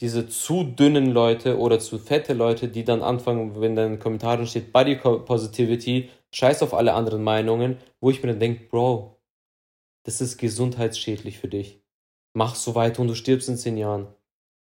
[0.00, 4.00] diese zu dünnen Leute oder zu fette Leute, die dann anfangen, wenn dann in den
[4.00, 9.20] Kommentaren steht Body Positivity, scheiß auf alle anderen Meinungen, wo ich mir dann denke, Bro,
[10.04, 11.84] das ist gesundheitsschädlich für dich
[12.34, 14.08] mach so weiter und du stirbst in zehn Jahren.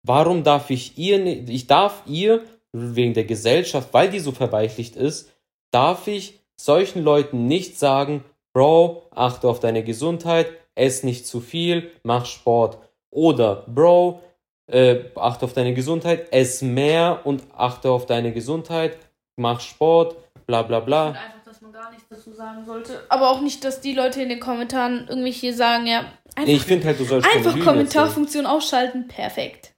[0.04, 5.32] Warum darf ich ihr, ich darf ihr, wegen der Gesellschaft, weil die so verweichlicht ist,
[5.72, 8.24] darf ich solchen Leuten nicht sagen,
[8.54, 12.78] Bro, achte auf deine Gesundheit, ess nicht zu viel, mach Sport.
[13.10, 14.22] Oder, Bro,
[14.68, 18.98] äh, achte auf deine Gesundheit, ess mehr und achte auf deine Gesundheit,
[19.36, 20.16] mach Sport,
[20.48, 21.08] bla bla bla.
[21.10, 23.04] Einfach, dass man gar nichts dazu sagen sollte.
[23.10, 26.06] Aber auch nicht, dass die Leute in den Kommentaren irgendwie hier sagen, ja,
[26.36, 29.74] Einfach, ich finde halt, du sollst Einfach Kommentarfunktion ausschalten, perfekt.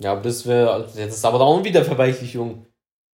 [0.00, 0.82] Ja, aber das wäre.
[0.82, 2.66] Das ist aber auch wieder Verweichlichung.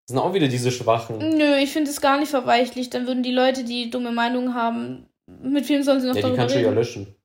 [0.06, 1.18] Das sind auch wieder diese Schwachen.
[1.18, 2.94] Nö, ich finde es gar nicht verweichlicht.
[2.94, 6.42] Dann würden die Leute, die dumme Meinungen haben, mit wem sollen sie noch ja, darüber
[6.44, 6.52] reden?
[6.52, 7.16] Ja, die kannst du ja löschen.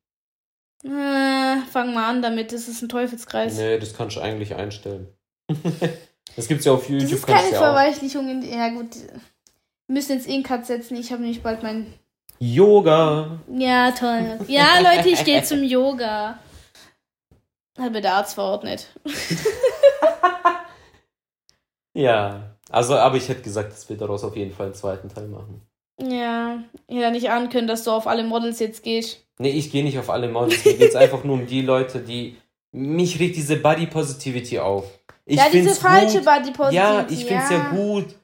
[0.83, 1.40] Äh,
[1.71, 3.57] fang mal an damit, das ist ein Teufelskreis.
[3.57, 5.07] Nee, das kannst du eigentlich einstellen.
[6.35, 7.09] das gibt's ja auf YouTube.
[7.09, 8.29] Das ist keine Verweichlichung.
[8.29, 10.95] In, ja gut, wir müssen jetzt eh einen Cut setzen.
[10.95, 11.93] Ich habe nämlich bald mein
[12.39, 13.39] Yoga.
[13.51, 14.39] Ja, toll.
[14.47, 16.39] Ja, Leute, ich gehe zum Yoga.
[17.77, 18.87] Hat mir der Arzt verordnet.
[21.93, 25.27] ja, also, aber ich hätte gesagt, dass wir daraus auf jeden Fall einen zweiten Teil
[25.27, 25.61] machen.
[26.03, 29.25] Ja, ich hätte nicht ahnen können, dass du auf alle Models jetzt gehst.
[29.39, 30.63] Nee, ich gehe nicht auf alle Models.
[30.65, 32.37] Mir geht es einfach nur um die Leute, die.
[32.73, 34.85] Mich regt diese Body Positivity auf.
[35.25, 36.75] Ich ja, diese falsche Body Positivity.
[36.75, 37.57] Ja, ich finde es ja.
[37.57, 38.15] ja gut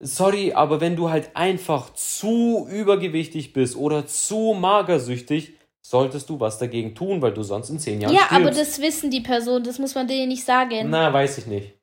[0.00, 6.58] sorry, aber wenn du halt einfach zu übergewichtig bist oder zu magersüchtig, solltest du was
[6.58, 8.34] dagegen tun, weil du sonst in zehn Jahren Ja, stirbst.
[8.34, 10.90] aber das wissen die Personen, das muss man denen nicht sagen.
[10.90, 11.75] Na, weiß ich nicht.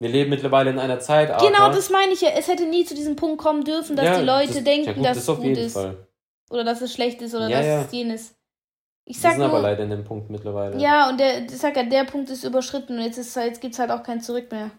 [0.00, 1.38] Wir leben mittlerweile in einer Zeit.
[1.40, 2.30] Genau, das meine ich ja.
[2.30, 4.92] Es hätte nie zu diesem Punkt kommen dürfen, dass ja, die Leute das, denken, ja
[4.94, 5.74] gut, dass das es gut ist.
[5.74, 6.08] Fall.
[6.48, 7.80] Oder dass es schlecht ist oder ja, dass ja.
[7.82, 8.34] es jenes.
[9.04, 10.80] Ich sag Wir sind nur, aber leider in dem Punkt mittlerweile.
[10.80, 13.78] Ja, und der, ich sag ja, der Punkt ist überschritten und jetzt, jetzt gibt es
[13.78, 14.70] halt auch kein Zurück mehr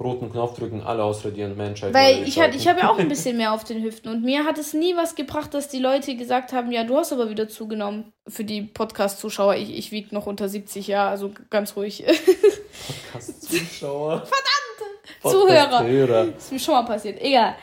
[0.00, 1.94] roten Knopf drücken, alle ausradieren, Menschheit.
[1.94, 4.58] Weil ich, ich habe ja auch ein bisschen mehr auf den Hüften und mir hat
[4.58, 8.12] es nie was gebracht, dass die Leute gesagt haben, ja, du hast aber wieder zugenommen.
[8.26, 12.04] Für die Podcast-Zuschauer, ich, ich wiege noch unter 70, ja, also ganz ruhig.
[13.12, 14.26] Podcast-Zuschauer.
[14.26, 15.20] Verdammt!
[15.22, 16.26] Podcast Zuhörer.
[16.26, 17.20] Das ist mir schon mal passiert.
[17.20, 17.54] Egal.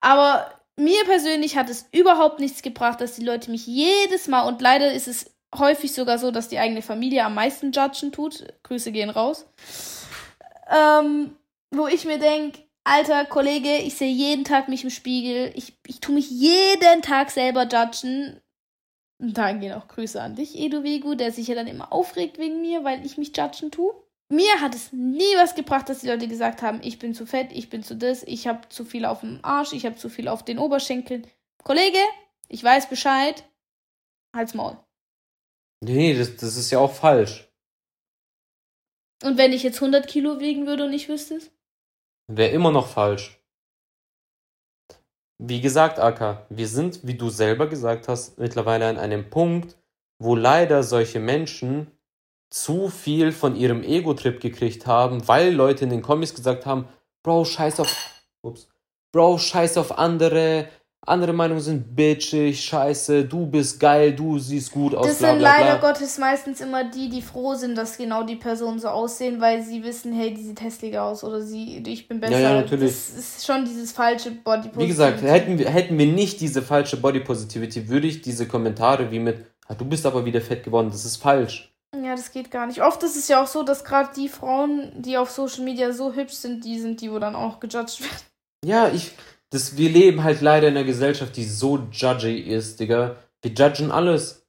[0.00, 4.62] Aber mir persönlich hat es überhaupt nichts gebracht, dass die Leute mich jedes Mal, und
[4.62, 8.44] leider ist es häufig sogar so, dass die eigene Familie am meisten judgen tut.
[8.62, 9.46] Grüße gehen raus
[10.70, 11.36] ähm,
[11.74, 16.00] wo ich mir denke, alter Kollege, ich sehe jeden Tag mich im Spiegel, ich, ich
[16.00, 18.40] tue mich jeden Tag selber judgen.
[19.20, 22.60] Und da gehen auch Grüße an dich, Eduvegu, der sich ja dann immer aufregt wegen
[22.60, 23.92] mir, weil ich mich judgen tue.
[24.30, 27.50] Mir hat es nie was gebracht, dass die Leute gesagt haben, ich bin zu fett,
[27.50, 30.28] ich bin zu das, ich habe zu viel auf dem Arsch, ich habe zu viel
[30.28, 31.26] auf den Oberschenkeln.
[31.64, 31.98] Kollege,
[32.48, 33.42] ich weiß Bescheid.
[34.36, 34.76] Halt's Maul.
[35.80, 37.47] Nee, das, das ist ja auch falsch.
[39.22, 41.50] Und wenn ich jetzt 100 Kilo wiegen würde und ich wüsste es?
[42.28, 43.38] Wäre immer noch falsch.
[45.38, 49.76] Wie gesagt, Aka, wir sind, wie du selber gesagt hast, mittlerweile an einem Punkt,
[50.18, 51.92] wo leider solche Menschen
[52.50, 56.88] zu viel von ihrem Ego-Trip gekriegt haben, weil Leute in den Comics gesagt haben,
[57.22, 57.94] Bro, scheiß auf,
[58.42, 58.68] ups,
[59.12, 60.68] Bro, scheiß auf andere,
[61.08, 65.06] andere Meinungen sind bitchig, scheiße, du bist geil, du siehst gut aus.
[65.06, 65.60] Das bla, sind bla, bla.
[65.60, 69.62] leider Gottes meistens immer die, die froh sind, dass genau die Personen so aussehen, weil
[69.62, 72.34] sie wissen, hey, die sieht hässlicher aus oder sie, ich bin besser.
[72.34, 72.90] Ja, ja, natürlich.
[72.90, 74.84] Das ist schon dieses falsche Body Positivity.
[74.84, 79.10] Wie gesagt, hätten wir, hätten wir nicht diese falsche Body Positivity, würde ich diese Kommentare
[79.10, 81.72] wie mit, ah, du bist aber wieder fett geworden, das ist falsch.
[81.94, 82.82] Ja, das geht gar nicht.
[82.82, 86.12] Oft ist es ja auch so, dass gerade die Frauen, die auf Social Media so
[86.12, 88.22] hübsch sind, die sind, die wo dann auch gejudged werden.
[88.64, 89.12] Ja, ich,
[89.50, 93.16] das, wir leben halt leider in einer Gesellschaft, die so judgy ist, Digga.
[93.42, 94.46] Wir judgen alles.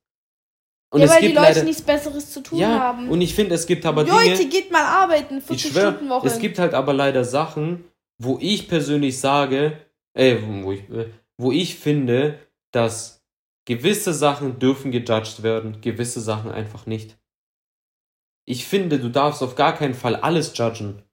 [0.91, 3.09] Und ja, weil die Leute leider, nichts Besseres zu tun ja, haben.
[3.09, 4.35] Und ich finde, es gibt aber Leute, Dinge.
[4.35, 6.27] Leute, geht mal arbeiten, 40 schwör, Stunden Woche.
[6.27, 7.85] Es gibt halt aber leider Sachen,
[8.17, 9.79] wo ich persönlich sage,
[10.13, 10.83] äh, wo ich,
[11.37, 12.39] wo ich finde,
[12.71, 13.23] dass
[13.65, 17.17] gewisse Sachen dürfen gejudged werden, gewisse Sachen einfach nicht.
[18.45, 21.03] ich finde, du darfst auf gar keinen Fall alles judgen.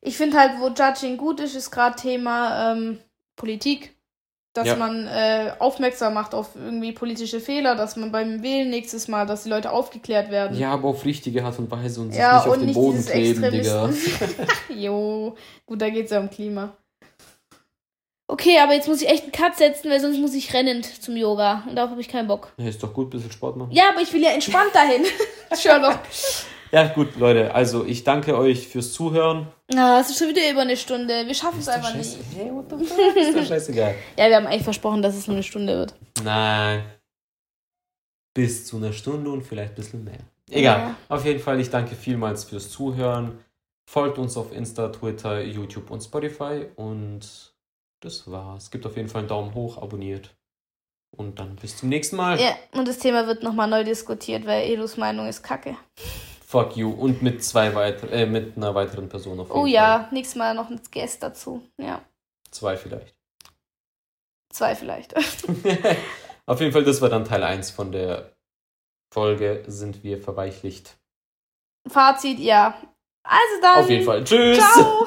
[0.00, 3.00] Ich finde halt, wo Judging gut ist, ist gerade Thema ähm,
[3.40, 3.94] Politik.
[4.52, 4.74] Dass Ja.
[4.74, 9.44] man äh, aufmerksam macht auf irgendwie politische Fehler, dass man beim Wählen nächstes Mal, dass
[9.44, 10.58] die Leute aufgeklärt werden.
[10.58, 12.74] Ja, aber auf richtige Art und Weise und sich Ja, nicht auf und den nicht
[12.74, 13.90] Boden kleben, Digga.
[14.76, 15.36] Jo,
[15.66, 16.76] gut, da geht es ja um Klima.
[18.26, 21.16] Okay, aber jetzt muss ich echt einen Cut setzen, weil sonst muss ich rennend zum
[21.16, 21.62] Yoga.
[21.68, 22.52] Und darauf habe ich keinen Bock.
[22.58, 23.70] Ja, ist doch gut, ein bisschen Sport machen.
[23.72, 25.04] Ja, aber ich will ja entspannt dahin.
[25.56, 25.98] Sherlock.
[26.72, 29.48] Ja, gut, Leute, also ich danke euch fürs Zuhören.
[29.74, 31.26] Ah, es ist schon wieder über eine Stunde.
[31.26, 32.16] Wir schaffen es einfach nicht.
[32.34, 33.16] Hey, what the fuck?
[33.16, 33.94] Ist doch scheißegal.
[34.16, 35.94] Ja, wir haben eigentlich versprochen, dass es nur eine Stunde wird.
[36.22, 36.84] Nein.
[38.34, 40.20] Bis zu einer Stunde und vielleicht ein bisschen mehr.
[40.48, 40.78] Egal.
[40.78, 40.96] Ja.
[41.08, 43.38] Auf jeden Fall, ich danke vielmals fürs Zuhören.
[43.90, 46.66] Folgt uns auf Insta, Twitter, YouTube und Spotify.
[46.76, 47.52] Und
[48.00, 48.70] das war's.
[48.70, 50.36] Gebt auf jeden Fall einen Daumen hoch, abonniert.
[51.16, 52.40] Und dann bis zum nächsten Mal.
[52.40, 55.76] Ja, und das Thema wird nochmal neu diskutiert, weil Edus Meinung ist kacke.
[56.50, 56.90] Fuck you.
[56.90, 59.70] Und mit zwei weiter äh, mit einer weiteren Person auf jeden Oh Fall.
[59.70, 61.62] ja, nächstes Mal noch ein Guest dazu.
[61.78, 62.02] Ja,
[62.50, 63.14] Zwei vielleicht.
[64.52, 65.14] zwei vielleicht.
[66.46, 68.32] auf jeden Fall, das war dann Teil 1 von der
[69.14, 69.62] Folge.
[69.68, 70.96] Sind wir verweichlicht.
[71.88, 72.80] Fazit, ja.
[73.22, 73.84] Also dann.
[73.84, 74.24] Auf jeden Fall.
[74.24, 74.58] Tschüss.
[74.58, 75.06] Ciao.